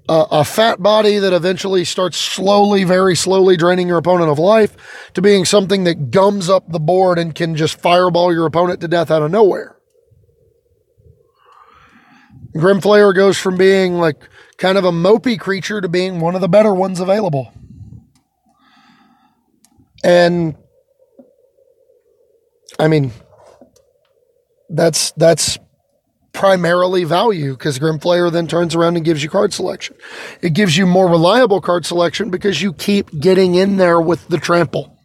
a, 0.08 0.26
a, 0.30 0.44
fat 0.44 0.82
body 0.82 1.18
that 1.18 1.32
eventually 1.32 1.84
starts 1.84 2.16
slowly, 2.16 2.84
very 2.84 3.14
slowly 3.14 3.56
draining 3.56 3.86
your 3.86 3.98
opponent 3.98 4.30
of 4.30 4.38
life 4.38 5.10
to 5.14 5.22
being 5.22 5.44
something 5.44 5.84
that 5.84 6.10
gums 6.10 6.48
up 6.48 6.70
the 6.70 6.80
board 6.80 7.18
and 7.18 7.34
can 7.34 7.54
just 7.54 7.78
fireball 7.80 8.32
your 8.32 8.46
opponent 8.46 8.80
to 8.80 8.88
death 8.88 9.10
out 9.10 9.22
of 9.22 9.30
nowhere. 9.30 9.76
Grimflayer 12.54 13.14
goes 13.14 13.38
from 13.38 13.56
being 13.56 13.94
like 13.94 14.16
kind 14.56 14.76
of 14.76 14.84
a 14.84 14.90
mopey 14.90 15.38
creature 15.38 15.80
to 15.80 15.88
being 15.88 16.20
one 16.20 16.34
of 16.34 16.40
the 16.40 16.48
better 16.48 16.74
ones 16.74 17.00
available. 17.00 17.52
And 20.02 20.56
I 22.78 22.88
mean, 22.88 23.12
that's 24.68 25.12
that's 25.12 25.58
primarily 26.32 27.04
value 27.04 27.52
because 27.52 27.78
Grimflayer 27.78 28.32
then 28.32 28.46
turns 28.46 28.74
around 28.74 28.96
and 28.96 29.04
gives 29.04 29.22
you 29.22 29.28
card 29.28 29.52
selection. 29.52 29.96
It 30.40 30.54
gives 30.54 30.76
you 30.76 30.86
more 30.86 31.08
reliable 31.08 31.60
card 31.60 31.84
selection 31.84 32.30
because 32.30 32.62
you 32.62 32.72
keep 32.72 33.10
getting 33.20 33.54
in 33.54 33.76
there 33.76 34.00
with 34.00 34.26
the 34.28 34.38
trample. 34.38 34.96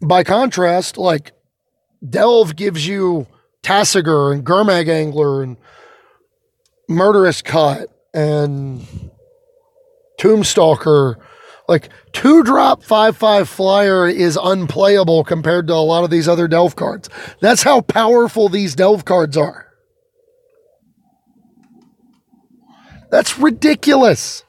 By 0.00 0.22
contrast, 0.22 0.96
like 0.98 1.32
Delve 2.06 2.54
gives 2.56 2.86
you 2.86 3.26
Tasigur 3.62 4.32
and 4.32 4.44
Gurmag 4.44 4.88
Angler 4.88 5.42
and 5.42 5.56
Murderous 6.88 7.42
Cut 7.42 7.88
and 8.14 8.86
Tombstalker. 10.20 11.16
Like 11.68 11.90
two 12.12 12.42
drop 12.42 12.82
five 12.82 13.16
five 13.16 13.48
flyer 13.48 14.08
is 14.08 14.38
unplayable 14.42 15.22
compared 15.24 15.66
to 15.66 15.74
a 15.74 15.76
lot 15.76 16.04
of 16.04 16.10
these 16.10 16.26
other 16.28 16.48
Delve 16.48 16.76
cards. 16.76 17.10
That's 17.40 17.62
how 17.62 17.82
powerful 17.82 18.48
these 18.48 18.74
Delve 18.74 19.04
cards 19.04 19.36
are. 19.36 19.66
That's 23.10 23.38
ridiculous. 23.38 24.44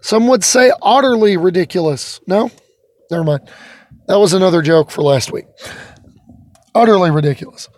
Some 0.00 0.28
would 0.28 0.44
say 0.44 0.72
utterly 0.82 1.36
ridiculous. 1.36 2.20
No? 2.26 2.50
Never 3.10 3.24
mind. 3.24 3.50
That 4.10 4.18
was 4.18 4.32
another 4.32 4.60
joke 4.60 4.90
for 4.90 5.02
last 5.02 5.30
week. 5.30 5.46
Utterly 6.74 7.12
ridiculous. 7.12 7.68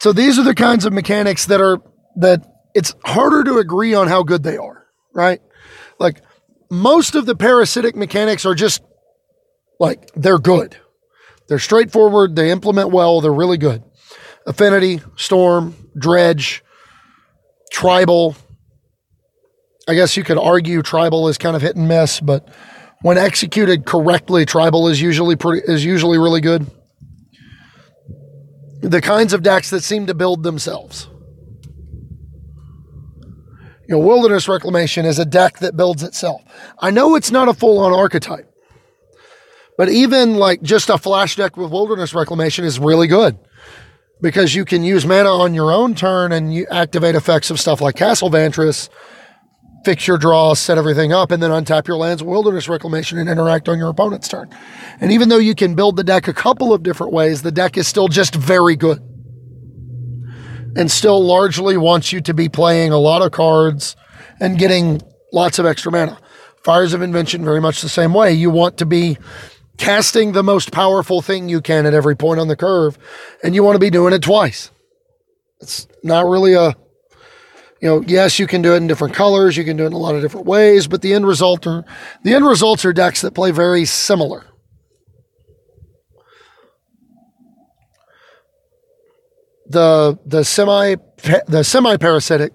So 0.00 0.12
these 0.12 0.40
are 0.40 0.42
the 0.42 0.56
kinds 0.56 0.84
of 0.84 0.92
mechanics 0.92 1.46
that 1.46 1.60
are 1.60 1.78
that 2.16 2.44
it's 2.74 2.96
harder 3.04 3.44
to 3.44 3.58
agree 3.58 3.94
on 3.94 4.08
how 4.08 4.24
good 4.24 4.42
they 4.42 4.56
are, 4.56 4.88
right? 5.14 5.40
Like 6.00 6.20
most 6.68 7.14
of 7.14 7.26
the 7.26 7.36
parasitic 7.36 7.94
mechanics 7.94 8.44
are 8.44 8.56
just 8.56 8.82
like 9.78 10.10
they're 10.16 10.40
good. 10.40 10.76
They're 11.46 11.60
straightforward, 11.60 12.34
they 12.34 12.50
implement 12.50 12.90
well, 12.90 13.20
they're 13.20 13.32
really 13.32 13.58
good. 13.58 13.84
Affinity, 14.48 15.00
Storm, 15.14 15.76
Dredge, 15.96 16.64
Tribal. 17.70 18.34
I 19.86 19.94
guess 19.94 20.16
you 20.16 20.24
could 20.24 20.38
argue 20.38 20.82
Tribal 20.82 21.28
is 21.28 21.38
kind 21.38 21.54
of 21.54 21.62
hit 21.62 21.76
and 21.76 21.86
miss, 21.86 22.18
but 22.18 22.48
when 23.04 23.18
executed 23.18 23.84
correctly, 23.84 24.46
tribal 24.46 24.88
is 24.88 24.98
usually 24.98 25.36
pretty 25.36 25.70
is 25.70 25.84
usually 25.84 26.16
really 26.16 26.40
good. 26.40 26.66
The 28.80 29.02
kinds 29.02 29.34
of 29.34 29.42
decks 29.42 29.68
that 29.68 29.82
seem 29.82 30.06
to 30.06 30.14
build 30.14 30.42
themselves. 30.42 31.06
You 33.86 33.96
know, 33.96 33.98
Wilderness 33.98 34.48
Reclamation 34.48 35.04
is 35.04 35.18
a 35.18 35.26
deck 35.26 35.58
that 35.58 35.76
builds 35.76 36.02
itself. 36.02 36.40
I 36.78 36.90
know 36.90 37.14
it's 37.14 37.30
not 37.30 37.46
a 37.46 37.52
full-on 37.52 37.92
archetype, 37.92 38.50
but 39.76 39.90
even 39.90 40.36
like 40.36 40.62
just 40.62 40.88
a 40.88 40.96
flash 40.96 41.36
deck 41.36 41.58
with 41.58 41.70
Wilderness 41.70 42.14
Reclamation 42.14 42.64
is 42.64 42.78
really 42.78 43.06
good 43.06 43.36
because 44.22 44.54
you 44.54 44.64
can 44.64 44.82
use 44.82 45.04
mana 45.04 45.28
on 45.28 45.52
your 45.52 45.70
own 45.70 45.94
turn 45.94 46.32
and 46.32 46.54
you 46.54 46.66
activate 46.70 47.16
effects 47.16 47.50
of 47.50 47.60
stuff 47.60 47.82
like 47.82 47.96
Castle 47.96 48.30
Vantress 48.30 48.88
fix 49.84 50.06
your 50.06 50.18
draw, 50.18 50.54
set 50.54 50.78
everything 50.78 51.12
up, 51.12 51.30
and 51.30 51.42
then 51.42 51.50
untap 51.50 51.86
your 51.86 51.96
lands, 51.96 52.22
wilderness 52.22 52.68
reclamation, 52.68 53.18
and 53.18 53.28
interact 53.28 53.68
on 53.68 53.78
your 53.78 53.90
opponent's 53.90 54.28
turn. 54.28 54.48
And 55.00 55.12
even 55.12 55.28
though 55.28 55.38
you 55.38 55.54
can 55.54 55.74
build 55.74 55.96
the 55.96 56.04
deck 56.04 56.26
a 56.26 56.32
couple 56.32 56.72
of 56.72 56.82
different 56.82 57.12
ways, 57.12 57.42
the 57.42 57.52
deck 57.52 57.76
is 57.76 57.86
still 57.86 58.08
just 58.08 58.34
very 58.34 58.76
good. 58.76 58.98
And 60.76 60.90
still 60.90 61.24
largely 61.24 61.76
wants 61.76 62.12
you 62.12 62.20
to 62.22 62.34
be 62.34 62.48
playing 62.48 62.92
a 62.92 62.98
lot 62.98 63.22
of 63.22 63.30
cards 63.30 63.94
and 64.40 64.58
getting 64.58 65.00
lots 65.32 65.58
of 65.58 65.66
extra 65.66 65.92
mana. 65.92 66.18
Fires 66.64 66.94
of 66.94 67.02
Invention, 67.02 67.44
very 67.44 67.60
much 67.60 67.82
the 67.82 67.88
same 67.88 68.14
way. 68.14 68.32
You 68.32 68.50
want 68.50 68.78
to 68.78 68.86
be 68.86 69.18
casting 69.76 70.32
the 70.32 70.42
most 70.42 70.72
powerful 70.72 71.20
thing 71.20 71.48
you 71.48 71.60
can 71.60 71.84
at 71.84 71.94
every 71.94 72.16
point 72.16 72.40
on 72.40 72.48
the 72.48 72.56
curve, 72.56 72.98
and 73.42 73.54
you 73.54 73.62
want 73.62 73.74
to 73.74 73.80
be 73.80 73.90
doing 73.90 74.14
it 74.14 74.22
twice. 74.22 74.70
It's 75.60 75.86
not 76.02 76.26
really 76.26 76.54
a 76.54 76.74
you 77.80 77.88
know, 77.88 78.04
yes, 78.06 78.38
you 78.38 78.46
can 78.46 78.62
do 78.62 78.74
it 78.74 78.78
in 78.78 78.86
different 78.86 79.14
colors, 79.14 79.56
you 79.56 79.64
can 79.64 79.76
do 79.76 79.84
it 79.84 79.88
in 79.88 79.92
a 79.92 79.98
lot 79.98 80.14
of 80.14 80.22
different 80.22 80.46
ways, 80.46 80.86
but 80.86 81.02
the 81.02 81.12
end 81.12 81.26
result 81.26 81.66
are 81.66 81.84
the 82.22 82.34
end 82.34 82.46
results 82.46 82.84
are 82.84 82.92
decks 82.92 83.20
that 83.22 83.34
play 83.34 83.50
very 83.50 83.84
similar. 83.84 84.46
The 89.66 90.18
the 90.24 90.44
semi 90.44 90.96
the 91.48 91.62
semi 91.62 91.96
parasitic 91.96 92.52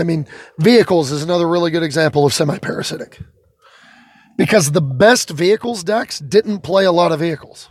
I 0.00 0.02
mean, 0.02 0.26
vehicles 0.58 1.10
is 1.10 1.22
another 1.22 1.46
really 1.46 1.70
good 1.70 1.82
example 1.82 2.24
of 2.24 2.32
semi 2.32 2.58
parasitic. 2.58 3.20
Because 4.38 4.72
the 4.72 4.80
best 4.80 5.28
vehicles 5.28 5.84
decks 5.84 6.18
didn't 6.18 6.60
play 6.60 6.86
a 6.86 6.92
lot 6.92 7.12
of 7.12 7.20
vehicles. 7.20 7.68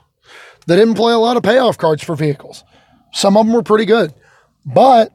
They 0.67 0.75
didn't 0.75 0.93
play 0.93 1.13
a 1.13 1.17
lot 1.17 1.35
of 1.35 1.43
payoff 1.43 1.79
cards 1.79 2.03
for 2.03 2.15
vehicles. 2.15 2.63
Some 3.11 3.37
of 3.37 3.45
them 3.45 3.53
were 3.53 3.63
pretty 3.63 3.85
good. 3.85 4.13
But 4.65 5.11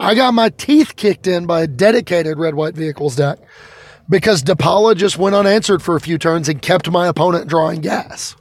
I 0.00 0.14
got 0.14 0.34
my 0.34 0.48
teeth 0.48 0.96
kicked 0.96 1.26
in 1.26 1.46
by 1.46 1.62
a 1.62 1.66
dedicated 1.66 2.38
red 2.38 2.54
white 2.54 2.74
vehicles 2.74 3.16
deck 3.16 3.38
because 4.08 4.42
Depala 4.42 4.96
just 4.96 5.18
went 5.18 5.34
unanswered 5.34 5.82
for 5.82 5.96
a 5.96 6.00
few 6.00 6.18
turns 6.18 6.48
and 6.48 6.60
kept 6.60 6.90
my 6.90 7.06
opponent 7.06 7.48
drawing 7.48 7.80
gas. 7.80 8.34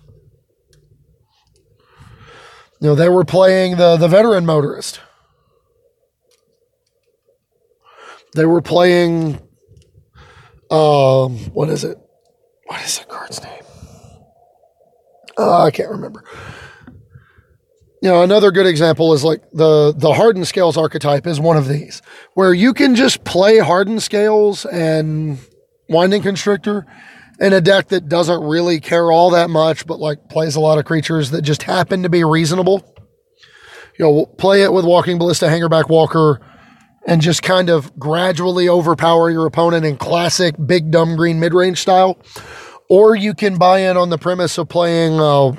You 2.80 2.88
know, 2.88 2.96
they 2.96 3.10
were 3.10 3.26
playing 3.26 3.78
the, 3.78 3.96
the 3.96 4.08
veteran 4.08 4.46
motorist. 4.46 5.02
They 8.34 8.46
were 8.46 8.62
playing 8.62 9.40
um 10.72 11.38
what 11.54 11.70
is 11.70 11.84
it? 11.84 11.98
What 12.66 12.82
is 12.82 13.00
the 13.00 13.06
card's 13.06 13.44
name? 13.44 13.64
Uh, 15.38 15.64
I 15.64 15.72
can't 15.72 15.90
remember 15.90 16.24
you 18.02 18.10
know, 18.10 18.24
another 18.24 18.50
good 18.52 18.66
example 18.66 19.14
is 19.14 19.24
like 19.24 19.42
the 19.52 19.94
the 19.96 20.14
hardened 20.14 20.48
scales 20.48 20.76
archetype 20.76 21.28
is 21.28 21.40
one 21.40 21.56
of 21.56 21.68
these, 21.68 22.02
where 22.34 22.54
you 22.54 22.74
can 22.74 22.96
just 22.96 23.24
play 23.24 23.60
hardened 23.60 24.02
scales 24.02 24.66
and 24.66 25.38
winding 25.88 26.24
constrictor 26.24 26.86
in 27.40 27.54
a 27.54 27.62
deck 27.62 27.90
that 27.90 28.10
doesn't 28.10 28.44
really 28.44 28.80
care 28.80 29.12
all 29.12 29.30
that 29.32 29.52
much, 29.52 29.86
but 29.86 30.00
like 30.00 30.30
plays 30.30 30.56
a 30.56 30.60
lot 30.60 30.80
of 30.80 30.86
creatures 30.86 31.30
that 31.32 31.44
just 31.44 31.64
happen 31.64 32.02
to 32.02 32.10
be 32.10 32.24
reasonable. 32.24 32.84
You 34.00 34.06
know, 34.06 34.26
play 34.26 34.64
it 34.64 34.74
with 34.74 34.84
walking 34.84 35.20
ballista, 35.20 35.46
hangarback 35.46 35.88
walker, 35.88 36.42
and 37.06 37.22
just 37.22 37.44
kind 37.44 37.70
of 37.70 37.98
gradually 38.00 38.68
overpower 38.68 39.30
your 39.30 39.46
opponent 39.46 39.86
in 39.86 39.98
classic 39.98 40.56
big 40.66 40.90
dumb 40.90 41.16
green 41.16 41.40
mid 41.40 41.54
range 41.54 41.80
style. 41.80 42.20
Or 42.90 43.16
you 43.16 43.36
can 43.36 43.58
buy 43.58 43.80
in 43.80 43.96
on 43.96 44.10
the 44.10 44.18
premise 44.18 44.58
of 44.58 44.70
playing 44.70 45.20
uh, 45.20 45.54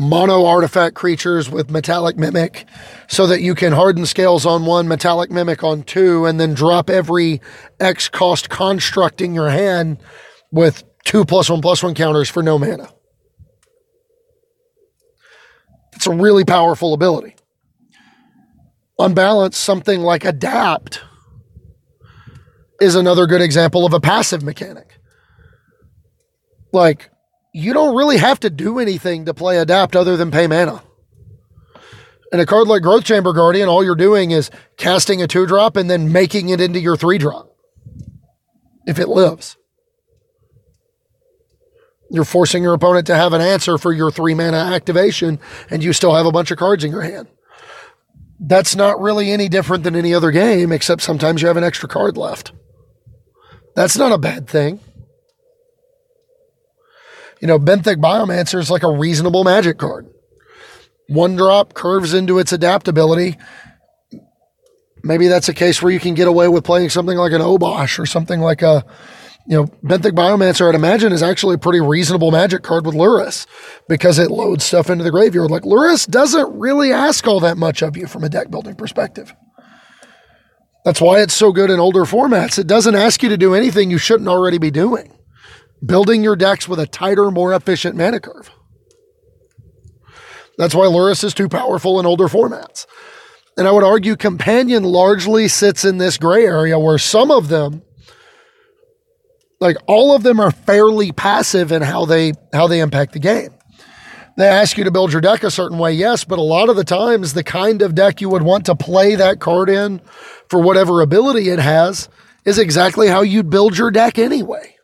mono 0.00 0.46
artifact 0.46 0.96
creatures 0.96 1.50
with 1.50 1.70
metallic 1.70 2.16
mimic 2.16 2.66
so 3.06 3.26
that 3.26 3.42
you 3.42 3.54
can 3.54 3.72
harden 3.72 4.06
scales 4.06 4.46
on 4.46 4.64
one, 4.64 4.88
metallic 4.88 5.30
mimic 5.30 5.62
on 5.62 5.82
two, 5.82 6.24
and 6.24 6.40
then 6.40 6.54
drop 6.54 6.88
every 6.88 7.40
X 7.78 8.08
cost 8.08 8.48
construct 8.48 9.20
in 9.20 9.34
your 9.34 9.50
hand 9.50 9.98
with 10.50 10.82
two 11.04 11.24
plus 11.26 11.50
one 11.50 11.60
plus 11.60 11.82
one 11.82 11.94
counters 11.94 12.30
for 12.30 12.42
no 12.42 12.58
mana. 12.58 12.88
It's 15.94 16.06
a 16.06 16.14
really 16.14 16.44
powerful 16.44 16.94
ability. 16.94 17.36
On 18.98 19.12
balance, 19.12 19.58
something 19.58 20.00
like 20.00 20.24
adapt 20.24 21.02
is 22.80 22.94
another 22.94 23.26
good 23.26 23.42
example 23.42 23.84
of 23.84 23.92
a 23.92 24.00
passive 24.00 24.42
mechanic. 24.42 24.98
Like 26.72 27.10
you 27.52 27.72
don't 27.72 27.96
really 27.96 28.18
have 28.18 28.40
to 28.40 28.50
do 28.50 28.78
anything 28.78 29.24
to 29.24 29.34
play 29.34 29.58
adapt 29.58 29.96
other 29.96 30.16
than 30.16 30.30
pay 30.30 30.46
mana. 30.46 30.82
And 32.32 32.40
a 32.40 32.46
card 32.46 32.68
like 32.68 32.82
Growth 32.82 33.04
Chamber 33.04 33.32
Guardian, 33.32 33.68
all 33.68 33.82
you're 33.82 33.96
doing 33.96 34.30
is 34.30 34.50
casting 34.76 35.20
a 35.20 35.26
two 35.26 35.46
drop 35.46 35.76
and 35.76 35.90
then 35.90 36.12
making 36.12 36.48
it 36.48 36.60
into 36.60 36.78
your 36.78 36.96
three 36.96 37.18
drop. 37.18 37.48
If 38.86 38.98
it 38.98 39.08
lives, 39.08 39.56
you're 42.08 42.24
forcing 42.24 42.62
your 42.62 42.74
opponent 42.74 43.06
to 43.08 43.16
have 43.16 43.32
an 43.32 43.40
answer 43.40 43.78
for 43.78 43.92
your 43.92 44.10
three 44.10 44.34
mana 44.34 44.56
activation, 44.56 45.40
and 45.70 45.82
you 45.82 45.92
still 45.92 46.14
have 46.14 46.26
a 46.26 46.32
bunch 46.32 46.50
of 46.50 46.58
cards 46.58 46.84
in 46.84 46.92
your 46.92 47.02
hand. 47.02 47.28
That's 48.38 48.74
not 48.74 49.00
really 49.00 49.30
any 49.30 49.48
different 49.48 49.84
than 49.84 49.96
any 49.96 50.14
other 50.14 50.30
game, 50.30 50.72
except 50.72 51.02
sometimes 51.02 51.42
you 51.42 51.48
have 51.48 51.56
an 51.56 51.64
extra 51.64 51.88
card 51.88 52.16
left. 52.16 52.52
That's 53.74 53.96
not 53.96 54.12
a 54.12 54.18
bad 54.18 54.48
thing 54.48 54.80
you 57.40 57.46
know, 57.46 57.58
Benthic 57.58 57.96
Biomancer 57.96 58.58
is 58.58 58.70
like 58.70 58.82
a 58.82 58.90
reasonable 58.90 59.44
magic 59.44 59.78
card. 59.78 60.06
One 61.08 61.36
drop 61.36 61.74
curves 61.74 62.14
into 62.14 62.38
its 62.38 62.52
adaptability. 62.52 63.38
Maybe 65.02 65.28
that's 65.28 65.48
a 65.48 65.54
case 65.54 65.82
where 65.82 65.92
you 65.92 65.98
can 65.98 66.14
get 66.14 66.28
away 66.28 66.48
with 66.48 66.64
playing 66.64 66.90
something 66.90 67.16
like 67.16 67.32
an 67.32 67.40
Obosh 67.40 67.98
or 67.98 68.04
something 68.04 68.40
like 68.40 68.60
a, 68.60 68.84
you 69.48 69.56
know, 69.56 69.64
Benthic 69.82 70.12
Biomancer, 70.12 70.68
I'd 70.68 70.74
imagine, 70.74 71.12
is 71.12 71.22
actually 71.22 71.54
a 71.54 71.58
pretty 71.58 71.80
reasonable 71.80 72.30
magic 72.30 72.62
card 72.62 72.84
with 72.84 72.94
Lurrus 72.94 73.46
because 73.88 74.18
it 74.18 74.30
loads 74.30 74.64
stuff 74.64 74.90
into 74.90 75.02
the 75.02 75.10
graveyard. 75.10 75.50
Like 75.50 75.62
Lurrus 75.62 76.08
doesn't 76.08 76.58
really 76.58 76.92
ask 76.92 77.26
all 77.26 77.40
that 77.40 77.56
much 77.56 77.82
of 77.82 77.96
you 77.96 78.06
from 78.06 78.22
a 78.22 78.28
deck 78.28 78.50
building 78.50 78.74
perspective. 78.74 79.34
That's 80.84 81.00
why 81.00 81.20
it's 81.20 81.34
so 81.34 81.52
good 81.52 81.70
in 81.70 81.80
older 81.80 82.04
formats. 82.04 82.58
It 82.58 82.66
doesn't 82.66 82.94
ask 82.94 83.22
you 83.22 83.30
to 83.30 83.36
do 83.36 83.54
anything 83.54 83.90
you 83.90 83.98
shouldn't 83.98 84.28
already 84.28 84.58
be 84.58 84.70
doing 84.70 85.10
building 85.84 86.22
your 86.22 86.36
decks 86.36 86.68
with 86.68 86.78
a 86.78 86.86
tighter, 86.86 87.30
more 87.30 87.54
efficient 87.54 87.96
mana 87.96 88.20
curve. 88.20 88.50
That's 90.58 90.74
why 90.74 90.86
Lurrus 90.86 91.24
is 91.24 91.32
too 91.32 91.48
powerful 91.48 91.98
in 92.00 92.06
older 92.06 92.26
formats. 92.26 92.86
And 93.56 93.66
I 93.66 93.72
would 93.72 93.84
argue 93.84 94.16
Companion 94.16 94.84
largely 94.84 95.48
sits 95.48 95.84
in 95.84 95.98
this 95.98 96.18
gray 96.18 96.44
area 96.44 96.78
where 96.78 96.98
some 96.98 97.30
of 97.30 97.48
them, 97.48 97.82
like 99.58 99.76
all 99.86 100.14
of 100.14 100.22
them 100.22 100.38
are 100.38 100.50
fairly 100.50 101.12
passive 101.12 101.72
in 101.72 101.82
how 101.82 102.04
they 102.04 102.32
how 102.52 102.66
they 102.66 102.80
impact 102.80 103.12
the 103.12 103.18
game. 103.18 103.50
They 104.36 104.46
ask 104.46 104.78
you 104.78 104.84
to 104.84 104.90
build 104.90 105.12
your 105.12 105.20
deck 105.20 105.44
a 105.44 105.50
certain 105.50 105.78
way, 105.78 105.92
yes, 105.92 106.24
but 106.24 106.38
a 106.38 106.42
lot 106.42 106.68
of 106.68 106.76
the 106.76 106.84
times 106.84 107.34
the 107.34 107.44
kind 107.44 107.82
of 107.82 107.94
deck 107.94 108.20
you 108.20 108.28
would 108.28 108.42
want 108.42 108.66
to 108.66 108.74
play 108.74 109.14
that 109.16 109.40
card 109.40 109.68
in 109.68 110.00
for 110.48 110.60
whatever 110.60 111.00
ability 111.00 111.50
it 111.50 111.58
has 111.58 112.08
is 112.44 112.58
exactly 112.58 113.08
how 113.08 113.22
you'd 113.22 113.50
build 113.50 113.76
your 113.76 113.90
deck 113.90 114.18
anyway. 114.18 114.76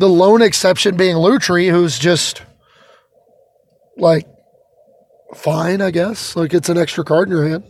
The 0.00 0.08
lone 0.08 0.40
exception 0.40 0.96
being 0.96 1.14
Lutri, 1.14 1.70
who's 1.70 1.98
just 1.98 2.42
like 3.98 4.26
fine, 5.34 5.82
I 5.82 5.90
guess. 5.90 6.34
Like 6.34 6.54
it's 6.54 6.70
an 6.70 6.78
extra 6.78 7.04
card 7.04 7.28
in 7.28 7.36
your 7.36 7.46
hand. 7.46 7.64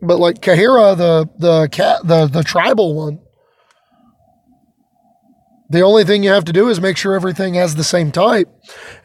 But 0.00 0.20
like 0.20 0.36
Kaheera, 0.36 0.96
the 0.96 1.28
the 1.38 1.68
cat 1.72 2.06
the 2.06 2.26
the 2.26 2.44
tribal 2.44 2.94
one, 2.94 3.18
the 5.70 5.80
only 5.80 6.04
thing 6.04 6.22
you 6.22 6.30
have 6.30 6.44
to 6.44 6.52
do 6.52 6.68
is 6.68 6.80
make 6.80 6.96
sure 6.96 7.16
everything 7.16 7.54
has 7.54 7.74
the 7.74 7.82
same 7.82 8.12
type. 8.12 8.48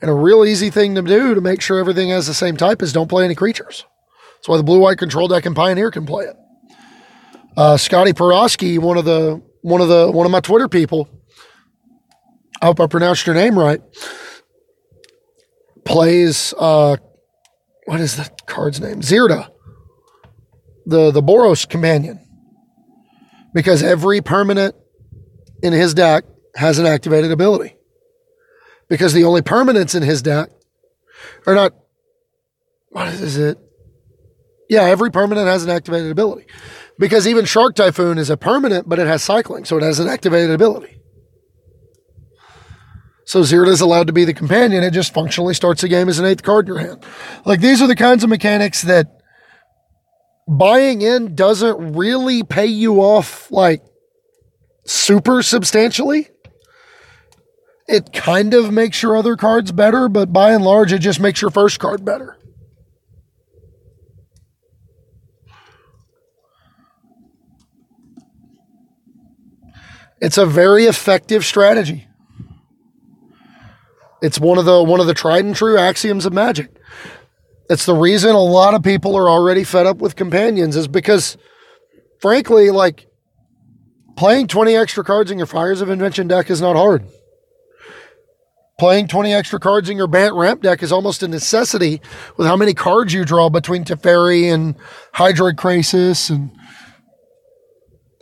And 0.01 0.11
a 0.11 0.13
real 0.13 0.45
easy 0.45 0.69
thing 0.69 0.93
to 0.93 1.01
do 1.01 1.33
to 1.33 1.41
make 1.41 1.61
sure 1.61 1.79
everything 1.79 2.09
has 2.09 2.27
the 2.27 2.35
same 2.35 2.57
type 2.57 2.83
is 2.83 2.93
don't 2.93 3.09
play 3.09 3.25
any 3.25 3.33
creatures. 3.33 3.85
That's 4.35 4.49
why 4.49 4.57
the 4.57 4.63
blue 4.63 4.81
white 4.81 4.99
control 4.99 5.27
deck 5.27 5.47
and 5.47 5.55
Pioneer 5.55 5.89
can 5.89 6.05
play 6.05 6.25
it. 6.25 6.35
Uh, 7.55 7.77
Scotty 7.77 8.13
Porosky, 8.13 8.79
one 8.79 8.97
of 8.97 9.05
the 9.05 9.41
one 9.61 9.79
of 9.79 9.87
the 9.87 10.09
one 10.11 10.25
of 10.25 10.31
my 10.31 10.39
Twitter 10.39 10.67
people. 10.67 11.07
I 12.61 12.65
hope 12.67 12.79
I 12.79 12.87
pronounced 12.87 13.27
your 13.27 13.35
name 13.35 13.57
right. 13.57 13.79
Plays 15.85 16.53
uh, 16.57 16.97
what 17.85 17.99
is 17.99 18.15
the 18.15 18.29
card's 18.47 18.79
name? 18.79 19.01
Zirda, 19.01 19.49
the 20.87 21.11
the 21.11 21.21
Boros 21.21 21.69
companion, 21.69 22.19
because 23.53 23.83
every 23.83 24.21
permanent 24.21 24.73
in 25.61 25.73
his 25.73 25.93
deck 25.93 26.23
has 26.55 26.79
an 26.79 26.87
activated 26.87 27.31
ability. 27.31 27.75
Because 28.89 29.13
the 29.13 29.25
only 29.25 29.41
permanents 29.41 29.95
in 29.95 30.01
his 30.01 30.23
deck 30.23 30.49
are 31.45 31.53
not. 31.53 31.73
What 32.89 33.09
is 33.09 33.37
it? 33.37 33.59
Yeah, 34.69 34.83
every 34.83 35.11
permanent 35.11 35.47
has 35.47 35.63
an 35.63 35.69
activated 35.69 36.09
ability 36.09 36.47
because 37.03 37.27
even 37.27 37.43
Shark 37.43 37.75
Typhoon 37.75 38.17
is 38.17 38.29
a 38.29 38.37
permanent, 38.37 38.87
but 38.87 38.97
it 38.97 39.07
has 39.07 39.21
cycling, 39.21 39.65
so 39.65 39.75
it 39.75 39.83
has 39.83 39.99
an 39.99 40.07
activated 40.07 40.51
ability. 40.51 41.01
So 43.25 43.41
Zirda 43.41 43.67
is 43.67 43.81
allowed 43.81 44.07
to 44.07 44.13
be 44.13 44.23
the 44.23 44.33
companion. 44.33 44.85
It 44.85 44.91
just 44.91 45.13
functionally 45.13 45.53
starts 45.53 45.81
the 45.81 45.89
game 45.89 46.07
as 46.07 46.17
an 46.17 46.25
eighth 46.25 46.43
card 46.43 46.65
in 46.65 46.73
your 46.73 46.81
hand. 46.81 47.03
Like 47.43 47.59
these 47.59 47.81
are 47.81 47.87
the 47.87 47.95
kinds 47.97 48.23
of 48.23 48.29
mechanics 48.29 48.83
that 48.83 49.19
buying 50.47 51.01
in 51.01 51.35
doesn't 51.35 51.93
really 51.93 52.41
pay 52.41 52.67
you 52.67 53.01
off 53.01 53.51
like 53.51 53.83
super 54.85 55.43
substantially. 55.43 56.29
It 57.85 58.13
kind 58.13 58.53
of 58.53 58.71
makes 58.71 59.03
your 59.03 59.17
other 59.17 59.35
cards 59.35 59.73
better, 59.73 60.07
but 60.07 60.31
by 60.31 60.53
and 60.53 60.63
large, 60.63 60.93
it 60.93 60.99
just 60.99 61.19
makes 61.19 61.41
your 61.41 61.51
first 61.51 61.81
card 61.81 62.05
better. 62.05 62.37
It's 70.23 70.37
a 70.37 70.45
very 70.45 70.85
effective 70.85 71.43
strategy. 71.43 72.07
It's 74.21 74.39
one 74.39 74.57
of 74.57 74.63
the 74.63 74.81
one 74.81 75.01
of 75.01 75.05
the 75.05 75.13
tried 75.13 75.43
and 75.43 75.53
true 75.53 75.77
axioms 75.77 76.25
of 76.25 76.31
magic. 76.31 76.73
It's 77.69 77.85
the 77.85 77.93
reason 77.93 78.31
a 78.31 78.39
lot 78.39 78.73
of 78.73 78.81
people 78.83 79.17
are 79.17 79.27
already 79.27 79.65
fed 79.65 79.85
up 79.85 79.97
with 79.97 80.15
companions 80.15 80.77
is 80.77 80.87
because 80.87 81.35
frankly, 82.21 82.71
like 82.71 83.05
playing 84.15 84.47
20 84.47 84.77
extra 84.77 85.03
cards 85.03 85.29
in 85.29 85.37
your 85.37 85.45
Fires 85.45 85.81
of 85.81 85.89
Invention 85.89 86.29
deck 86.29 86.49
is 86.49 86.61
not 86.61 86.77
hard. 86.77 87.05
Playing 88.79 89.09
20 89.09 89.33
extra 89.33 89.59
cards 89.59 89.89
in 89.89 89.97
your 89.97 90.07
Bant 90.07 90.35
Ramp 90.35 90.61
deck 90.61 90.81
is 90.81 90.93
almost 90.93 91.21
a 91.21 91.27
necessity 91.27 91.99
with 92.37 92.47
how 92.47 92.55
many 92.55 92.73
cards 92.73 93.13
you 93.13 93.25
draw 93.25 93.49
between 93.49 93.83
Teferi 93.83 94.53
and 94.53 94.75
Hydroid 95.15 95.55
Krasis 95.55 96.29
and 96.29 96.49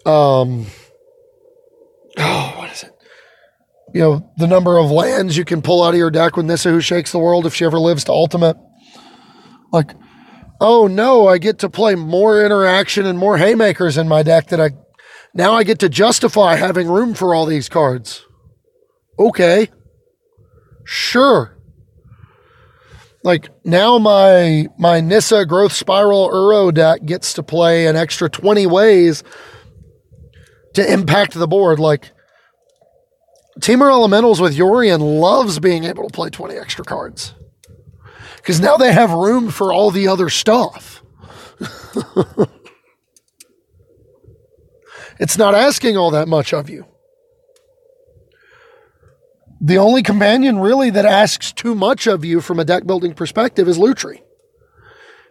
um 0.04 0.66
oh, 2.18 2.54
what 2.58 2.72
is 2.72 2.84
it? 2.84 2.92
You 3.94 4.02
know, 4.02 4.34
the 4.38 4.48
number 4.48 4.78
of 4.78 4.90
lands 4.90 5.38
you 5.38 5.46
can 5.46 5.62
pull 5.62 5.84
out 5.84 5.94
of 5.94 5.98
your 5.98 6.12
deck 6.12 6.38
with 6.38 6.46
Nissa 6.46 6.70
who 6.70 6.82
shakes 6.82 7.12
the 7.12 7.20
world 7.20 7.46
if 7.46 7.54
she 7.54 7.66
ever 7.66 7.80
lives 7.80 8.06
to 8.06 8.12
ultimate. 8.12 8.58
Like, 9.74 9.92
oh 10.62 10.88
no, 10.88 11.28
I 11.28 11.38
get 11.38 11.60
to 11.60 11.70
play 11.70 11.96
more 11.96 12.44
interaction 12.46 13.06
and 13.06 13.20
more 13.20 13.38
haymakers 13.38 13.98
in 13.98 14.08
my 14.08 14.24
deck 14.24 14.48
that 14.48 14.62
I 14.62 14.72
now 15.34 15.54
I 15.54 15.64
get 15.64 15.80
to 15.80 15.90
justify 15.90 16.56
having 16.56 16.88
room 16.88 17.14
for 17.14 17.34
all 17.34 17.46
these 17.46 17.70
cards. 17.70 18.26
Okay. 19.18 19.70
Sure. 20.86 21.58
Like 23.24 23.50
now 23.64 23.98
my 23.98 24.68
my 24.78 25.00
Nissa 25.00 25.46
Growth 25.46 25.74
Spiral 25.74 26.30
Uro 26.30 26.74
deck 26.74 27.06
gets 27.06 27.34
to 27.34 27.44
play 27.44 27.88
an 27.88 27.96
extra 27.96 28.30
20 28.30 28.66
ways 28.68 29.24
to 30.74 30.92
impact 30.92 31.34
the 31.34 31.48
board. 31.48 31.80
Like 31.80 32.12
Temur 33.60 33.92
Elementals 33.92 34.40
with 34.42 34.58
Yorion 34.58 35.20
loves 35.20 35.60
being 35.60 35.84
able 35.84 36.08
to 36.08 36.14
play 36.14 36.30
20 36.30 36.56
extra 36.56 36.86
cards. 36.86 37.34
Because 38.38 38.60
now 38.60 38.78
they 38.78 38.92
have 38.92 39.12
room 39.12 39.50
for 39.50 39.72
all 39.72 39.92
the 39.92 40.08
other 40.08 40.30
stuff. 40.30 41.04
it's 45.20 45.38
not 45.38 45.54
asking 45.54 45.96
all 45.96 46.10
that 46.12 46.28
much 46.28 46.54
of 46.54 46.70
you. 46.70 46.86
The 49.64 49.78
only 49.78 50.02
companion 50.02 50.58
really 50.58 50.90
that 50.90 51.06
asks 51.06 51.52
too 51.52 51.76
much 51.76 52.08
of 52.08 52.26
you 52.26 52.42
from 52.42 52.60
a 52.60 52.66
deck 52.66 52.88
building 52.88 53.14
perspective 53.14 53.68
is 53.68 53.78
Lutri. 53.78 54.24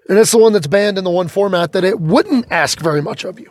And 0.09 0.19
it's 0.19 0.31
the 0.31 0.39
one 0.39 0.53
that's 0.53 0.69
banned 0.69 0.99
in 0.99 1.05
the 1.05 1.11
one 1.11 1.27
format 1.27 1.73
that 1.73 1.83
it 1.83 1.99
wouldn't 1.99 2.47
ask 2.51 2.79
very 2.79 3.03
much 3.03 3.25
of 3.25 3.41
you. 3.41 3.51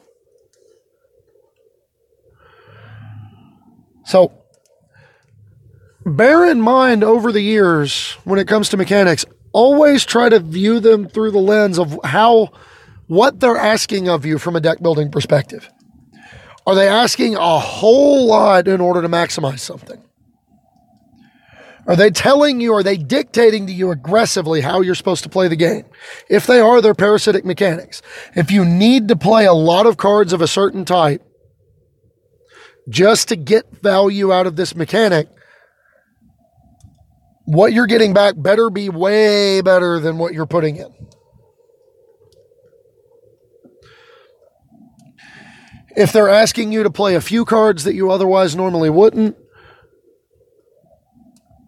So 4.10 4.34
bear 6.03 6.49
in 6.49 6.62
mind 6.62 7.03
over 7.03 7.32
the 7.32 7.41
years 7.41 8.14
when 8.24 8.39
it 8.39 8.47
comes 8.47 8.70
to 8.70 8.78
mechanics, 8.78 9.24
always 9.51 10.03
try 10.03 10.30
to 10.30 10.39
view 10.39 10.80
them 10.80 11.07
through 11.07 11.30
the 11.30 11.38
lens 11.38 11.78
of 11.78 11.95
how 12.03 12.49
what 13.05 13.39
they're 13.39 13.55
asking 13.55 14.10
of 14.10 14.26
you 14.26 14.39
from 14.39 14.55
a 14.55 14.60
deck 14.62 14.82
building 14.82 15.12
perspective. 15.12 15.70
Are 16.66 16.74
they 16.74 16.88
asking 16.88 17.36
a 17.36 17.60
whole 17.60 18.26
lot 18.26 18.68
in 18.68 18.82
order 18.82 19.03
to 19.03 19.07
maximize 19.07 19.60
something? 19.60 20.03
Are 21.86 21.95
they 21.95 22.10
telling 22.10 22.60
you, 22.60 22.74
are 22.74 22.84
they 22.84 22.97
dictating 22.97 23.68
to 23.68 23.74
you 23.74 23.91
aggressively 23.91 24.62
how 24.62 24.82
you're 24.82 24.95
supposed 24.95 25.22
to 25.24 25.30
play 25.30 25.47
the 25.47 25.55
game? 25.55 25.86
If 26.28 26.47
they 26.47 26.60
are, 26.60 26.82
they're 26.82 26.95
parasitic 26.95 27.45
mechanics. 27.45 28.01
If 28.36 28.49
you 28.49 28.66
need 28.66 29.07
to 29.10 29.16
play 29.16 29.45
a 29.45 29.53
lot 29.53 29.86
of 29.86 29.97
cards 29.97 30.34
of 30.34 30.41
a 30.41 30.47
certain 30.47 30.84
type 30.84 31.24
just 32.88 33.30
to 33.30 33.36
get 33.36 33.66
value 33.82 34.32
out 34.32 34.48
of 34.48 34.56
this 34.56 34.76
mechanic, 34.76 35.28
what 37.46 37.74
you're 37.74 37.88
getting 37.88 38.14
back 38.14 38.36
better 38.38 38.70
be 38.70 38.90
way 38.90 39.62
better 39.62 40.00
than 40.00 40.18
what 40.18 40.34
you're 40.34 40.46
putting 40.46 40.78
in. 40.78 40.94
If 45.96 46.14
they're 46.14 46.30
asking 46.30 46.72
you 46.72 46.84
to 46.84 46.92
play 46.92 47.16
a 47.16 47.22
few 47.22 47.44
cards 47.46 47.84
that 47.84 47.96
you 47.96 48.12
otherwise 48.12 48.56
normally 48.56 48.90
wouldn't, 48.90 49.36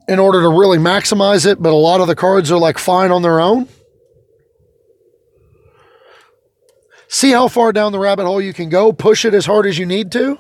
in 0.08 0.20
order 0.20 0.42
to 0.42 0.50
really 0.50 0.78
maximize 0.78 1.46
it, 1.46 1.62
but 1.62 1.72
a 1.72 1.76
lot 1.76 2.02
of 2.02 2.08
the 2.08 2.16
cards 2.16 2.52
are 2.52 2.58
like 2.58 2.78
fine 2.78 3.12
on 3.12 3.22
their 3.22 3.40
own. 3.40 3.68
See 7.08 7.32
how 7.32 7.48
far 7.48 7.72
down 7.74 7.92
the 7.92 8.00
rabbit 8.00 8.26
hole 8.26 8.42
you 8.42 8.54
can 8.54 8.70
go, 8.70 8.94
push 8.94 9.26
it 9.26 9.34
as 9.34 9.46
hard 9.46 9.66
as 9.66 9.78
you 9.78 9.86
need 9.86 10.12
to. 10.14 10.38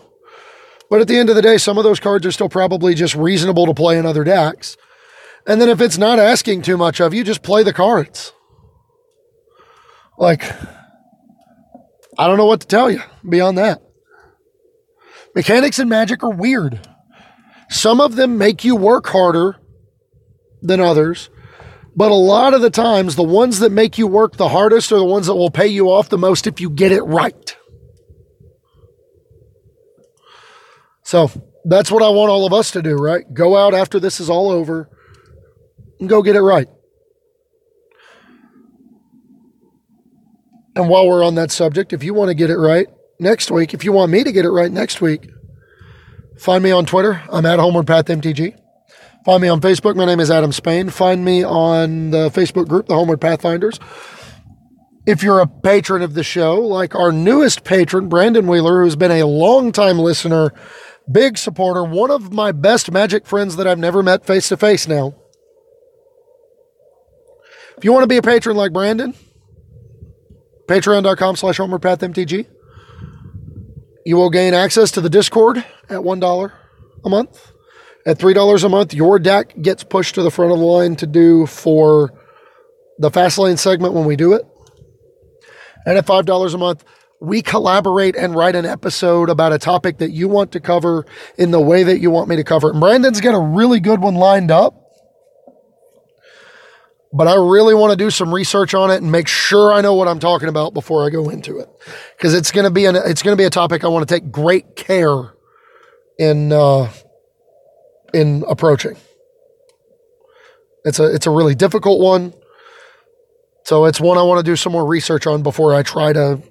But 0.91 0.99
at 0.99 1.07
the 1.07 1.17
end 1.17 1.29
of 1.29 1.37
the 1.37 1.41
day, 1.41 1.57
some 1.57 1.77
of 1.77 1.85
those 1.85 2.01
cards 2.01 2.25
are 2.25 2.33
still 2.33 2.49
probably 2.49 2.95
just 2.95 3.15
reasonable 3.15 3.65
to 3.65 3.73
play 3.73 3.97
in 3.97 4.05
other 4.05 4.25
decks. 4.25 4.75
And 5.47 5.61
then 5.61 5.69
if 5.69 5.79
it's 5.79 5.97
not 5.97 6.19
asking 6.19 6.63
too 6.63 6.75
much 6.75 6.99
of 6.99 7.13
you, 7.13 7.23
just 7.23 7.43
play 7.43 7.63
the 7.63 7.71
cards. 7.71 8.33
Like, 10.17 10.43
I 12.19 12.27
don't 12.27 12.35
know 12.35 12.45
what 12.45 12.59
to 12.59 12.67
tell 12.67 12.91
you 12.91 13.01
beyond 13.27 13.57
that. 13.57 13.81
Mechanics 15.33 15.79
and 15.79 15.89
magic 15.89 16.23
are 16.23 16.29
weird. 16.29 16.85
Some 17.69 18.01
of 18.01 18.17
them 18.17 18.37
make 18.37 18.65
you 18.65 18.75
work 18.75 19.07
harder 19.07 19.55
than 20.61 20.81
others, 20.81 21.29
but 21.95 22.11
a 22.11 22.15
lot 22.15 22.53
of 22.53 22.59
the 22.59 22.69
times, 22.69 23.15
the 23.15 23.23
ones 23.23 23.59
that 23.59 23.71
make 23.71 23.97
you 23.97 24.07
work 24.07 24.35
the 24.35 24.49
hardest 24.49 24.91
are 24.91 24.97
the 24.97 25.05
ones 25.05 25.27
that 25.27 25.35
will 25.35 25.51
pay 25.51 25.67
you 25.67 25.89
off 25.89 26.09
the 26.09 26.17
most 26.17 26.47
if 26.47 26.59
you 26.59 26.69
get 26.69 26.91
it 26.91 27.03
right. 27.03 27.55
So 31.11 31.29
that's 31.65 31.91
what 31.91 32.01
I 32.01 32.07
want 32.07 32.29
all 32.29 32.45
of 32.45 32.53
us 32.53 32.71
to 32.71 32.81
do, 32.81 32.95
right? 32.95 33.25
Go 33.33 33.57
out 33.57 33.73
after 33.73 33.99
this 33.99 34.21
is 34.21 34.29
all 34.29 34.49
over 34.49 34.89
and 35.99 36.07
go 36.07 36.21
get 36.21 36.37
it 36.37 36.41
right. 36.41 36.69
And 40.73 40.87
while 40.87 41.05
we're 41.05 41.25
on 41.25 41.35
that 41.35 41.51
subject, 41.51 41.91
if 41.91 42.01
you 42.01 42.13
want 42.13 42.29
to 42.29 42.33
get 42.33 42.49
it 42.49 42.55
right 42.55 42.87
next 43.19 43.51
week, 43.51 43.73
if 43.73 43.83
you 43.83 43.91
want 43.91 44.09
me 44.09 44.23
to 44.23 44.31
get 44.31 44.45
it 44.45 44.51
right 44.51 44.71
next 44.71 45.01
week, 45.01 45.29
find 46.39 46.63
me 46.63 46.71
on 46.71 46.85
Twitter. 46.85 47.21
I'm 47.29 47.45
at 47.45 47.59
Homeward 47.59 47.87
Path 47.87 48.05
MTG. 48.05 48.57
Find 49.25 49.41
me 49.41 49.49
on 49.49 49.59
Facebook. 49.59 49.97
My 49.97 50.05
name 50.05 50.21
is 50.21 50.31
Adam 50.31 50.53
Spain. 50.53 50.89
Find 50.89 51.25
me 51.25 51.43
on 51.43 52.11
the 52.11 52.29
Facebook 52.29 52.69
group, 52.69 52.87
the 52.87 52.95
Homeward 52.95 53.19
Pathfinders. 53.19 53.81
If 55.05 55.23
you're 55.23 55.41
a 55.41 55.47
patron 55.47 56.03
of 56.03 56.13
the 56.13 56.23
show, 56.23 56.61
like 56.61 56.95
our 56.95 57.11
newest 57.11 57.65
patron, 57.65 58.07
Brandon 58.07 58.47
Wheeler, 58.47 58.81
who's 58.81 58.95
been 58.95 59.11
a 59.11 59.25
longtime 59.25 59.99
listener 59.99 60.53
big 61.11 61.37
supporter, 61.37 61.83
one 61.83 62.11
of 62.11 62.31
my 62.31 62.51
best 62.51 62.91
magic 62.91 63.25
friends 63.25 63.55
that 63.55 63.67
I've 63.67 63.79
never 63.79 64.03
met 64.03 64.25
face 64.25 64.49
to 64.49 64.57
face 64.57 64.87
now. 64.87 65.15
If 67.77 67.85
you 67.85 67.93
want 67.93 68.03
to 68.03 68.07
be 68.07 68.17
a 68.17 68.21
patron 68.21 68.55
like 68.55 68.73
Brandon, 68.73 69.13
patreon.com 70.67 71.35
slash 71.35 71.57
homewardpathmtg. 71.57 72.47
You 74.05 74.17
will 74.17 74.29
gain 74.29 74.53
access 74.53 74.91
to 74.91 75.01
the 75.01 75.09
Discord 75.09 75.57
at 75.57 75.99
$1 75.99 76.51
a 77.03 77.09
month. 77.09 77.51
At 78.05 78.17
$3 78.17 78.63
a 78.63 78.69
month, 78.69 78.93
your 78.93 79.19
deck 79.19 79.53
gets 79.61 79.83
pushed 79.83 80.15
to 80.15 80.23
the 80.23 80.31
front 80.31 80.51
of 80.51 80.59
the 80.59 80.65
line 80.65 80.95
to 80.97 81.07
do 81.07 81.45
for 81.45 82.11
the 82.97 83.11
Fast 83.11 83.37
Lane 83.37 83.57
segment 83.57 83.93
when 83.93 84.05
we 84.05 84.15
do 84.15 84.33
it. 84.33 84.43
And 85.85 85.97
at 85.97 86.05
$5 86.05 86.53
a 86.53 86.57
month, 86.57 86.83
we 87.21 87.43
collaborate 87.43 88.15
and 88.15 88.35
write 88.35 88.55
an 88.55 88.65
episode 88.65 89.29
about 89.29 89.53
a 89.53 89.59
topic 89.59 89.99
that 89.99 90.09
you 90.09 90.27
want 90.27 90.51
to 90.53 90.59
cover 90.59 91.05
in 91.37 91.51
the 91.51 91.61
way 91.61 91.83
that 91.83 91.99
you 91.99 92.09
want 92.09 92.27
me 92.27 92.35
to 92.35 92.43
cover 92.43 92.69
it. 92.69 92.71
And 92.71 92.81
Brandon's 92.81 93.21
got 93.21 93.35
a 93.35 93.39
really 93.39 93.79
good 93.79 94.01
one 94.01 94.15
lined 94.15 94.49
up. 94.49 94.75
But 97.13 97.27
I 97.27 97.35
really 97.35 97.75
want 97.75 97.91
to 97.91 97.97
do 97.97 98.09
some 98.09 98.33
research 98.33 98.73
on 98.73 98.89
it 98.89 99.01
and 99.01 99.11
make 99.11 99.27
sure 99.27 99.71
I 99.71 99.81
know 99.81 99.93
what 99.93 100.07
I'm 100.07 100.19
talking 100.19 100.47
about 100.47 100.73
before 100.73 101.05
I 101.05 101.09
go 101.09 101.29
into 101.29 101.59
it, 101.59 101.69
because 102.17 102.33
it's 102.33 102.51
to 102.51 102.71
be 102.71 102.85
an 102.85 102.95
it's 102.95 103.21
to 103.21 103.35
be 103.35 103.43
a 103.43 103.49
topic 103.49 103.83
I 103.83 103.89
want 103.89 104.07
to 104.07 104.13
take 104.13 104.31
great 104.31 104.77
care 104.77 105.33
in 106.17 106.53
uh, 106.53 106.89
in 108.13 108.45
approaching. 108.47 108.95
It's 110.85 110.99
a 110.99 111.13
it's 111.13 111.27
a 111.27 111.31
really 111.31 111.53
difficult 111.53 111.99
one, 111.99 112.33
so 113.65 113.83
it's 113.85 113.99
one 113.99 114.17
I 114.17 114.23
want 114.23 114.39
to 114.43 114.49
do 114.49 114.55
some 114.55 114.71
more 114.71 114.87
research 114.87 115.27
on 115.27 115.43
before 115.43 115.75
I 115.75 115.83
try 115.83 116.13
to 116.13 116.41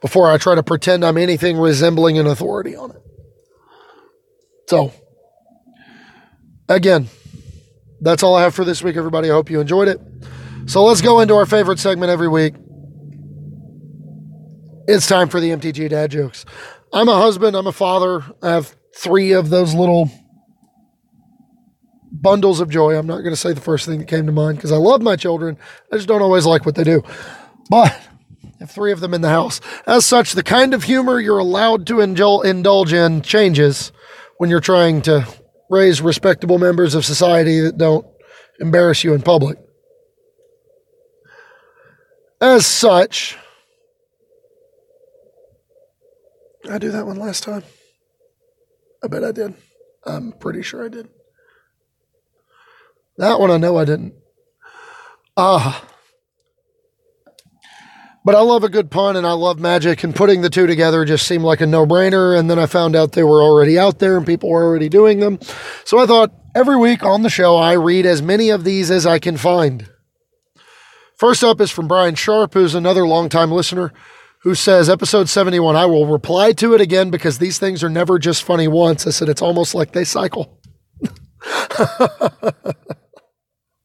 before 0.00 0.30
I 0.30 0.38
try 0.38 0.54
to 0.54 0.62
pretend 0.62 1.04
I'm 1.04 1.18
anything 1.18 1.58
resembling 1.58 2.18
an 2.18 2.26
authority 2.26 2.74
on 2.74 2.90
it. 2.90 3.02
So, 4.68 4.92
again, 6.68 7.08
that's 8.00 8.22
all 8.22 8.34
I 8.34 8.42
have 8.42 8.54
for 8.54 8.64
this 8.64 8.82
week, 8.82 8.96
everybody. 8.96 9.30
I 9.30 9.34
hope 9.34 9.50
you 9.50 9.60
enjoyed 9.60 9.88
it. 9.88 10.00
So 10.66 10.84
let's 10.84 11.00
go 11.00 11.20
into 11.20 11.34
our 11.34 11.46
favorite 11.46 11.78
segment 11.78 12.10
every 12.10 12.28
week. 12.28 12.54
It's 14.86 15.06
time 15.06 15.28
for 15.28 15.40
the 15.40 15.50
MTG 15.50 15.90
dad 15.90 16.10
jokes. 16.10 16.44
I'm 16.92 17.08
a 17.08 17.16
husband, 17.16 17.56
I'm 17.56 17.66
a 17.66 17.72
father. 17.72 18.24
I 18.42 18.50
have 18.50 18.74
three 18.96 19.32
of 19.32 19.50
those 19.50 19.74
little 19.74 20.10
bundles 22.12 22.60
of 22.60 22.68
joy. 22.68 22.96
I'm 22.96 23.06
not 23.06 23.18
going 23.18 23.30
to 23.30 23.36
say 23.36 23.52
the 23.52 23.60
first 23.60 23.86
thing 23.86 23.98
that 23.98 24.08
came 24.08 24.26
to 24.26 24.32
mind 24.32 24.58
because 24.58 24.72
I 24.72 24.76
love 24.76 25.02
my 25.02 25.16
children. 25.16 25.58
I 25.92 25.96
just 25.96 26.08
don't 26.08 26.22
always 26.22 26.46
like 26.46 26.66
what 26.66 26.74
they 26.74 26.84
do. 26.84 27.02
But 27.68 27.96
have 28.60 28.70
three 28.70 28.92
of 28.92 29.00
them 29.00 29.14
in 29.14 29.22
the 29.22 29.28
house. 29.30 29.60
As 29.86 30.04
such, 30.06 30.32
the 30.32 30.42
kind 30.42 30.74
of 30.74 30.84
humor 30.84 31.18
you're 31.18 31.38
allowed 31.38 31.86
to 31.88 31.94
indul- 31.94 32.44
indulge 32.44 32.92
in 32.92 33.22
changes 33.22 33.90
when 34.36 34.50
you're 34.50 34.60
trying 34.60 35.02
to 35.02 35.26
raise 35.70 36.00
respectable 36.02 36.58
members 36.58 36.94
of 36.94 37.04
society 37.04 37.60
that 37.60 37.78
don't 37.78 38.06
embarrass 38.60 39.02
you 39.02 39.14
in 39.14 39.22
public. 39.22 39.58
As 42.40 42.66
such, 42.66 43.36
I 46.70 46.78
do 46.78 46.90
that 46.90 47.06
one 47.06 47.16
last 47.16 47.42
time. 47.42 47.64
I 49.02 49.08
bet 49.08 49.24
I 49.24 49.32
did. 49.32 49.54
I'm 50.04 50.32
pretty 50.32 50.62
sure 50.62 50.84
I 50.84 50.88
did. 50.88 51.08
That 53.16 53.40
one 53.40 53.50
I 53.50 53.56
know 53.56 53.76
I 53.76 53.84
didn't. 53.84 54.14
Ah. 55.36 55.86
But 58.30 58.38
I 58.38 58.42
love 58.42 58.62
a 58.62 58.68
good 58.68 58.92
pun 58.92 59.16
and 59.16 59.26
I 59.26 59.32
love 59.32 59.58
magic, 59.58 60.04
and 60.04 60.14
putting 60.14 60.40
the 60.40 60.50
two 60.50 60.68
together 60.68 61.04
just 61.04 61.26
seemed 61.26 61.42
like 61.42 61.60
a 61.60 61.66
no 61.66 61.84
brainer. 61.84 62.38
And 62.38 62.48
then 62.48 62.60
I 62.60 62.66
found 62.66 62.94
out 62.94 63.10
they 63.10 63.24
were 63.24 63.42
already 63.42 63.76
out 63.76 63.98
there 63.98 64.16
and 64.16 64.24
people 64.24 64.50
were 64.50 64.62
already 64.62 64.88
doing 64.88 65.18
them. 65.18 65.40
So 65.84 65.98
I 65.98 66.06
thought 66.06 66.32
every 66.54 66.76
week 66.76 67.02
on 67.02 67.22
the 67.22 67.28
show, 67.28 67.56
I 67.56 67.72
read 67.72 68.06
as 68.06 68.22
many 68.22 68.50
of 68.50 68.62
these 68.62 68.88
as 68.88 69.04
I 69.04 69.18
can 69.18 69.36
find. 69.36 69.88
First 71.16 71.42
up 71.42 71.60
is 71.60 71.72
from 71.72 71.88
Brian 71.88 72.14
Sharp, 72.14 72.54
who's 72.54 72.76
another 72.76 73.04
longtime 73.04 73.50
listener, 73.50 73.92
who 74.42 74.54
says, 74.54 74.88
Episode 74.88 75.28
71, 75.28 75.74
I 75.74 75.86
will 75.86 76.06
reply 76.06 76.52
to 76.52 76.72
it 76.72 76.80
again 76.80 77.10
because 77.10 77.38
these 77.38 77.58
things 77.58 77.82
are 77.82 77.90
never 77.90 78.16
just 78.20 78.44
funny 78.44 78.68
once. 78.68 79.08
I 79.08 79.10
said, 79.10 79.28
it's 79.28 79.42
almost 79.42 79.74
like 79.74 79.90
they 79.90 80.04
cycle. 80.04 80.60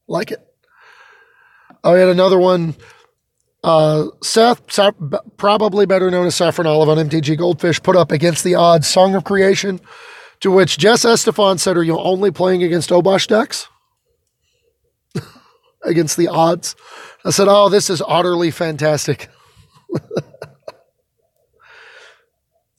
like 0.06 0.30
it. 0.30 0.38
Oh, 1.82 1.94
I 1.94 1.98
had 1.98 2.10
another 2.10 2.38
one. 2.38 2.76
Uh, 3.66 4.10
Seth, 4.22 4.62
probably 5.36 5.86
better 5.86 6.08
known 6.08 6.28
as 6.28 6.36
Saffron 6.36 6.68
Olive 6.68 6.88
on 6.88 6.98
MTG 7.08 7.36
Goldfish, 7.36 7.82
put 7.82 7.96
up 7.96 8.12
against 8.12 8.44
the 8.44 8.54
odds 8.54 8.86
Song 8.86 9.16
of 9.16 9.24
Creation, 9.24 9.80
to 10.38 10.52
which 10.52 10.78
Jess 10.78 11.04
Estefan 11.04 11.58
said, 11.58 11.76
Are 11.76 11.82
you 11.82 11.98
only 11.98 12.30
playing 12.30 12.62
against 12.62 12.90
Obosh 12.90 13.26
decks? 13.26 13.66
against 15.82 16.16
the 16.16 16.28
odds. 16.28 16.76
I 17.24 17.30
said, 17.30 17.48
Oh, 17.50 17.68
this 17.68 17.90
is 17.90 18.00
utterly 18.06 18.52
fantastic. 18.52 19.28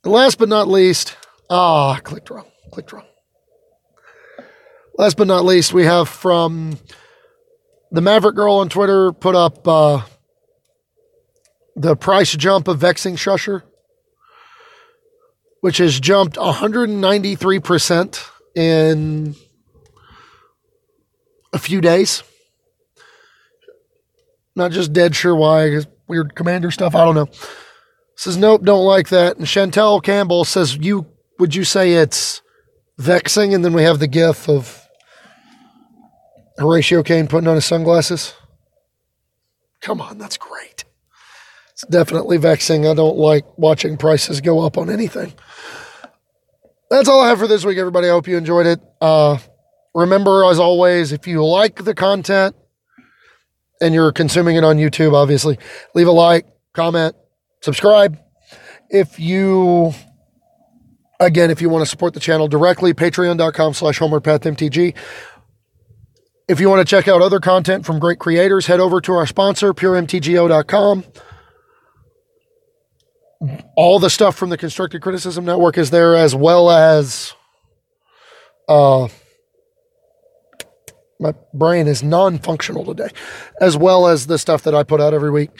last 0.06 0.40
but 0.40 0.48
not 0.48 0.70
least, 0.70 1.18
ah, 1.50 2.00
click 2.02 2.24
draw, 2.24 2.46
click 2.72 2.88
draw. 2.88 3.04
Last 4.98 5.18
but 5.18 5.28
not 5.28 5.44
least, 5.44 5.74
we 5.74 5.84
have 5.84 6.08
from 6.08 6.80
the 7.92 8.00
Maverick 8.00 8.38
Girl 8.38 8.56
on 8.56 8.70
Twitter 8.70 9.12
put 9.12 9.36
up 9.36 9.68
uh, 9.68 10.04
the 11.78 11.96
price 11.96 12.36
jump 12.36 12.68
of 12.68 12.80
Vexing 12.80 13.16
Shusher, 13.16 13.62
which 15.62 15.78
has 15.78 16.00
jumped 16.00 16.36
193% 16.36 18.30
in 18.56 19.36
a 21.54 21.60
few 21.60 21.80
days. 21.80 22.24
Not 24.56 24.72
just 24.72 24.92
dead 24.92 25.16
sure 25.16 25.36
why, 25.36 25.82
weird 26.08 26.34
commander 26.34 26.72
stuff. 26.72 26.96
I 26.96 27.06
don't 27.06 27.14
know. 27.14 27.30
Says 28.16 28.38
nope, 28.38 28.64
don't 28.64 28.86
like 28.86 29.10
that. 29.10 29.38
And 29.38 29.46
Chantel 29.46 30.02
Campbell 30.02 30.44
says 30.46 30.76
you 30.76 31.06
would 31.38 31.54
you 31.54 31.64
say 31.64 31.94
it's 31.94 32.42
vexing? 32.98 33.54
And 33.54 33.64
then 33.64 33.74
we 33.74 33.84
have 33.84 34.00
the 34.00 34.08
gif 34.08 34.50
of 34.50 34.88
Horatio 36.58 37.04
Kane 37.04 37.28
putting 37.28 37.48
on 37.48 37.54
his 37.54 37.66
sunglasses. 37.66 38.34
Come 39.82 40.02
on, 40.02 40.18
that's 40.18 40.38
great. 40.38 40.86
It's 41.78 41.86
definitely 41.92 42.38
vexing. 42.38 42.88
I 42.88 42.96
don't 42.96 43.18
like 43.18 43.46
watching 43.56 43.98
prices 43.98 44.42
go 44.42 44.62
up 44.62 44.80
on 44.80 44.90
anything. 44.90 45.32
That's 46.90 47.08
all 47.08 47.22
I 47.22 47.30
have 47.30 47.38
for 47.38 47.46
this 47.46 47.64
week, 47.64 47.78
everybody. 47.78 48.08
I 48.08 48.12
hope 48.14 48.28
you 48.28 48.36
enjoyed 48.36 48.66
it. 48.66 48.82
Uh, 49.00 49.38
remember, 49.94 50.44
as 50.46 50.58
always, 50.58 51.12
if 51.12 51.28
you 51.28 51.46
like 51.46 51.84
the 51.84 51.94
content 51.94 52.56
and 53.80 53.94
you're 53.94 54.12
consuming 54.12 54.56
it 54.56 54.64
on 54.64 54.78
YouTube, 54.78 55.14
obviously, 55.14 55.60
leave 55.94 56.08
a 56.08 56.12
like, 56.12 56.48
comment, 56.74 57.16
subscribe. 57.62 58.18
If 58.90 59.20
you, 59.20 59.94
again, 61.20 61.52
if 61.52 61.62
you 61.62 61.70
want 61.70 61.84
to 61.84 61.90
support 61.90 62.16
the 62.16 62.20
channel 62.20 62.48
directly, 62.48 62.96
patreon.com 62.96 63.76
slash 63.76 64.00
homewardpathmtg. 64.00 64.96
If 66.48 66.60
you 66.60 66.70
want 66.70 66.80
to 66.80 66.90
check 66.90 67.08
out 67.08 67.22
other 67.22 67.40
content 67.40 67.86
from 67.86 68.00
great 68.00 68.18
creators, 68.18 68.66
head 68.66 68.80
over 68.80 69.00
to 69.02 69.14
our 69.14 69.28
sponsor, 69.28 69.76
puremtgo.com. 69.76 71.04
All 73.76 74.00
the 74.00 74.10
stuff 74.10 74.36
from 74.36 74.50
the 74.50 74.58
Constructed 74.58 75.02
Criticism 75.02 75.46
Network 75.46 75.78
is 75.78 75.92
there, 75.92 76.16
as 76.16 76.34
well 76.34 76.72
as 76.72 77.34
uh, 78.68 79.08
my 81.20 81.34
brain 81.54 81.88
is 81.88 82.02
non-functional 82.02 82.86
today, 82.86 83.10
as 83.62 83.78
well 83.78 84.08
as 84.08 84.28
the 84.28 84.38
stuff 84.38 84.64
that 84.64 84.74
I 84.74 84.84
put 84.84 85.02
out 85.02 85.14
every 85.14 85.32
week. 85.32 85.52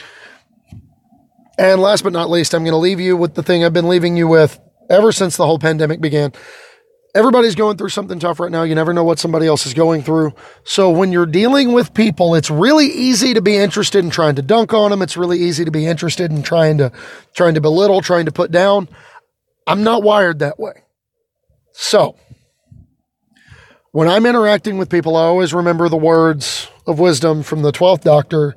And 1.58 1.80
last 1.80 2.02
but 2.02 2.12
not 2.12 2.30
least, 2.30 2.54
I'm 2.54 2.62
going 2.62 2.72
to 2.72 2.78
leave 2.78 3.00
you 3.00 3.16
with 3.16 3.34
the 3.34 3.42
thing 3.42 3.64
I've 3.64 3.72
been 3.72 3.88
leaving 3.88 4.16
you 4.16 4.28
with 4.28 4.60
ever 4.90 5.12
since 5.12 5.36
the 5.36 5.46
whole 5.46 5.58
pandemic 5.58 6.00
began 6.00 6.32
everybody's 7.14 7.54
going 7.54 7.76
through 7.76 7.88
something 7.88 8.18
tough 8.18 8.40
right 8.40 8.50
now. 8.50 8.62
You 8.62 8.74
never 8.74 8.92
know 8.92 9.04
what 9.04 9.18
somebody 9.18 9.46
else 9.46 9.66
is 9.66 9.74
going 9.74 10.02
through. 10.02 10.32
So 10.64 10.90
when 10.90 11.12
you're 11.12 11.26
dealing 11.26 11.72
with 11.72 11.94
people, 11.94 12.34
it's 12.34 12.50
really 12.50 12.86
easy 12.86 13.34
to 13.34 13.42
be 13.42 13.56
interested 13.56 14.04
in 14.04 14.10
trying 14.10 14.36
to 14.36 14.42
dunk 14.42 14.72
on 14.72 14.90
them. 14.90 15.02
It's 15.02 15.16
really 15.16 15.38
easy 15.38 15.64
to 15.64 15.70
be 15.70 15.86
interested 15.86 16.30
in 16.30 16.42
trying 16.42 16.78
to 16.78 16.92
trying 17.34 17.54
to 17.54 17.60
belittle, 17.60 18.00
trying 18.00 18.26
to 18.26 18.32
put 18.32 18.50
down. 18.50 18.88
I'm 19.66 19.82
not 19.82 20.02
wired 20.02 20.38
that 20.40 20.58
way. 20.58 20.82
So 21.72 22.16
when 23.92 24.08
I'm 24.08 24.26
interacting 24.26 24.78
with 24.78 24.90
people, 24.90 25.16
I 25.16 25.22
always 25.22 25.54
remember 25.54 25.88
the 25.88 25.96
words 25.96 26.68
of 26.86 26.98
wisdom 26.98 27.42
from 27.42 27.62
the 27.62 27.72
12th 27.72 28.02
Doctor, 28.02 28.54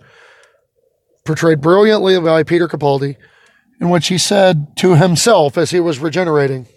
portrayed 1.26 1.62
brilliantly 1.62 2.20
by 2.20 2.44
Peter 2.44 2.68
Capaldi, 2.68 3.16
in 3.80 3.90
which 3.90 4.08
he 4.08 4.18
said 4.18 4.76
to 4.78 4.96
himself 4.96 5.58
as 5.58 5.72
he 5.72 5.80
was 5.80 6.00
regenerating, 6.00 6.68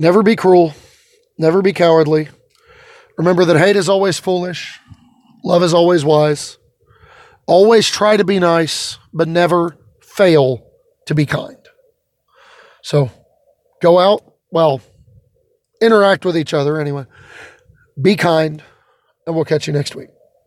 Never 0.00 0.22
be 0.22 0.34
cruel. 0.34 0.72
Never 1.36 1.60
be 1.60 1.74
cowardly. 1.74 2.30
Remember 3.18 3.44
that 3.44 3.58
hate 3.58 3.76
is 3.76 3.90
always 3.90 4.18
foolish. 4.18 4.80
Love 5.44 5.62
is 5.62 5.74
always 5.74 6.06
wise. 6.06 6.56
Always 7.46 7.86
try 7.86 8.16
to 8.16 8.24
be 8.24 8.38
nice, 8.38 8.96
but 9.12 9.28
never 9.28 9.76
fail 10.00 10.66
to 11.04 11.14
be 11.14 11.26
kind. 11.26 11.58
So 12.82 13.10
go 13.82 13.98
out, 13.98 14.22
well, 14.50 14.80
interact 15.82 16.24
with 16.24 16.36
each 16.36 16.54
other 16.54 16.80
anyway. 16.80 17.04
Be 18.00 18.16
kind, 18.16 18.62
and 19.26 19.36
we'll 19.36 19.44
catch 19.44 19.66
you 19.66 19.74
next 19.74 19.94
week. 19.94 20.08